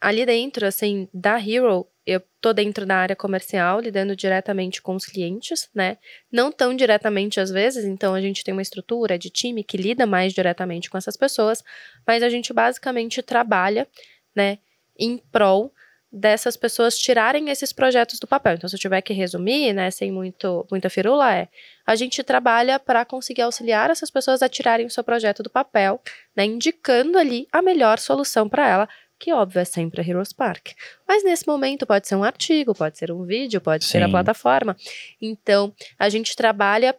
[0.00, 5.04] ali dentro, assim, da Hero, eu tô dentro da área comercial, lidando diretamente com os
[5.04, 5.98] clientes, né?
[6.30, 10.06] Não tão diretamente às vezes, então a gente tem uma estrutura de time que lida
[10.06, 11.64] mais diretamente com essas pessoas,
[12.06, 13.88] mas a gente basicamente trabalha,
[14.34, 14.58] né,
[14.98, 15.72] em prol
[16.12, 18.54] dessas pessoas tirarem esses projetos do papel.
[18.54, 21.48] Então, se eu tiver que resumir, né, sem muito, muita firula, é
[21.84, 26.00] a gente trabalha para conseguir auxiliar essas pessoas a tirarem o seu projeto do papel,
[26.34, 30.72] né, indicando ali a melhor solução para ela, que óbvio é sempre a Heroes Park.
[31.06, 34.12] Mas nesse momento pode ser um artigo, pode ser um vídeo, pode ser a Sim.
[34.12, 34.76] plataforma.
[35.20, 36.94] Então, a gente trabalha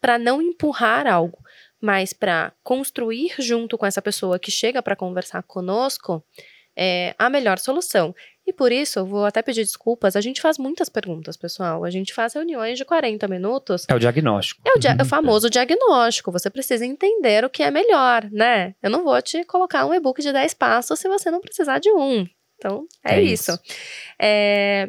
[0.00, 1.38] para não empurrar algo,
[1.80, 6.24] mas para construir junto com essa pessoa que chega para conversar conosco
[6.76, 8.14] é, a melhor solução.
[8.46, 11.84] E por isso, eu vou até pedir desculpas, a gente faz muitas perguntas, pessoal.
[11.84, 13.84] A gente faz reuniões de 40 minutos.
[13.88, 14.62] É o diagnóstico.
[14.64, 16.30] É o, dia- é o famoso diagnóstico.
[16.30, 18.74] Você precisa entender o que é melhor, né?
[18.80, 21.90] Eu não vou te colocar um e-book de 10 passos se você não precisar de
[21.90, 22.24] um.
[22.56, 23.50] Então, é, É isso.
[23.52, 23.60] isso.
[24.18, 24.88] É,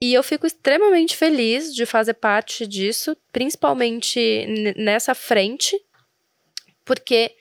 [0.00, 4.46] E eu fico extremamente feliz de fazer parte disso, principalmente
[4.76, 5.76] nessa frente,
[6.84, 7.32] porque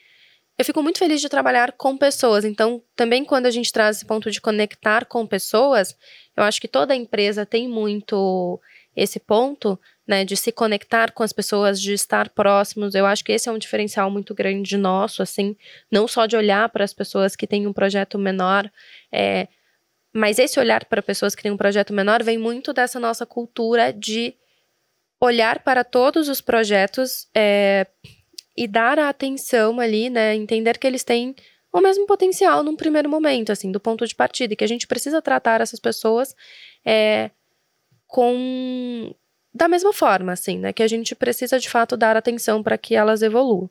[0.57, 2.45] eu fico muito feliz de trabalhar com pessoas.
[2.45, 5.95] Então, também quando a gente traz esse ponto de conectar com pessoas,
[6.35, 8.59] eu acho que toda empresa tem muito
[8.95, 12.93] esse ponto, né, de se conectar com as pessoas, de estar próximos.
[12.93, 15.55] Eu acho que esse é um diferencial muito grande nosso, assim,
[15.89, 18.69] não só de olhar para as pessoas que têm um projeto menor,
[19.11, 19.47] é,
[20.13, 23.93] mas esse olhar para pessoas que têm um projeto menor vem muito dessa nossa cultura
[23.93, 24.35] de
[25.21, 27.87] olhar para todos os projetos é,
[28.55, 30.35] e dar a atenção ali, né?
[30.35, 31.35] Entender que eles têm
[31.71, 34.87] o mesmo potencial num primeiro momento, assim, do ponto de partida, e que a gente
[34.87, 36.35] precisa tratar essas pessoas
[36.85, 37.31] é,
[38.07, 39.13] com
[39.53, 40.71] da mesma forma, assim, né?
[40.71, 43.69] Que a gente precisa de fato dar atenção para que elas evoluam.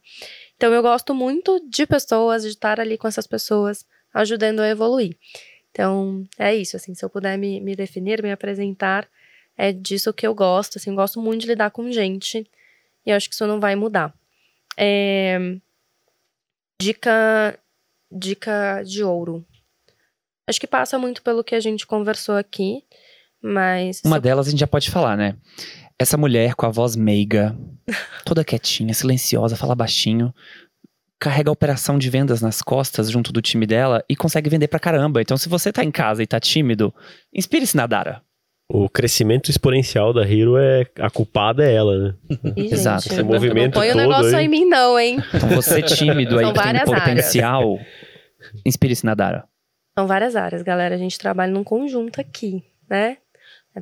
[0.56, 5.16] Então eu gosto muito de pessoas, de estar ali com essas pessoas, ajudando a evoluir.
[5.70, 9.08] Então é isso, assim, se eu puder me, me definir, me apresentar,
[9.56, 12.46] é disso que eu gosto, assim, eu gosto muito de lidar com gente
[13.06, 14.14] e acho que isso não vai mudar.
[14.80, 15.38] É,
[16.80, 17.58] Dica,
[18.10, 19.44] dica de ouro.
[20.48, 22.82] Acho que passa muito pelo que a gente conversou aqui,
[23.42, 25.36] mas Uma delas a gente já pode falar, né?
[25.98, 27.54] Essa mulher com a voz meiga,
[28.24, 30.34] toda quietinha, silenciosa, fala baixinho,
[31.18, 34.80] carrega a operação de vendas nas costas junto do time dela e consegue vender pra
[34.80, 35.20] caramba.
[35.20, 36.94] Então, se você tá em casa e tá tímido,
[37.30, 38.22] inspire-se na Dara.
[38.72, 40.86] O crescimento exponencial da Hero é.
[41.00, 42.14] A culpada é ela, né?
[42.56, 43.02] Ih, Exato.
[43.02, 44.46] gente, Esse movimento não põe o negócio aí.
[44.46, 45.18] em mim não, hein?
[45.34, 47.78] Então, você tímido aí São que tem potencial,
[48.64, 49.44] inspire-se na Dara.
[49.98, 50.94] São várias áreas, galera.
[50.94, 53.16] A gente trabalha num conjunto aqui, né?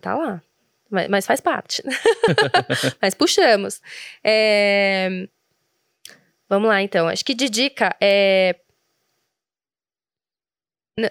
[0.00, 0.40] Tá lá.
[0.90, 1.82] Mas, mas faz parte.
[3.00, 3.82] mas puxamos.
[4.24, 5.28] É,
[6.48, 7.06] Vamos lá, então.
[7.08, 8.56] Acho que de dica é.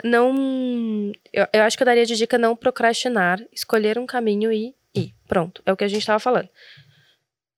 [0.03, 1.11] Não.
[1.31, 5.14] Eu, eu acho que eu daria de dica não procrastinar, escolher um caminho e ir.
[5.27, 5.61] Pronto.
[5.65, 6.49] É o que a gente tava falando.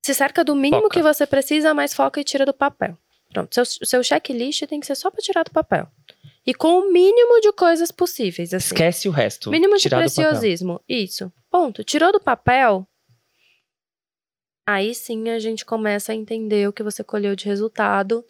[0.05, 0.93] Se cerca do mínimo Foca.
[0.93, 2.97] que você precisa, mas foca e tira do papel.
[3.31, 3.53] Pronto.
[3.53, 5.87] Seu, seu checklist tem que ser só pra tirar do papel.
[6.45, 8.67] E com o mínimo de coisas possíveis, assim.
[8.67, 9.51] Esquece o resto.
[9.51, 10.81] Mínimo de preciosismo.
[10.87, 11.31] Isso.
[11.49, 11.83] Ponto.
[11.83, 12.87] Tirou do papel.
[14.65, 18.23] Aí sim a gente começa a entender o que você colheu de resultado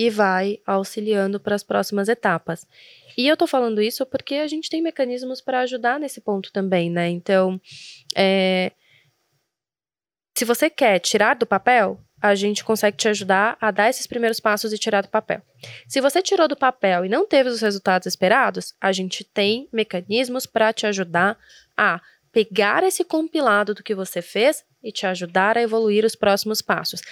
[0.00, 2.66] e vai auxiliando para as próximas etapas.
[3.18, 6.88] E eu tô falando isso porque a gente tem mecanismos para ajudar nesse ponto também,
[6.88, 7.10] né?
[7.10, 7.60] Então,
[8.16, 8.72] é,
[10.34, 14.40] se você quer tirar do papel, a gente consegue te ajudar a dar esses primeiros
[14.40, 15.42] passos e tirar do papel.
[15.86, 20.46] Se você tirou do papel e não teve os resultados esperados, a gente tem mecanismos
[20.46, 21.36] para te ajudar
[21.76, 22.00] a
[22.32, 27.02] pegar esse compilado do que você fez e te ajudar a evoluir os próximos passos.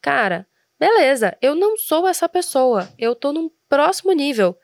[0.00, 0.46] Cara,
[0.78, 2.88] beleza, eu não sou essa pessoa.
[2.98, 4.56] Eu tô num próximo nível,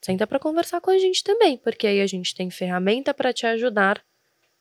[0.00, 3.46] senta para conversar com a gente também, porque aí a gente tem ferramenta para te
[3.46, 4.02] ajudar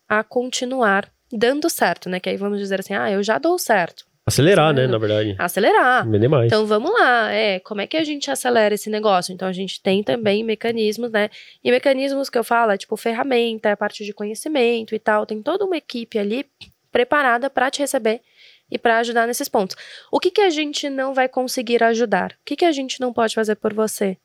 [0.08, 2.20] a continuar dando certo, né?
[2.20, 4.06] Que aí vamos dizer assim, ah, eu já dou certo.
[4.28, 5.36] Acelerar, né, na verdade.
[5.38, 6.10] Acelerar.
[6.10, 6.48] Vender mais.
[6.48, 9.32] Então vamos lá, é, como é que a gente acelera esse negócio?
[9.32, 11.30] Então a gente tem também mecanismos, né?
[11.64, 15.28] E mecanismos que eu falo, é tipo ferramenta, é a parte de conhecimento e tal,
[15.28, 16.44] tem toda uma equipe ali
[16.92, 18.22] preparada para te receber
[18.70, 19.76] e para ajudar nesses pontos.
[20.12, 22.32] O que que a gente não vai conseguir ajudar?
[22.32, 24.18] O que que a gente não pode fazer por você?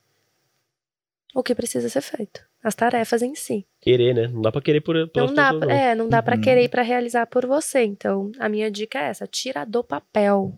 [1.35, 2.41] O que precisa ser feito?
[2.63, 3.67] As tarefas em si.
[3.81, 4.27] Querer, né?
[4.27, 5.71] Não dá pra querer por, pelas Não dá, pessoas, não.
[5.75, 6.43] é, não dá pra Uhum.
[6.43, 7.83] querer ir pra realizar por você.
[7.85, 10.53] Então, a minha dica é essa: tira do papel.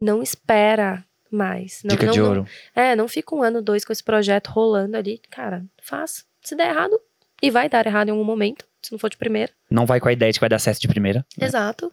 [0.00, 1.82] Não espera mais.
[1.84, 2.46] Não, Dica não, de não- ouro.
[2.74, 5.20] é, não fica um ano, dois com esse projeto rolando ali.
[5.30, 6.24] Cara, faz.
[6.40, 6.98] Se der errado,
[7.42, 9.52] e vai dar errado em algum momento, se não for de primeira.
[9.70, 11.26] Não vai com a ideia de que vai dar certo de primeira.
[11.36, 11.46] né?
[11.46, 11.92] Exato.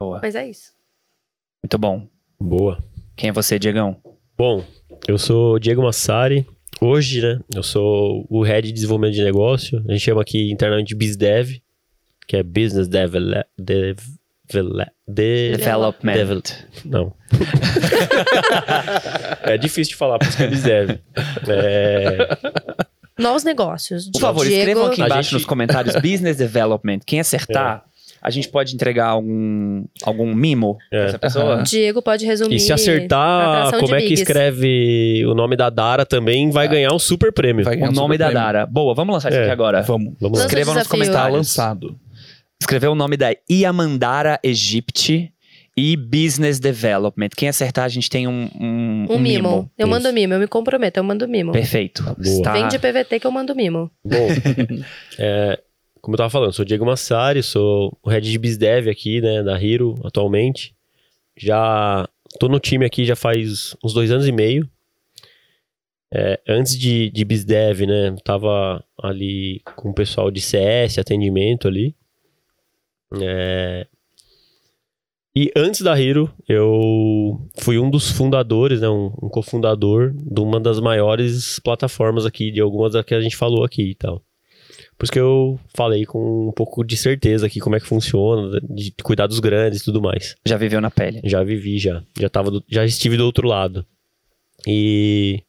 [0.00, 0.18] Boa.
[0.22, 0.72] Mas é isso.
[1.62, 2.08] Muito bom.
[2.40, 2.82] Boa.
[3.16, 3.96] Quem é você, Diegão?
[4.36, 4.64] Bom,
[5.06, 6.46] eu sou o Diego Massari.
[6.80, 9.84] Hoje, né, eu sou o Head de Desenvolvimento de Negócio.
[9.86, 11.60] A gente chama aqui internamente de BizDev,
[12.26, 13.44] que é Business Develop...
[13.58, 13.98] Dev,
[15.06, 16.14] de- Development.
[16.14, 16.42] Devel-
[16.86, 17.12] Não.
[19.42, 20.98] é difícil de falar, por isso que é BizDev.
[21.46, 22.38] É,
[23.18, 24.08] Novos negócios.
[24.10, 27.00] Por favor, Diego, escrevam aqui embaixo gente- nos comentários Business Development.
[27.06, 27.84] Quem acertar,
[28.22, 31.04] a gente pode entregar algum, algum mimo pra É.
[31.06, 31.62] essa pessoa.
[31.62, 32.56] Diego pode resumir.
[32.56, 36.98] e se acertar como é que escreve o nome da Dara também, vai ganhar um
[36.98, 37.64] super prêmio.
[37.64, 38.42] Vai ganhar O um nome super da prêmio.
[38.46, 38.66] Dara.
[38.66, 39.42] Boa, vamos lançar isso É.
[39.44, 39.82] aqui agora.
[39.82, 40.14] Vamos.
[40.20, 40.38] Vamos.
[40.38, 40.98] Lança Escrevam nos desafio.
[41.00, 41.36] Tá comentários.
[41.36, 41.96] lançado.
[42.60, 45.32] Escreveu o nome da Iamandara Egypt
[45.76, 47.30] e Business Development.
[47.34, 49.70] Quem acertar, a gente tem um, um, Um mimo.
[49.78, 49.90] Eu Isso.
[49.90, 51.52] mando mimo, eu me comprometo, eu mando mimo.
[51.52, 52.02] Perfeito.
[52.02, 52.16] Boa.
[52.20, 53.90] Está- Vem de PVT que eu mando mimo.
[54.04, 54.28] Bom,
[55.18, 55.58] é,
[56.00, 59.62] como eu tava falando, sou Diego Massari, sou o head de BizDev aqui, né, da
[59.62, 60.74] Hero, atualmente.
[61.36, 62.08] Já
[62.38, 64.68] tô no time aqui já faz uns dois anos e meio.
[66.12, 71.94] É, antes de, de BizDev, né, tava ali com o pessoal de CS, atendimento ali.
[73.20, 73.86] É,
[75.34, 80.58] e antes da Hero, eu fui um dos fundadores, né, um, um cofundador de uma
[80.58, 84.24] das maiores plataformas aqui, de algumas das que a gente falou aqui e tal.
[85.00, 88.60] Por isso que eu falei com um pouco de certeza aqui como é que funciona,
[88.68, 90.36] de cuidar dos grandes e tudo mais.
[90.44, 91.22] Já viveu na pele.
[91.24, 92.02] Já vivi, já.
[92.20, 93.86] Já, tava do- já estive do outro lado.
[94.66, 95.42] E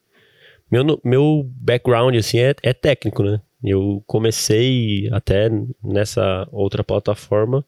[0.71, 3.41] meu, meu background, assim, é, é técnico, né?
[3.61, 5.49] Eu comecei até
[5.83, 7.65] nessa outra plataforma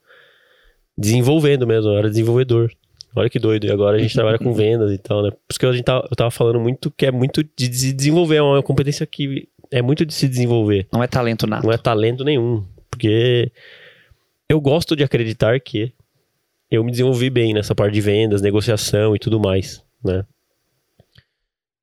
[0.97, 2.71] desenvolvendo mesmo, eu era desenvolvedor.
[3.15, 3.65] Olha que doido.
[3.65, 5.31] E agora a gente trabalha com vendas e tal, né?
[5.31, 7.91] Por isso que a gente tava, eu tava falando muito que é muito de se
[7.91, 10.87] desenvolver, é uma competência que é muito de se desenvolver.
[10.93, 11.65] Não é talento nato.
[11.65, 12.63] Não é talento nenhum.
[12.91, 13.51] Porque
[14.47, 15.91] eu gosto de acreditar que
[16.69, 20.23] eu me desenvolvi bem nessa parte de vendas, negociação e tudo mais, né?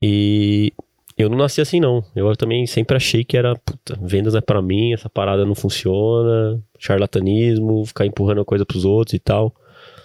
[0.01, 0.73] E
[1.19, 2.05] eu não nasci assim, não.
[2.15, 5.57] Eu também sempre achei que era, puta, vendas não é pra mim, essa parada não
[5.57, 9.53] funciona, charlatanismo, ficar empurrando a coisa pros outros e tal.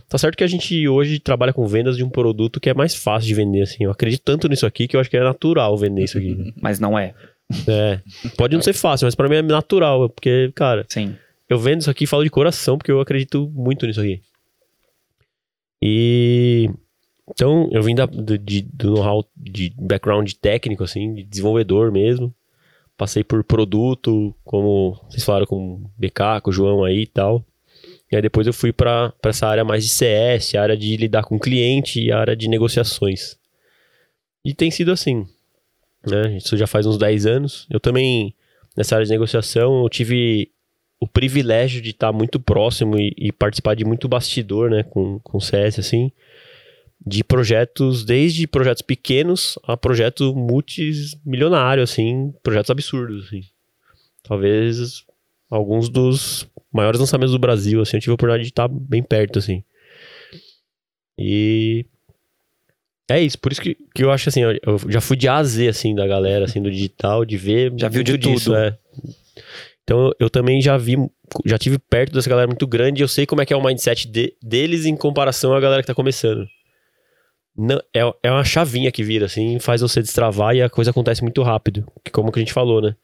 [0.10, 2.96] Tá certo que a gente hoje trabalha com vendas de um produto que é mais
[2.96, 3.84] fácil de vender, assim.
[3.84, 6.54] Eu acredito tanto nisso aqui que eu acho que é natural vender isso aqui.
[6.60, 7.14] Mas não é.
[7.68, 8.00] É.
[8.38, 11.16] Pode não ser fácil, mas pra mim é natural, porque, cara, Sim.
[11.50, 14.22] eu vendo isso aqui e falo de coração, porque eu acredito muito nisso aqui.
[15.82, 16.70] E.
[17.30, 22.34] Então, eu vim da, do, de, do know-how de background técnico, assim, de desenvolvedor mesmo.
[22.96, 27.44] Passei por produto, como vocês falaram com o BK, com o João aí e tal.
[28.12, 31.40] E aí depois eu fui pra essa área mais de CS, área de lidar com
[31.40, 33.38] cliente e área de negociações.
[34.44, 35.28] E tem sido assim,
[36.10, 36.38] né?
[36.38, 37.68] Isso já faz uns 10 anos.
[37.70, 38.34] Eu também,
[38.76, 40.52] nessa área de negociação, eu tive
[41.00, 45.40] o privilégio de estar muito próximo e, e participar de muito bastidor, né, com, com
[45.40, 46.12] CS, assim,
[47.06, 53.42] de projetos, desde projetos pequenos a projetos multimilionário, assim, projetos absurdos, assim.
[54.24, 55.04] Talvez
[55.50, 59.40] alguns dos maiores lançamentos do Brasil, assim, eu tive a oportunidade de estar bem perto,
[59.40, 59.64] assim.
[61.18, 61.86] E
[63.10, 65.36] é isso, por isso que, que eu acho assim, eu eu já fui de A
[65.38, 68.58] a Z, assim, da galera, assim, do digital, de ver Já viu de disso, tudo.
[68.58, 68.78] é.
[69.84, 70.96] Então eu, eu também já vi,
[71.46, 73.64] já tive perto dessa galera muito grande e eu sei como é que é o
[73.64, 76.48] mindset de- deles em comparação à galera que tá começando.
[77.58, 81.22] Não, é, é uma chavinha que vira, assim, faz você destravar e a coisa acontece
[81.22, 81.86] muito rápido.
[82.04, 82.96] Que como que a gente falou, né?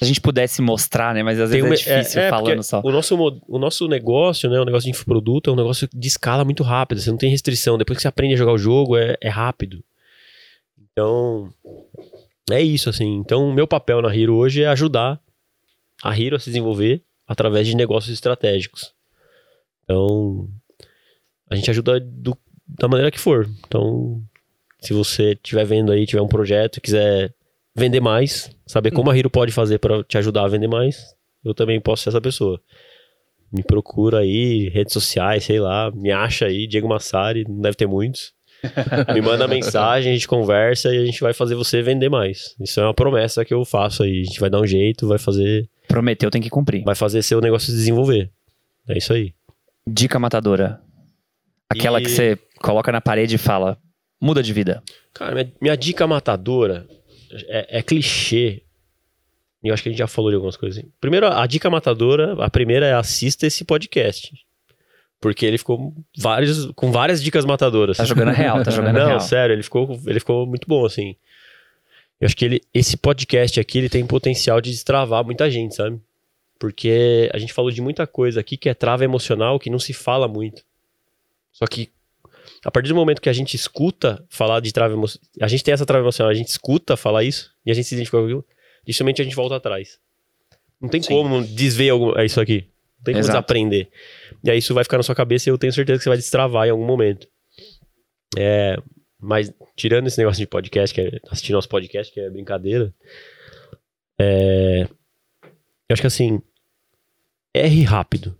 [0.00, 1.22] Se a gente pudesse mostrar, né?
[1.22, 2.80] Mas às vezes uma- é difícil porque falando só.
[2.82, 3.16] O nosso,
[3.46, 4.58] o nosso negócio, né?
[4.58, 7.00] O negócio de infoproduto é um negócio de escala muito rápido.
[7.00, 7.76] Você não tem restrição.
[7.76, 9.84] Depois que você aprende a jogar o jogo, é, é rápido.
[10.92, 11.52] Então,
[12.50, 13.16] é isso, assim.
[13.16, 15.20] Então, o meu papel na Hero hoje é ajudar
[16.02, 18.92] a Hero a se desenvolver através de negócios estratégicos.
[19.84, 20.48] Então,
[21.48, 22.36] a gente ajuda do-
[22.66, 23.48] da maneira que for.
[23.66, 24.22] Então,
[24.82, 27.34] Se você estiver vendo aí, tiver um projeto e quiser
[27.76, 31.14] vender mais, saber como a Hiro pode fazer para te ajudar a vender mais,
[31.44, 32.60] eu também posso ser essa pessoa.
[33.52, 37.86] Me procura aí, redes sociais, sei lá, me acha aí, Diego Massari, não deve ter
[37.88, 38.32] muitos.
[39.12, 42.54] me manda mensagem, a gente conversa e a gente vai fazer você vender mais.
[42.60, 44.20] Isso é uma promessa que eu faço aí.
[44.20, 46.84] A gente vai dar um jeito, vai fazer, Prometeu, tem que cumprir.
[46.84, 48.30] vai fazer seu negócio se desenvolver.
[48.88, 49.34] É isso aí.
[49.86, 50.80] Dica matadora.
[51.68, 53.78] Aquela E- que você coloca na parede e fala:
[54.20, 54.82] muda de vida.
[55.14, 56.86] Cara, minha, minha dica matadora
[57.48, 58.62] é, é clichê.
[59.62, 60.82] E eu acho que a gente já falou de algumas coisas.
[61.00, 64.32] Primeiro, a dica matadora, a primeira é assista esse podcast.
[65.20, 67.98] Porque ele ficou vários, com várias dicas matadoras.
[67.98, 69.20] Tá jogando real, tá jogando Não, real.
[69.20, 71.14] sério, ele ficou, ele ficou muito bom, assim.
[72.18, 76.00] Eu acho que ele, esse podcast aqui, ele tem potencial de destravar muita gente, sabe?
[76.58, 79.92] Porque a gente falou de muita coisa aqui que é trava emocional, que não se
[79.92, 80.62] fala muito.
[81.52, 81.90] Só que
[82.64, 85.72] a partir do momento que a gente escuta falar de trava emocional, a gente tem
[85.72, 88.44] essa trava emocional, a gente escuta falar isso e a gente se identifica com aquilo,
[88.84, 89.98] dificilmente a gente volta atrás.
[90.80, 91.14] Não tem Sim.
[91.14, 92.66] como desver algum, é isso aqui.
[92.98, 93.38] Não tem como Exato.
[93.38, 93.90] desaprender.
[94.42, 96.18] E aí isso vai ficar na sua cabeça e eu tenho certeza que você vai
[96.18, 97.26] destravar em algum momento.
[98.38, 98.76] É,
[99.18, 102.94] mas tirando esse negócio de podcast, que é assistir nosso podcast, que é brincadeira,
[104.18, 104.86] é,
[105.42, 106.40] eu acho que assim,
[107.54, 108.38] erre rápido.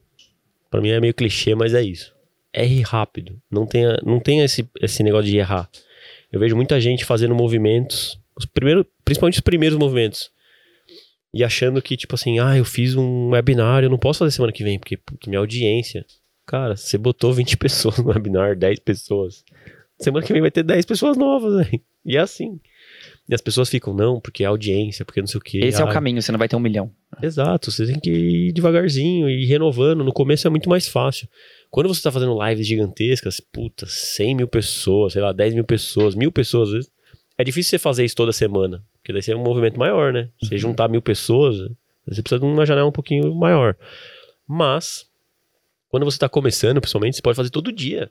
[0.71, 2.15] Pra mim é meio clichê, mas é isso.
[2.53, 3.41] Erre rápido.
[3.51, 5.69] Não tenha, não tenha esse, esse negócio de errar.
[6.33, 10.31] Eu vejo muita gente fazendo movimentos, os primeiros, principalmente os primeiros movimentos,
[11.33, 14.53] e achando que, tipo assim, ah, eu fiz um webinar, eu não posso fazer semana
[14.53, 16.05] que vem, porque puta, minha audiência.
[16.47, 19.45] Cara, você botou 20 pessoas no webinar, 10 pessoas.
[20.01, 21.81] Semana que vem vai ter 10 pessoas novas, velho.
[22.05, 22.59] E é assim.
[23.29, 25.61] E as pessoas ficam, não, porque é audiência, porque não sei o quê.
[25.63, 26.91] Esse é o Ah, caminho, você não vai ter um milhão.
[27.23, 30.03] Exato, você tem que ir devagarzinho e ir renovando.
[30.03, 31.29] No começo é muito mais fácil.
[31.71, 36.15] Quando você tá fazendo lives gigantescas, puta, 100 mil pessoas, sei lá, 10 mil pessoas,
[36.15, 36.91] mil pessoas, às vezes,
[37.39, 38.85] é difícil você fazer isso toda semana.
[38.95, 40.31] Porque daí você é um movimento maior, né?
[40.43, 41.57] Você juntar mil pessoas,
[42.07, 43.77] você precisa de uma janela um pouquinho maior.
[44.49, 45.07] Mas,
[45.89, 48.11] quando você tá começando, principalmente, você pode fazer todo dia.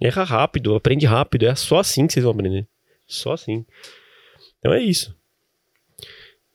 [0.00, 1.46] Erra rápido, aprende rápido.
[1.46, 2.66] É só assim que vocês vão aprender.
[3.06, 3.64] Só assim.
[4.58, 5.16] Então é isso.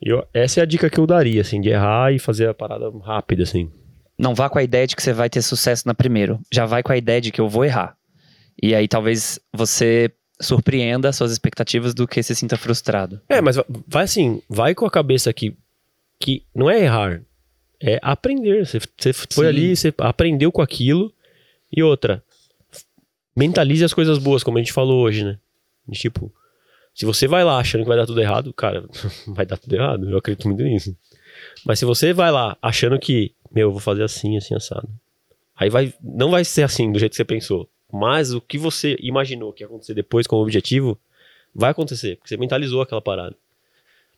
[0.02, 2.90] Eu- essa é a dica que eu daria, assim, de errar e fazer a parada
[3.00, 3.72] rápida, assim.
[4.18, 6.40] Não vá com a ideia de que você vai ter sucesso na primeiro.
[6.52, 7.96] Já vai com a ideia de que eu vou errar.
[8.62, 10.12] E aí talvez você
[10.42, 13.22] surpreenda suas expectativas do que se sinta frustrado.
[13.30, 15.56] É, mas va- vai assim, vai com a cabeça que,
[16.20, 17.22] que não é errar,
[17.82, 18.66] é aprender.
[18.66, 19.50] Você, você foi Sim.
[19.50, 21.14] ali, você aprendeu com aquilo.
[21.76, 22.24] E outra,
[23.36, 25.38] mentalize as coisas boas, como a gente falou hoje, né?
[25.92, 26.34] Tipo,
[26.94, 28.86] se você vai lá achando que vai dar tudo errado, cara,
[29.28, 30.10] vai dar tudo errado.
[30.10, 30.96] Eu acredito muito nisso.
[31.66, 34.88] Mas se você vai lá achando que, meu, eu vou fazer assim, assim, assado.
[35.56, 37.68] Aí vai, não vai ser assim, do jeito que você pensou.
[37.92, 41.00] Mas o que você imaginou que ia acontecer depois como objetivo,
[41.54, 42.18] vai acontecer.
[42.18, 43.36] Porque você mentalizou aquela parada.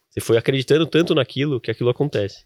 [0.09, 2.43] Você foi acreditando tanto naquilo que aquilo acontece.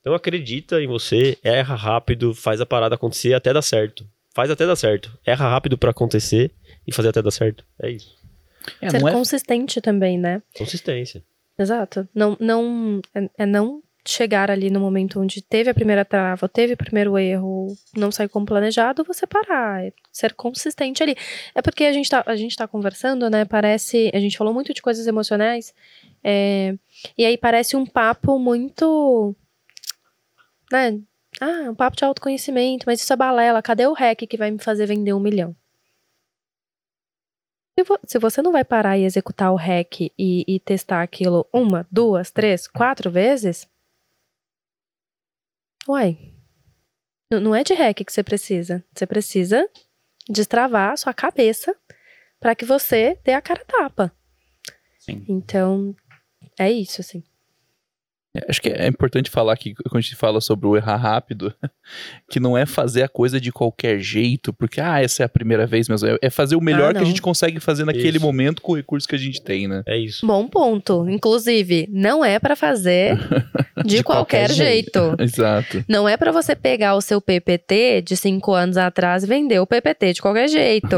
[0.00, 4.06] Então acredita em você, erra rápido, faz a parada acontecer até dar certo.
[4.34, 5.18] Faz até dar certo.
[5.26, 6.52] Erra rápido pra acontecer
[6.86, 7.64] e fazer até dar certo.
[7.80, 8.16] É isso.
[8.80, 10.42] É, Ser não é consistente também, né?
[10.56, 11.24] Consistência.
[11.58, 12.08] Exato.
[12.14, 16.72] Não, não, é, é não chegar ali no momento onde teve a primeira trava, teve
[16.74, 21.16] o primeiro erro, não saiu como planejado, você parar, é ser consistente ali.
[21.54, 23.44] É porque a gente tá, a gente tá conversando, né?
[23.44, 25.72] Parece, a gente falou muito de coisas emocionais,
[26.24, 26.74] é,
[27.16, 29.34] e aí parece um papo muito,
[30.70, 30.98] né?
[31.40, 33.62] Ah, um papo de autoconhecimento, mas isso é balela.
[33.62, 35.56] Cadê o REC que vai me fazer vender um milhão?
[37.78, 41.46] Se, vo- se você não vai parar e executar o REC e, e testar aquilo
[41.52, 43.66] uma, duas, três, quatro vezes,
[45.88, 46.32] uai,
[47.30, 48.84] não é de REC que você precisa.
[48.94, 49.68] Você precisa
[50.28, 51.74] destravar a sua cabeça
[52.38, 54.12] para que você dê a cara tapa.
[54.98, 55.24] Sim.
[55.28, 55.94] Então,
[56.58, 57.22] é isso, assim.
[58.48, 61.52] Acho que é importante falar que quando a gente fala sobre o errar rápido,
[62.30, 65.66] que não é fazer a coisa de qualquer jeito, porque, ah, essa é a primeira
[65.66, 66.08] vez mesmo.
[66.08, 68.24] É- É fazer o melhor Ah, que a gente consegue fazer naquele Isso.
[68.24, 69.82] momento com o recurso que a gente tem, né?
[69.86, 70.26] É isso.
[70.26, 71.06] Bom ponto.
[71.10, 73.18] Inclusive, não é para fazer
[73.84, 75.14] de, De qualquer, qualquer jeito.
[75.20, 75.84] Exato.
[75.86, 79.66] Não é pra você pegar o seu PPT de cinco anos atrás e vender o
[79.66, 80.96] PPT de qualquer jeito.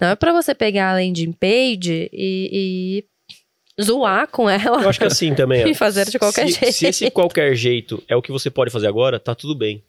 [0.00, 3.04] Não é pra você pegar a landing page e, e
[3.80, 5.66] zoar com ela Eu acho que assim também.
[5.70, 6.72] e fazer de qualquer se, jeito.
[6.74, 9.82] Se esse qualquer jeito é o que você pode fazer agora, tá tudo bem.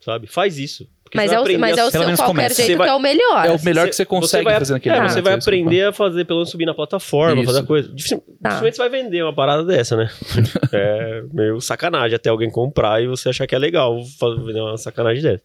[0.00, 0.26] Sabe?
[0.26, 0.86] Faz isso.
[1.14, 2.54] Mas você é o, mas é o seu qualquer começa.
[2.56, 3.46] jeito Você vai- que é o melhor.
[3.46, 5.12] É o melhor que você consegue vai, fazer naquele é, momento.
[5.14, 7.46] Você vai é aprender a fazer, pelo menos subir na plataforma, Isso.
[7.46, 7.88] fazer a coisa.
[7.88, 8.48] Dificil- Tá.
[8.50, 10.10] Dificilmente você vai vender uma parada dessa, né?
[10.72, 15.22] é meio sacanagem até alguém comprar e você achar que é legal fazer uma sacanagem
[15.22, 15.42] dessa.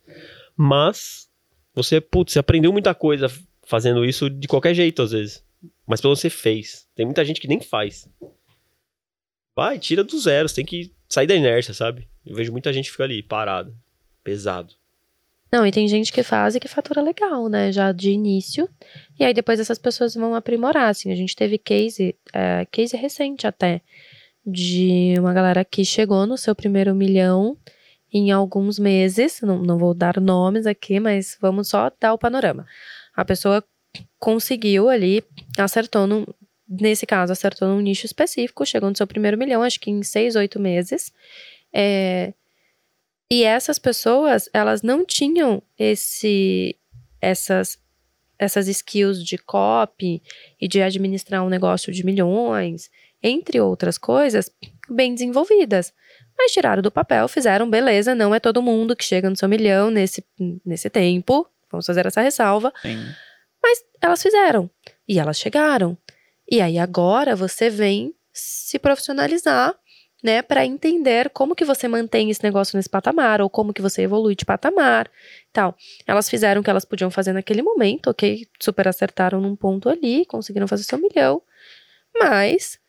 [0.58, 1.28] Mas
[1.74, 3.32] você, putz, você aprendeu muita coisa
[3.66, 5.44] fazendo isso de qualquer jeito, às vezes.
[5.90, 6.88] Mas pelo menos você fez.
[6.94, 8.08] Tem muita gente que nem faz.
[9.56, 12.08] Vai, tira do zero, você tem que sair da inércia, sabe?
[12.24, 13.74] Eu vejo muita gente que fica ali, parada,
[14.24, 14.76] pesado.
[15.52, 17.72] Não, e tem gente que faz e que fatura legal, né?
[17.72, 18.70] Já de início.
[19.20, 21.12] E aí depois essas pessoas vão aprimorar, assim.
[21.12, 23.82] A gente teve case, é, case recente até,
[24.46, 27.58] de uma galera que chegou no seu primeiro milhão
[28.14, 29.42] em alguns meses.
[29.42, 32.68] Não, não vou dar nomes aqui, mas vamos só dar o panorama.
[33.16, 33.64] A pessoa
[34.20, 35.24] conseguiu ali,
[35.58, 36.08] acertou
[36.68, 40.36] nesse caso, acertou num nicho específico, chegou no seu primeiro milhão, acho que em seis,
[40.36, 41.12] oito meses.
[41.74, 42.34] É,
[43.32, 46.76] e essas pessoas, elas não tinham esse,
[47.22, 47.80] essas,
[48.38, 50.22] essas skills de copy
[50.60, 52.90] e de administrar um negócio de milhões,
[53.22, 54.52] entre outras coisas,
[54.90, 55.94] bem desenvolvidas.
[56.38, 59.92] Mas tiraram do papel, fizeram, beleza, não é todo mundo que chega no seu milhão
[59.92, 60.24] nesse,
[60.66, 62.72] nesse tempo, vamos fazer essa ressalva.
[62.82, 62.98] Sim.
[63.62, 64.70] Mas elas fizeram.
[65.08, 65.98] E elas chegaram.
[66.50, 69.76] E aí agora você vem se profissionalizar
[70.24, 74.02] né, para entender como que você mantém esse negócio nesse patamar ou como que você
[74.02, 75.10] evolui de patamar,
[75.52, 75.76] tal.
[76.06, 80.26] Elas fizeram o que elas podiam fazer naquele momento, ok, super acertaram num ponto ali,
[80.26, 81.42] conseguiram fazer seu milhão,
[82.20, 82.80] mas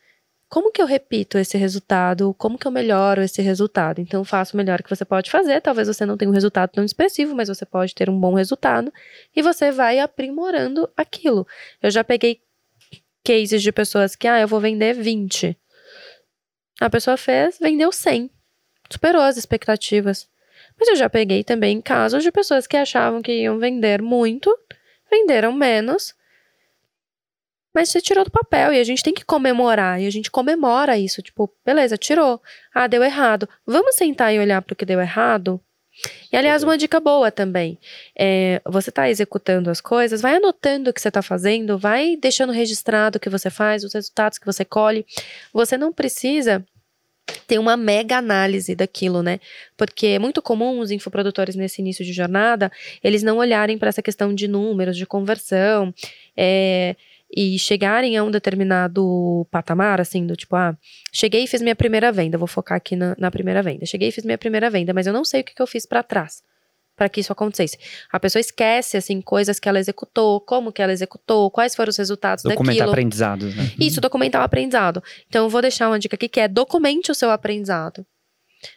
[0.51, 2.35] como que eu repito esse resultado?
[2.35, 4.01] Como que eu melhoro esse resultado?
[4.01, 5.60] Então, faça o melhor que você pode fazer.
[5.60, 8.93] Talvez você não tenha um resultado tão expressivo, mas você pode ter um bom resultado
[9.35, 11.47] e você vai aprimorando aquilo.
[11.81, 12.40] Eu já peguei
[13.24, 15.56] cases de pessoas que, ah, eu vou vender 20.
[16.81, 18.28] A pessoa fez, vendeu 100.
[18.90, 20.28] Superou as expectativas.
[20.77, 24.52] Mas eu já peguei também casos de pessoas que achavam que iam vender muito,
[25.09, 26.12] venderam menos.
[27.74, 30.01] Mas você tirou do papel e a gente tem que comemorar.
[30.01, 31.22] E a gente comemora isso.
[31.22, 32.40] Tipo, beleza, tirou.
[32.74, 33.48] Ah, deu errado.
[33.66, 35.60] Vamos sentar e olhar para o que deu errado?
[36.32, 37.78] E, aliás, uma dica boa também.
[38.18, 42.52] É, você está executando as coisas, vai anotando o que você está fazendo, vai deixando
[42.52, 45.05] registrado o que você faz, os resultados que você colhe.
[45.52, 46.64] Você não precisa
[47.47, 49.40] ter uma mega análise daquilo, né?
[49.76, 52.70] Porque é muito comum os infoprodutores nesse início de jornada,
[53.02, 55.94] eles não olharem para essa questão de números, de conversão,
[56.36, 56.97] é,
[57.35, 60.77] e chegarem a um determinado patamar, assim, do tipo, ah,
[61.12, 63.86] cheguei e fiz minha primeira venda, vou focar aqui na, na primeira venda.
[63.86, 65.86] Cheguei e fiz minha primeira venda, mas eu não sei o que, que eu fiz
[65.86, 66.43] para trás
[67.01, 67.78] para que isso acontecesse.
[68.12, 71.97] A pessoa esquece, assim, coisas que ela executou, como que ela executou, quais foram os
[71.97, 72.90] resultados Documentar daquilo.
[72.90, 73.73] aprendizados, né?
[73.81, 75.02] Isso, documentar o aprendizado.
[75.27, 78.05] Então, eu vou deixar uma dica aqui que é documente o seu aprendizado.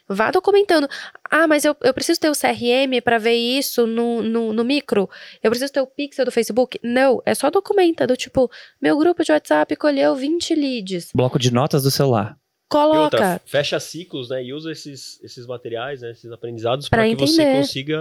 [0.08, 0.88] Vá documentando.
[1.30, 5.08] Ah, mas eu, eu preciso ter o CRM para ver isso no, no, no, micro.
[5.42, 6.78] Eu preciso ter o pixel do Facebook.
[6.82, 8.06] Não, é só documenta.
[8.06, 8.50] Do tipo,
[8.80, 11.10] meu grupo de WhatsApp colheu 20 leads.
[11.14, 12.36] Bloco de notas do celular.
[12.72, 13.40] E outra, Coloca.
[13.46, 14.42] fecha ciclos, né?
[14.42, 16.10] E usa esses, esses materiais, né?
[16.10, 17.58] Esses aprendizados Pra para que você entender.
[17.58, 17.98] consiga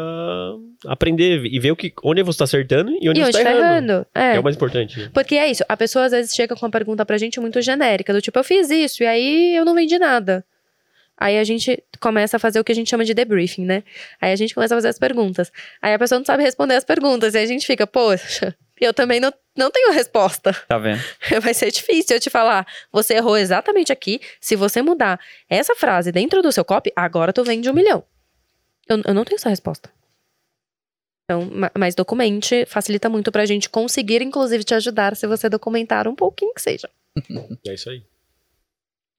[0.88, 3.43] aprender e ver o que, onde você tá acertando e onde E você onde tá
[3.43, 3.91] tá errando.
[3.91, 4.07] errando?
[4.15, 4.35] É.
[4.35, 4.99] É o mais importante.
[4.99, 5.10] né?
[5.14, 8.14] Porque é isso, a pessoa às vezes chega com uma pergunta pra gente muito genérica,
[8.14, 10.43] do tipo, eu fiz isso e aí eu não vendi nada.
[11.18, 13.84] Aí a gente começa a fazer o que a gente chama de debriefing, né?
[14.19, 15.52] Aí a gente começa a fazer as perguntas.
[15.81, 17.34] Aí a pessoa não sabe responder as perguntas.
[17.35, 20.52] E a gente fica, poxa, eu também não, não tenho resposta.
[20.68, 20.99] Tá vendo?
[21.41, 22.65] Vai ser difícil eu te falar.
[22.91, 24.19] Você errou exatamente aqui.
[24.41, 25.19] Se você mudar
[25.49, 28.03] essa frase dentro do seu copy, agora tu vende um milhão.
[28.90, 29.90] Eu, eu não tenho essa resposta.
[31.26, 36.07] Então, ma- mas documente facilita muito pra gente conseguir, inclusive, te ajudar se você documentar
[36.07, 36.90] um pouquinho que seja.
[37.65, 38.03] É isso aí.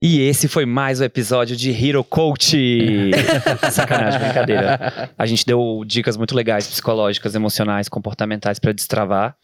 [0.06, 3.10] E esse foi mais um episódio de Hero Coach.
[3.72, 5.10] Sacanagem, brincadeira.
[5.16, 9.34] A gente deu dicas muito legais, psicológicas, emocionais, comportamentais pra destravar.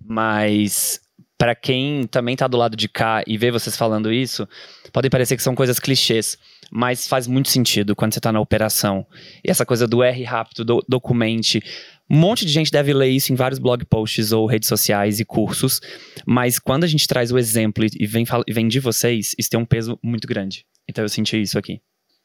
[0.00, 1.00] Mas
[1.36, 4.48] pra quem também tá do lado de cá e vê vocês falando isso,
[4.92, 6.38] podem parecer que são coisas clichês,
[6.70, 9.04] mas faz muito sentido quando você tá na operação.
[9.44, 11.60] E essa coisa do R rápido, do documente.
[12.10, 15.24] Um monte de gente deve ler isso em vários blog posts ou redes sociais e
[15.24, 15.80] cursos,
[16.26, 19.60] mas quando a gente traz o exemplo e vem, e vem de vocês, isso tem
[19.60, 20.64] um peso muito grande.
[20.88, 21.80] Então eu senti isso aqui.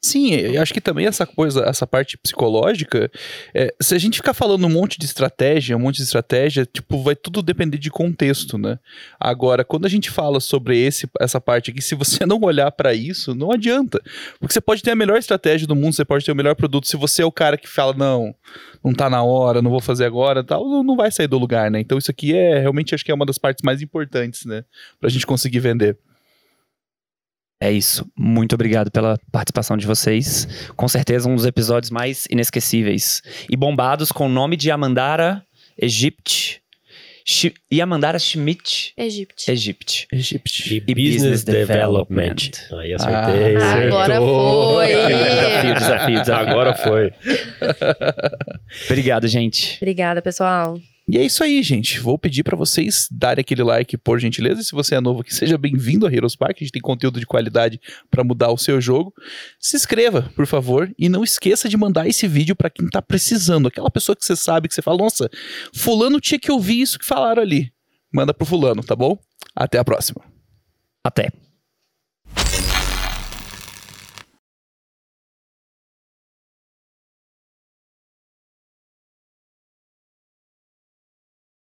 [0.05, 3.09] Sim, eu acho que também essa coisa, essa parte psicológica,
[3.55, 7.01] é, se a gente ficar falando um monte de estratégia, um monte de estratégia, tipo,
[7.01, 8.77] vai tudo depender de contexto, né?
[9.17, 12.93] Agora, quando a gente fala sobre esse, essa parte aqui, se você não olhar pra
[12.93, 14.01] isso, não adianta.
[14.41, 16.85] Porque você pode ter a melhor estratégia do mundo, você pode ter o melhor produto,
[16.85, 18.35] se você é o cara que fala, não,
[18.83, 21.71] não tá na hora, não vou fazer agora, tal, não, não vai sair do lugar,
[21.71, 21.79] né?
[21.79, 24.65] Então isso aqui é, realmente, acho que é uma das partes mais importantes, né?
[24.99, 25.97] Pra gente conseguir vender.
[27.63, 28.05] É isso.
[28.17, 30.45] Muito obrigado pela participação de vocês.
[30.75, 33.21] Com certeza um dos episódios mais inesquecíveis.
[33.49, 35.41] E bombados com o nome de Amandara
[35.81, 36.61] Egypt.
[37.25, 39.49] Shi- Yamandara Schmidt Egipte.
[39.49, 40.07] Egypt.
[40.11, 40.83] Egipte.
[40.85, 42.35] E business development.
[42.77, 43.55] Aí acertei.
[43.55, 44.87] Ah, agora foi.
[44.87, 46.35] Desafio, desafio, desafio.
[46.35, 47.13] Agora foi.
[48.91, 49.77] Obrigado, gente.
[49.81, 50.77] Obrigada, pessoal.
[51.07, 51.99] E é isso aí, gente.
[51.99, 54.61] Vou pedir pra vocês darem aquele like, por gentileza.
[54.61, 56.57] E se você é novo aqui, seja bem-vindo a Heroes Park.
[56.57, 59.13] A gente tem conteúdo de qualidade pra mudar o seu jogo.
[59.59, 63.67] Se inscreva, por favor, e não esqueça de mandar esse vídeo pra quem tá precisando.
[63.67, 65.29] Aquela pessoa que você sabe que você fala, nossa,
[65.75, 67.73] fulano tinha que ouvir isso que falaram ali.
[68.13, 69.17] Manda pro fulano, tá bom?
[69.53, 70.21] Até a próxima.
[71.03, 71.31] Até.